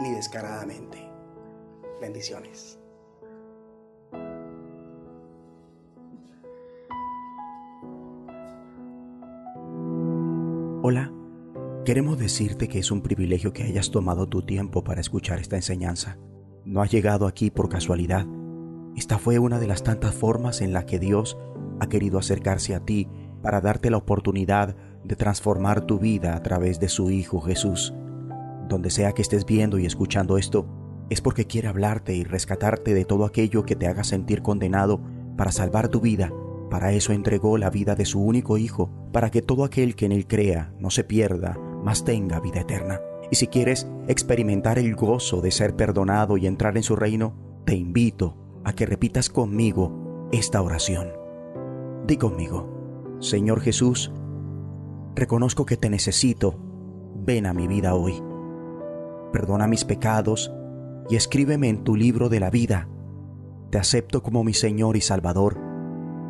ni 0.00 0.12
descaradamente. 0.12 1.08
Bendiciones. 2.00 2.81
Hola, 10.84 11.12
queremos 11.84 12.18
decirte 12.18 12.66
que 12.66 12.80
es 12.80 12.90
un 12.90 13.02
privilegio 13.02 13.52
que 13.52 13.62
hayas 13.62 13.92
tomado 13.92 14.26
tu 14.26 14.42
tiempo 14.42 14.82
para 14.82 15.00
escuchar 15.00 15.38
esta 15.38 15.54
enseñanza. 15.54 16.18
No 16.64 16.82
has 16.82 16.90
llegado 16.90 17.28
aquí 17.28 17.52
por 17.52 17.68
casualidad. 17.68 18.26
Esta 18.96 19.20
fue 19.20 19.38
una 19.38 19.60
de 19.60 19.68
las 19.68 19.84
tantas 19.84 20.12
formas 20.12 20.60
en 20.60 20.72
las 20.72 20.86
que 20.86 20.98
Dios 20.98 21.38
ha 21.78 21.88
querido 21.88 22.18
acercarse 22.18 22.74
a 22.74 22.80
ti 22.80 23.06
para 23.42 23.60
darte 23.60 23.90
la 23.90 23.98
oportunidad 23.98 24.74
de 25.04 25.14
transformar 25.14 25.86
tu 25.86 26.00
vida 26.00 26.34
a 26.34 26.42
través 26.42 26.80
de 26.80 26.88
su 26.88 27.12
Hijo 27.12 27.40
Jesús. 27.40 27.94
Donde 28.68 28.90
sea 28.90 29.12
que 29.12 29.22
estés 29.22 29.46
viendo 29.46 29.78
y 29.78 29.86
escuchando 29.86 30.36
esto, 30.36 30.66
es 31.10 31.20
porque 31.20 31.46
quiere 31.46 31.68
hablarte 31.68 32.16
y 32.16 32.24
rescatarte 32.24 32.92
de 32.92 33.04
todo 33.04 33.24
aquello 33.24 33.64
que 33.64 33.76
te 33.76 33.86
haga 33.86 34.02
sentir 34.02 34.42
condenado 34.42 35.00
para 35.36 35.52
salvar 35.52 35.86
tu 35.86 36.00
vida 36.00 36.32
para 36.72 36.92
eso 36.92 37.12
entregó 37.12 37.58
la 37.58 37.68
vida 37.68 37.94
de 37.94 38.06
su 38.06 38.22
único 38.22 38.56
Hijo, 38.56 38.90
para 39.12 39.30
que 39.30 39.42
todo 39.42 39.64
aquel 39.64 39.94
que 39.94 40.06
en 40.06 40.12
él 40.12 40.26
crea 40.26 40.72
no 40.78 40.88
se 40.88 41.04
pierda, 41.04 41.58
mas 41.84 42.02
tenga 42.02 42.40
vida 42.40 42.60
eterna. 42.60 42.98
Y 43.30 43.36
si 43.36 43.48
quieres 43.48 43.86
experimentar 44.08 44.78
el 44.78 44.96
gozo 44.96 45.42
de 45.42 45.50
ser 45.50 45.76
perdonado 45.76 46.38
y 46.38 46.46
entrar 46.46 46.78
en 46.78 46.82
su 46.82 46.96
reino, 46.96 47.36
te 47.66 47.74
invito 47.74 48.38
a 48.64 48.72
que 48.72 48.86
repitas 48.86 49.28
conmigo 49.28 50.30
esta 50.32 50.62
oración. 50.62 51.12
Di 52.06 52.16
conmigo, 52.16 53.18
Señor 53.20 53.60
Jesús, 53.60 54.10
reconozco 55.14 55.66
que 55.66 55.76
te 55.76 55.90
necesito, 55.90 56.58
ven 57.16 57.44
a 57.44 57.52
mi 57.52 57.66
vida 57.66 57.94
hoy. 57.94 58.14
Perdona 59.30 59.66
mis 59.66 59.84
pecados 59.84 60.50
y 61.10 61.16
escríbeme 61.16 61.68
en 61.68 61.84
tu 61.84 61.96
libro 61.96 62.30
de 62.30 62.40
la 62.40 62.48
vida. 62.48 62.88
Te 63.68 63.76
acepto 63.76 64.22
como 64.22 64.42
mi 64.42 64.54
Señor 64.54 64.96
y 64.96 65.02
Salvador 65.02 65.61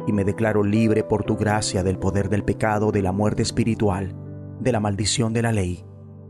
y 0.07 0.13
me 0.13 0.25
declaro 0.25 0.63
libre 0.63 1.05
por 1.05 1.25
tu 1.25 1.37
gracia 1.37 1.83
del 1.83 1.99
poder 1.99 2.29
del 2.29 2.45
pecado, 2.45 2.93
de 2.93 3.03
la 3.03 3.13
muerte 3.13 3.43
espiritual, 3.43 4.15
de 4.61 4.73
la 4.73 4.81
maldición 4.81 5.33
de 5.33 5.43
la 5.43 5.53
ley, 5.53 5.85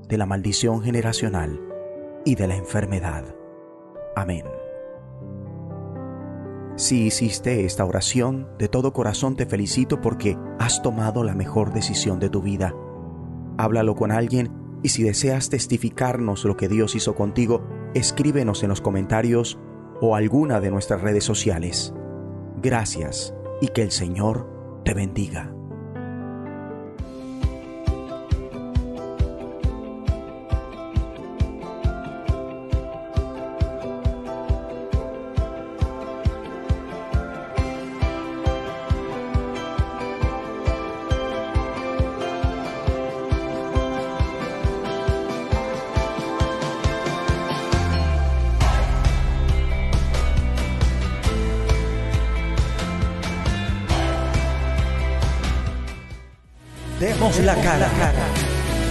de 0.09 0.19
la 0.19 0.27
maldición 0.27 0.83
generacional 0.83 1.61
y 2.25 2.35
de 2.35 2.47
la 2.47 2.57
enfermedad. 2.57 3.25
Amén. 4.15 4.45
Si 6.77 7.07
hiciste 7.07 7.65
esta 7.65 7.85
oración, 7.85 8.49
de 8.59 8.69
todo 8.69 8.93
corazón 8.93 9.37
te 9.37 9.47
felicito 9.47 10.01
porque 10.01 10.37
has 10.59 10.83
tomado 10.83 11.23
la 11.23 11.35
mejor 11.35 11.73
decisión 11.73 12.19
de 12.19 12.31
tu 12.31 12.43
vida. 12.43 12.75
Háblalo 13.59 13.95
con 13.95 14.11
alguien 14.11 14.51
y 14.83 14.89
si 14.89 15.03
deseas 15.03 15.51
testificarnos 15.51 16.45
lo 16.45 16.57
que 16.57 16.69
Dios 16.69 16.95
hizo 16.95 17.15
contigo, 17.15 17.63
escríbenos 17.95 18.63
en 18.63 18.71
los 18.71 18.81
comentarios 18.81 19.59
o 20.01 20.17
alguna 20.17 20.61
de 20.61 20.71
nuestras 20.71 21.03
redes 21.03 21.25
sociales. 21.25 21.95
Gracias 22.61 23.35
y 23.63 23.69
que 23.69 23.83
el 23.83 23.93
Señor 23.93 24.83
te 24.85 24.93
bendiga. 24.93 25.52
La 57.23 57.55
cara 57.55 57.89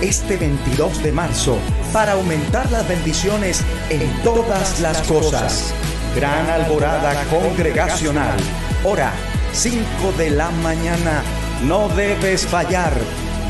este 0.01 0.37
22 0.37 1.03
de 1.03 1.11
marzo 1.11 1.57
para 1.91 2.13
aumentar 2.13 2.71
las 2.71 2.87
bendiciones 2.87 3.61
en 3.89 4.09
todas 4.23 4.79
las 4.79 5.01
cosas. 5.01 5.73
Gran 6.15 6.49
alborada 6.49 7.25
congregacional. 7.25 8.37
Hora 8.85 9.11
5 9.51 10.13
de 10.17 10.29
la 10.29 10.49
mañana. 10.49 11.23
No 11.65 11.89
debes 11.89 12.45
fallar. 12.45 12.93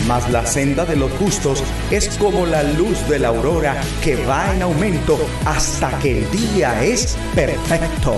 Mas 0.08 0.28
la 0.32 0.48
senda 0.48 0.84
de 0.84 0.96
los 0.96 1.12
justos 1.12 1.64
es 1.92 2.10
como 2.18 2.48
la 2.48 2.64
luz 2.64 3.08
de 3.08 3.20
la 3.20 3.28
aurora 3.28 3.80
que 4.04 4.16
va 4.26 4.52
en 4.52 4.64
aumento 4.64 5.20
hasta 5.46 5.92
que 6.00 6.24
el 6.24 6.32
día 6.32 6.84
es 6.84 7.18
perfecto. 7.36 8.16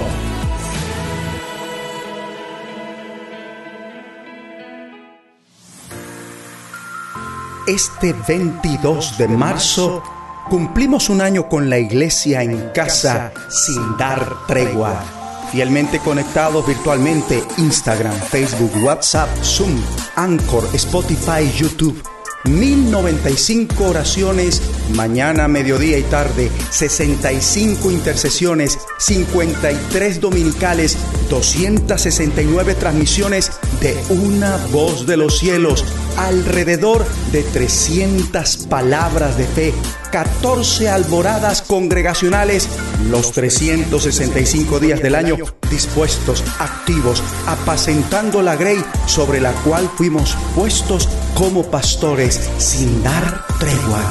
Este 7.68 8.14
22 8.28 9.18
de 9.18 9.30
marzo 9.30 10.04
cumplimos 10.50 11.10
un 11.10 11.22
año 11.22 11.48
con 11.48 11.70
la 11.70 11.80
iglesia 11.80 12.44
en 12.44 12.72
casa 12.76 13.32
sin 13.50 13.96
dar 13.96 14.46
tregua. 14.48 15.02
Fielmente 15.50 16.00
conectados 16.00 16.68
virtualmente 16.68 17.42
Instagram, 17.58 18.16
Facebook, 18.16 18.84
WhatsApp, 18.84 19.30
Zoom, 19.42 19.82
Anchor, 20.18 20.68
Spotify, 20.74 21.50
YouTube 21.58 22.04
1095 22.46 23.86
oraciones 23.86 24.62
mañana, 24.94 25.48
mediodía 25.48 25.98
y 25.98 26.04
tarde, 26.04 26.52
65 26.72 27.90
intercesiones, 27.90 28.80
53 28.98 30.20
dominicales, 30.20 30.98
269 31.30 32.76
transmisiones 32.76 33.52
de 33.80 33.98
una 34.10 34.58
voz 34.72 35.08
de 35.08 35.18
los 35.18 35.40
cielos, 35.40 35.86
alrededor 36.18 37.06
de 37.32 37.44
300 37.44 38.68
palabras 38.68 39.38
de 39.38 39.46
fe, 39.46 39.74
14 40.12 40.90
alboradas 40.90 41.62
congregacionales, 41.62 42.68
los 43.10 43.32
365 43.32 44.80
días 44.80 45.02
del 45.02 45.16
año 45.16 45.38
dispuestos, 45.74 46.44
activos, 46.60 47.24
apacentando 47.48 48.44
la 48.44 48.56
grey 48.56 48.78
sobre 49.08 49.42
la 49.42 49.52
cual 49.64 49.90
fuimos 49.96 50.38
puestos 50.56 51.10
como 51.34 51.64
pastores 51.64 52.40
sin 52.60 53.02
dar 53.02 53.46
tregua. 53.60 54.02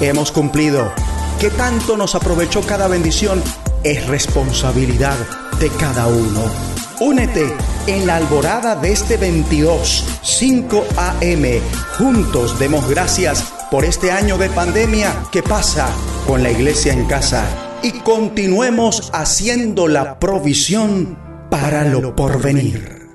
Hemos 0.00 0.32
cumplido. 0.32 0.92
¿Qué 1.40 1.50
tanto 1.50 1.96
nos 1.96 2.16
aprovechó 2.16 2.62
cada 2.62 2.88
bendición? 2.88 3.42
Es 3.84 4.06
responsabilidad 4.08 5.16
de 5.60 5.68
cada 5.68 6.08
uno. 6.08 6.73
Únete 7.00 7.52
en 7.88 8.06
la 8.06 8.16
alborada 8.16 8.76
de 8.76 8.92
este 8.92 9.16
22, 9.16 10.20
5 10.22 10.84
a.m. 10.96 11.60
Juntos 11.98 12.56
demos 12.60 12.88
gracias 12.88 13.52
por 13.68 13.84
este 13.84 14.12
año 14.12 14.38
de 14.38 14.48
pandemia 14.48 15.12
que 15.32 15.42
pasa 15.42 15.88
con 16.24 16.44
la 16.44 16.52
iglesia 16.52 16.92
en 16.92 17.06
casa 17.06 17.44
y 17.82 17.90
continuemos 17.90 19.10
haciendo 19.12 19.88
la 19.88 20.20
provisión 20.20 21.18
para 21.50 21.84
lo 21.84 22.14
porvenir. 22.14 23.08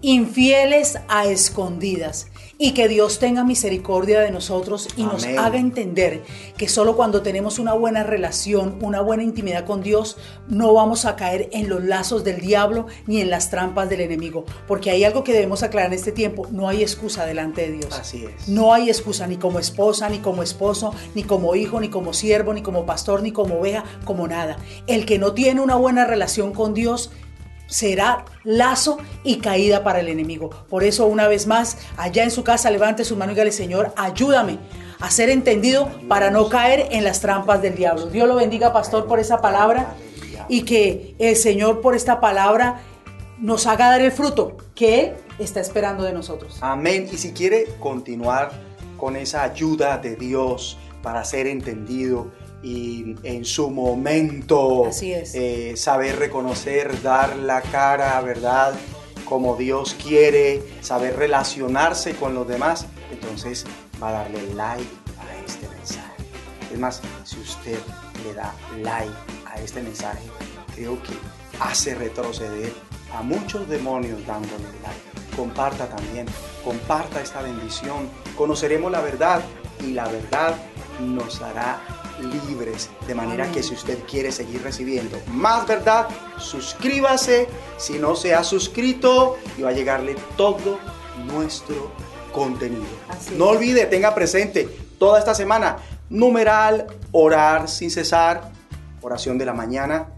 Infieles 0.00 0.98
a 1.08 1.26
escondidas 1.26 2.28
y 2.58 2.72
que 2.72 2.88
Dios 2.88 3.18
tenga 3.18 3.44
misericordia 3.44 4.20
de 4.20 4.30
nosotros 4.30 4.88
y 4.96 5.02
nos 5.04 5.24
haga 5.24 5.58
entender 5.58 6.22
que 6.56 6.68
solo 6.68 6.96
cuando 6.96 7.22
tenemos 7.22 7.58
una 7.58 7.74
buena 7.74 8.02
relación, 8.02 8.78
una 8.80 9.00
buena 9.00 9.22
intimidad 9.22 9.66
con 9.66 9.82
Dios, 9.82 10.16
no 10.48 10.72
vamos 10.72 11.04
a 11.04 11.16
caer 11.16 11.48
en 11.52 11.68
los 11.68 11.84
lazos 11.84 12.24
del 12.24 12.40
diablo 12.40 12.86
ni 13.06 13.20
en 13.20 13.30
las 13.30 13.50
trampas 13.50 13.90
del 13.90 14.00
enemigo. 14.00 14.44
Porque 14.66 14.90
hay 14.90 15.04
algo 15.04 15.22
que 15.22 15.32
debemos 15.32 15.62
aclarar 15.62 15.92
en 15.92 15.98
este 15.98 16.12
tiempo, 16.12 16.46
no 16.50 16.68
hay 16.68 16.82
excusa 16.82 17.26
delante 17.26 17.62
de 17.62 17.72
Dios. 17.72 17.98
Así 17.98 18.24
es. 18.24 18.48
No 18.48 18.72
hay 18.72 18.88
excusa 18.88 19.26
ni 19.26 19.36
como 19.36 19.58
esposa, 19.58 20.08
ni 20.08 20.18
como 20.18 20.42
esposo, 20.42 20.94
ni 21.14 21.24
como 21.24 21.54
hijo, 21.54 21.80
ni 21.80 21.88
como 21.88 22.14
siervo, 22.14 22.54
ni 22.54 22.62
como 22.62 22.86
pastor, 22.86 23.22
ni 23.22 23.32
como 23.32 23.56
oveja, 23.56 23.84
como 24.04 24.26
nada. 24.28 24.56
El 24.86 25.04
que 25.04 25.18
no 25.18 25.32
tiene 25.32 25.60
una 25.60 25.76
buena 25.76 26.06
relación 26.06 26.52
con 26.52 26.72
Dios, 26.72 27.10
será 27.66 28.24
lazo 28.44 28.98
y 29.24 29.38
caída 29.38 29.82
para 29.84 30.00
el 30.00 30.08
enemigo. 30.08 30.50
Por 30.68 30.84
eso, 30.84 31.06
una 31.06 31.28
vez 31.28 31.46
más, 31.46 31.78
allá 31.96 32.24
en 32.24 32.30
su 32.30 32.44
casa, 32.44 32.70
levante 32.70 33.04
su 33.04 33.16
mano 33.16 33.32
y 33.32 33.34
dígale, 33.34 33.52
Señor, 33.52 33.92
ayúdame 33.96 34.58
a 35.00 35.10
ser 35.10 35.28
entendido 35.28 35.90
para 36.08 36.30
no 36.30 36.48
caer 36.48 36.88
en 36.90 37.04
las 37.04 37.20
trampas 37.20 37.60
del 37.62 37.74
diablo. 37.74 38.06
Dios 38.06 38.28
lo 38.28 38.36
bendiga, 38.36 38.72
pastor, 38.72 39.06
por 39.06 39.18
esa 39.18 39.40
palabra 39.40 39.94
y 40.48 40.62
que 40.62 41.14
el 41.18 41.36
Señor 41.36 41.80
por 41.80 41.94
esta 41.94 42.20
palabra 42.20 42.80
nos 43.38 43.66
haga 43.66 43.90
dar 43.90 44.00
el 44.00 44.12
fruto 44.12 44.56
que 44.74 45.00
Él 45.00 45.12
está 45.38 45.60
esperando 45.60 46.04
de 46.04 46.12
nosotros. 46.12 46.58
Amén. 46.60 47.08
Y 47.12 47.16
si 47.18 47.32
quiere 47.32 47.66
continuar 47.80 48.52
con 48.96 49.16
esa 49.16 49.42
ayuda 49.42 49.98
de 49.98 50.16
Dios 50.16 50.78
para 51.02 51.24
ser 51.24 51.46
entendido, 51.46 52.30
y 52.66 53.14
en 53.22 53.44
su 53.44 53.70
momento 53.70 54.90
eh, 55.00 55.74
saber 55.76 56.18
reconocer, 56.18 57.00
dar 57.00 57.36
la 57.36 57.62
cara, 57.62 58.20
¿verdad? 58.22 58.74
Como 59.24 59.54
Dios 59.54 59.94
quiere, 59.94 60.64
saber 60.80 61.14
relacionarse 61.14 62.16
con 62.16 62.34
los 62.34 62.48
demás, 62.48 62.88
entonces 63.12 63.64
va 64.02 64.08
a 64.08 64.12
darle 64.12 64.52
like 64.54 64.84
a 65.16 65.44
este 65.46 65.68
mensaje. 65.68 66.16
Es 66.72 66.78
más, 66.80 67.02
si 67.22 67.38
usted 67.38 67.78
le 68.24 68.34
da 68.34 68.52
like 68.82 69.14
a 69.46 69.60
este 69.60 69.80
mensaje, 69.80 70.24
creo 70.74 71.00
que 71.04 71.12
hace 71.60 71.94
retroceder 71.94 72.72
a 73.12 73.22
muchos 73.22 73.68
demonios 73.68 74.26
dándole 74.26 74.64
like 74.82 75.36
comparta 75.36 75.86
también, 75.86 76.26
comparta 76.64 77.20
esta 77.20 77.42
bendición. 77.42 78.10
Conoceremos 78.36 78.90
la 78.90 79.02
verdad 79.02 79.40
y 79.84 79.92
la 79.92 80.08
verdad 80.08 80.56
nos 81.00 81.40
hará 81.42 81.80
libres. 82.20 82.90
De 83.06 83.14
manera 83.14 83.50
que 83.50 83.62
si 83.62 83.74
usted 83.74 83.98
quiere 84.08 84.32
seguir 84.32 84.62
recibiendo 84.62 85.18
más 85.28 85.66
verdad, 85.66 86.08
suscríbase. 86.38 87.48
Si 87.76 87.98
no 87.98 88.16
se 88.16 88.34
ha 88.34 88.44
suscrito, 88.44 89.36
y 89.56 89.62
va 89.62 89.70
a 89.70 89.72
llegarle 89.72 90.16
todo 90.36 90.78
nuestro 91.26 91.90
contenido. 92.32 92.84
no 93.36 93.46
olvide, 93.46 93.86
tenga 93.86 94.14
presente 94.14 94.68
toda 94.98 95.18
esta 95.18 95.34
semana, 95.34 95.78
numeral, 96.10 96.86
orar 97.12 97.68
sin 97.68 97.90
cesar, 97.90 98.52
oración 99.00 99.38
de 99.38 99.46
la 99.46 99.54
mañana, 99.54 100.08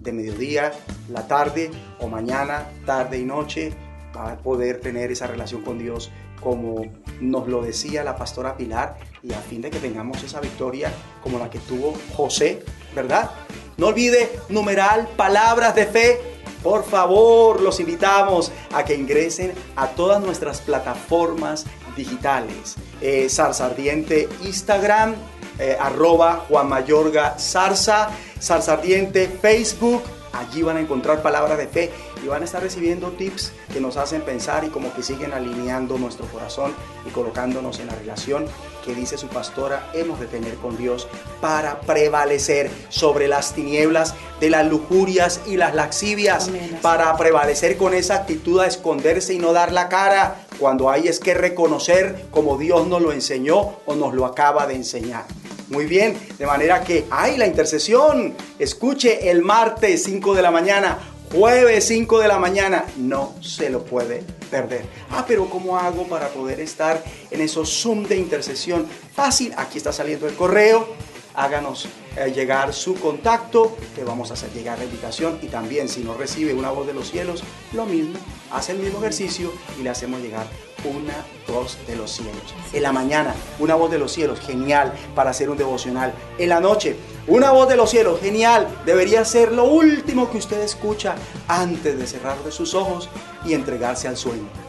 de 0.00 0.12
mediodía, 0.12 0.72
la 1.10 1.26
tarde 1.26 1.70
o 1.98 2.08
mañana, 2.08 2.68
tarde 2.86 3.18
y 3.18 3.24
noche, 3.24 3.72
va 4.16 4.32
a 4.32 4.36
poder 4.36 4.80
tener 4.80 5.10
esa 5.10 5.26
relación 5.26 5.62
con 5.62 5.78
Dios 5.78 6.10
como 6.40 6.84
nos 7.20 7.48
lo 7.48 7.62
decía 7.62 8.04
la 8.04 8.16
pastora 8.16 8.56
Pilar 8.56 8.96
y 9.24 9.32
a 9.32 9.40
fin 9.40 9.62
de 9.62 9.70
que 9.70 9.78
tengamos 9.78 10.22
esa 10.22 10.40
victoria 10.40 10.92
como 11.22 11.38
la 11.38 11.48
que 11.48 11.58
tuvo 11.60 11.94
José, 12.14 12.62
¿verdad? 12.94 13.30
No 13.78 13.88
olvide 13.88 14.30
numeral 14.50 15.08
palabras 15.16 15.74
de 15.74 15.86
fe. 15.86 16.20
Por 16.62 16.84
favor, 16.84 17.60
los 17.60 17.80
invitamos 17.80 18.52
a 18.72 18.84
que 18.84 18.94
ingresen 18.94 19.52
a 19.76 19.88
todas 19.88 20.22
nuestras 20.22 20.60
plataformas 20.60 21.64
digitales. 21.96 22.76
Eh, 23.00 23.28
Sarsardiente 23.28 24.28
Instagram, 24.42 25.14
eh, 25.58 25.76
arroba 25.78 26.44
Juan 26.48 26.68
Mayorga 26.68 27.38
Sarsardiente 27.38 29.28
Facebook. 29.28 30.02
Allí 30.32 30.62
van 30.62 30.78
a 30.78 30.80
encontrar 30.80 31.22
palabras 31.22 31.58
de 31.58 31.68
fe 31.68 31.90
y 32.22 32.26
van 32.26 32.42
a 32.42 32.44
estar 32.44 32.62
recibiendo 32.62 33.10
tips 33.12 33.52
que 33.72 33.80
nos 33.80 33.96
hacen 33.96 34.22
pensar 34.22 34.64
y 34.64 34.68
como 34.68 34.92
que 34.92 35.02
siguen 35.02 35.32
alineando 35.32 35.96
nuestro 35.96 36.26
corazón 36.26 36.74
y 37.06 37.10
colocándonos 37.10 37.78
en 37.78 37.86
la 37.86 37.94
relación 37.94 38.46
que 38.84 38.94
dice 38.94 39.16
su 39.18 39.28
pastora 39.28 39.90
hemos 39.94 40.20
de 40.20 40.26
tener 40.26 40.54
con 40.56 40.76
Dios 40.76 41.08
para 41.40 41.80
prevalecer 41.80 42.70
sobre 42.88 43.28
las 43.28 43.54
tinieblas 43.54 44.14
de 44.40 44.50
las 44.50 44.66
lujurias 44.66 45.40
y 45.46 45.56
las 45.56 45.74
laxivias, 45.74 46.50
para 46.82 47.16
prevalecer 47.16 47.76
con 47.76 47.94
esa 47.94 48.16
actitud 48.16 48.60
a 48.60 48.66
esconderse 48.66 49.34
y 49.34 49.38
no 49.38 49.52
dar 49.52 49.72
la 49.72 49.88
cara 49.88 50.36
cuando 50.58 50.90
hay 50.90 51.08
es 51.08 51.20
que 51.20 51.34
reconocer 51.34 52.26
como 52.30 52.58
Dios 52.58 52.86
nos 52.86 53.00
lo 53.00 53.12
enseñó 53.12 53.76
o 53.86 53.94
nos 53.94 54.14
lo 54.14 54.26
acaba 54.26 54.66
de 54.66 54.74
enseñar. 54.74 55.24
Muy 55.70 55.86
bien, 55.86 56.16
de 56.38 56.46
manera 56.46 56.84
que 56.84 57.06
hay 57.10 57.36
la 57.38 57.46
intercesión. 57.46 58.34
Escuche 58.58 59.30
el 59.30 59.42
martes 59.42 60.04
5 60.04 60.34
de 60.34 60.42
la 60.42 60.50
mañana 60.50 60.98
jueves 61.34 61.86
5 61.88 62.20
de 62.20 62.28
la 62.28 62.38
mañana, 62.38 62.84
no 62.96 63.34
se 63.40 63.68
lo 63.68 63.84
puede 63.84 64.22
perder. 64.50 64.84
Ah, 65.10 65.24
pero 65.26 65.50
¿cómo 65.50 65.76
hago 65.76 66.06
para 66.06 66.28
poder 66.28 66.60
estar 66.60 67.02
en 67.30 67.40
esos 67.40 67.82
Zoom 67.82 68.04
de 68.04 68.16
intercesión? 68.16 68.86
Fácil, 69.14 69.52
aquí 69.56 69.78
está 69.78 69.92
saliendo 69.92 70.28
el 70.28 70.34
correo, 70.34 70.86
háganos 71.34 71.88
eh, 72.16 72.32
llegar 72.34 72.72
su 72.72 72.94
contacto, 72.94 73.76
te 73.94 74.04
vamos 74.04 74.30
a 74.30 74.34
hacer 74.34 74.52
llegar 74.52 74.78
la 74.78 74.84
invitación 74.84 75.38
y 75.42 75.46
también 75.48 75.88
si 75.88 76.02
no 76.02 76.14
recibe 76.14 76.54
una 76.54 76.70
voz 76.70 76.86
de 76.86 76.94
los 76.94 77.10
cielos, 77.10 77.42
lo 77.72 77.86
mismo, 77.86 78.18
hace 78.52 78.72
el 78.72 78.78
mismo 78.78 78.98
ejercicio 78.98 79.52
y 79.78 79.82
le 79.82 79.90
hacemos 79.90 80.20
llegar 80.20 80.46
una 80.84 81.24
voz 81.48 81.78
de 81.86 81.96
los 81.96 82.10
cielos. 82.10 82.54
En 82.72 82.82
la 82.82 82.92
mañana, 82.92 83.34
una 83.58 83.74
voz 83.74 83.90
de 83.90 83.98
los 83.98 84.12
cielos, 84.12 84.40
genial 84.40 84.92
para 85.14 85.30
hacer 85.30 85.50
un 85.50 85.56
devocional. 85.56 86.14
En 86.38 86.50
la 86.50 86.60
noche, 86.60 86.96
una 87.26 87.50
voz 87.52 87.68
de 87.68 87.76
los 87.76 87.90
cielos, 87.90 88.20
genial, 88.20 88.68
debería 88.84 89.24
ser 89.24 89.52
lo 89.52 89.64
último 89.64 90.30
que 90.30 90.38
usted 90.38 90.60
escucha 90.60 91.16
antes 91.48 91.98
de 91.98 92.06
cerrar 92.06 92.42
de 92.44 92.52
sus 92.52 92.74
ojos 92.74 93.08
y 93.44 93.54
entregarse 93.54 94.08
al 94.08 94.16
sueño. 94.16 94.63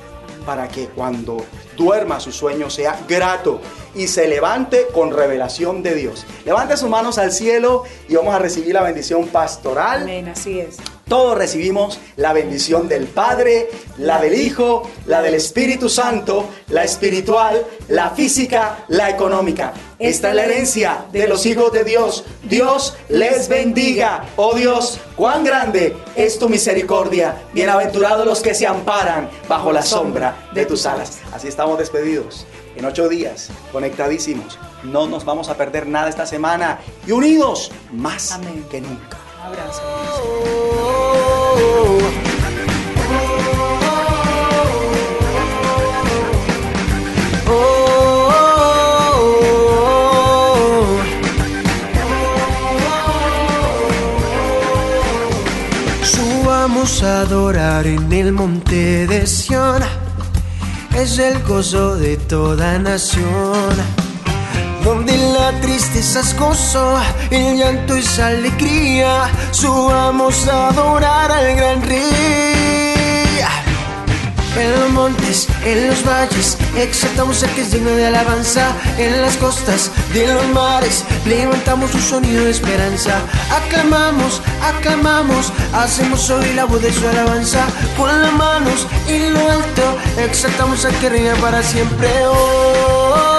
Para 0.45 0.67
que 0.67 0.87
cuando 0.87 1.45
duerma 1.75 2.19
su 2.19 2.31
sueño 2.31 2.69
sea 2.69 2.99
grato 3.07 3.61
y 3.95 4.07
se 4.07 4.27
levante 4.27 4.87
con 4.93 5.11
revelación 5.11 5.81
de 5.81 5.95
Dios. 5.95 6.25
Levante 6.45 6.77
sus 6.77 6.89
manos 6.89 7.17
al 7.17 7.31
cielo 7.31 7.83
y 8.07 8.15
vamos 8.15 8.35
a 8.35 8.39
recibir 8.39 8.73
la 8.73 8.83
bendición 8.83 9.27
pastoral. 9.27 10.03
Amén, 10.03 10.29
así 10.29 10.59
es. 10.59 10.77
Todos 11.07 11.37
recibimos 11.37 11.99
la 12.15 12.33
bendición 12.33 12.87
del 12.87 13.05
Padre, 13.05 13.69
la 13.99 14.19
del 14.19 14.33
Hijo, 14.33 14.89
la 15.05 15.21
del 15.21 15.35
Espíritu 15.35 15.87
Santo, 15.87 16.49
la 16.69 16.83
espiritual, 16.83 17.63
la 17.89 18.09
física, 18.09 18.85
la 18.87 19.11
económica. 19.11 19.71
Esta 19.99 20.29
es 20.29 20.35
la 20.35 20.45
herencia 20.45 21.05
de 21.11 21.27
los 21.27 21.45
hijos 21.45 21.71
de 21.71 21.83
Dios. 21.83 22.25
Dios 22.43 22.97
les 23.09 23.47
bendiga. 23.47 24.25
Oh 24.35 24.55
Dios, 24.55 24.99
cuán 25.15 25.43
grande 25.43 25.95
es 26.15 26.39
tu 26.39 26.49
misericordia. 26.49 27.43
Bienaventurados 27.53 28.25
los 28.25 28.41
que 28.41 28.55
se 28.55 28.65
amparan 28.65 29.29
bajo 29.47 29.71
la 29.71 29.83
sombra 29.83 30.49
de 30.55 30.65
tus 30.65 30.87
alas. 30.87 31.19
Así 31.31 31.47
estamos 31.47 31.77
despedidos. 31.77 32.47
En 32.75 32.83
ocho 32.83 33.07
días, 33.07 33.51
conectadísimos. 33.71 34.57
No 34.83 35.05
nos 35.05 35.23
vamos 35.23 35.49
a 35.49 35.55
perder 35.55 35.85
nada 35.85 36.09
esta 36.09 36.25
semana 36.25 36.79
y 37.05 37.11
unidos 37.11 37.71
más 37.93 38.39
que 38.71 38.81
nunca. 38.81 39.24
Abrazo. 39.45 39.81
Subamos 56.03 57.03
a 57.03 57.21
adorar 57.21 57.87
en 57.87 58.11
el 58.11 58.31
monte 58.31 59.07
de 59.07 59.27
Sion, 59.27 59.81
es 60.95 61.19
el 61.19 61.41
gozo 61.43 61.95
de 61.95 62.17
toda 62.17 62.79
nación 62.79 64.04
donde 64.85 65.17
la 65.17 65.51
tristeza 65.61 66.19
es 66.19 66.37
gozo, 66.37 66.99
el 67.31 67.57
llanto 67.57 67.95
es 67.95 68.19
alegría, 68.19 69.31
subamos 69.49 70.47
a 70.47 70.69
adorar 70.69 71.31
al 71.31 71.55
gran 71.55 71.81
rey. 71.81 72.55
En 74.57 74.71
los 74.79 74.89
montes, 74.91 75.47
en 75.65 75.87
los 75.89 76.05
valles, 76.05 76.57
exaltamos 76.77 77.43
al 77.43 77.49
que 77.55 77.61
es 77.61 77.71
digno 77.71 77.89
de 77.89 78.05
alabanza. 78.05 78.71
En 78.97 79.21
las 79.21 79.35
costas 79.35 79.91
de 80.13 80.33
los 80.33 80.47
mares, 80.49 81.03
levantamos 81.25 81.93
un 81.93 82.01
sonido 82.01 82.45
de 82.45 82.51
esperanza. 82.51 83.19
Aclamamos, 83.51 84.41
aclamamos, 84.63 85.51
hacemos 85.73 86.29
oír 86.29 86.53
la 86.55 86.65
voz 86.65 86.81
de 86.81 86.93
su 86.93 87.05
alabanza. 87.05 87.65
Con 87.97 88.21
las 88.21 88.31
manos 88.31 88.87
en 89.09 89.33
lo 89.33 89.51
alto, 89.51 89.97
exaltamos 90.19 90.85
al 90.85 90.93
que 90.99 91.09
reina 91.09 91.33
para 91.41 91.61
siempre. 91.61 92.07
Oh. 92.27 93.34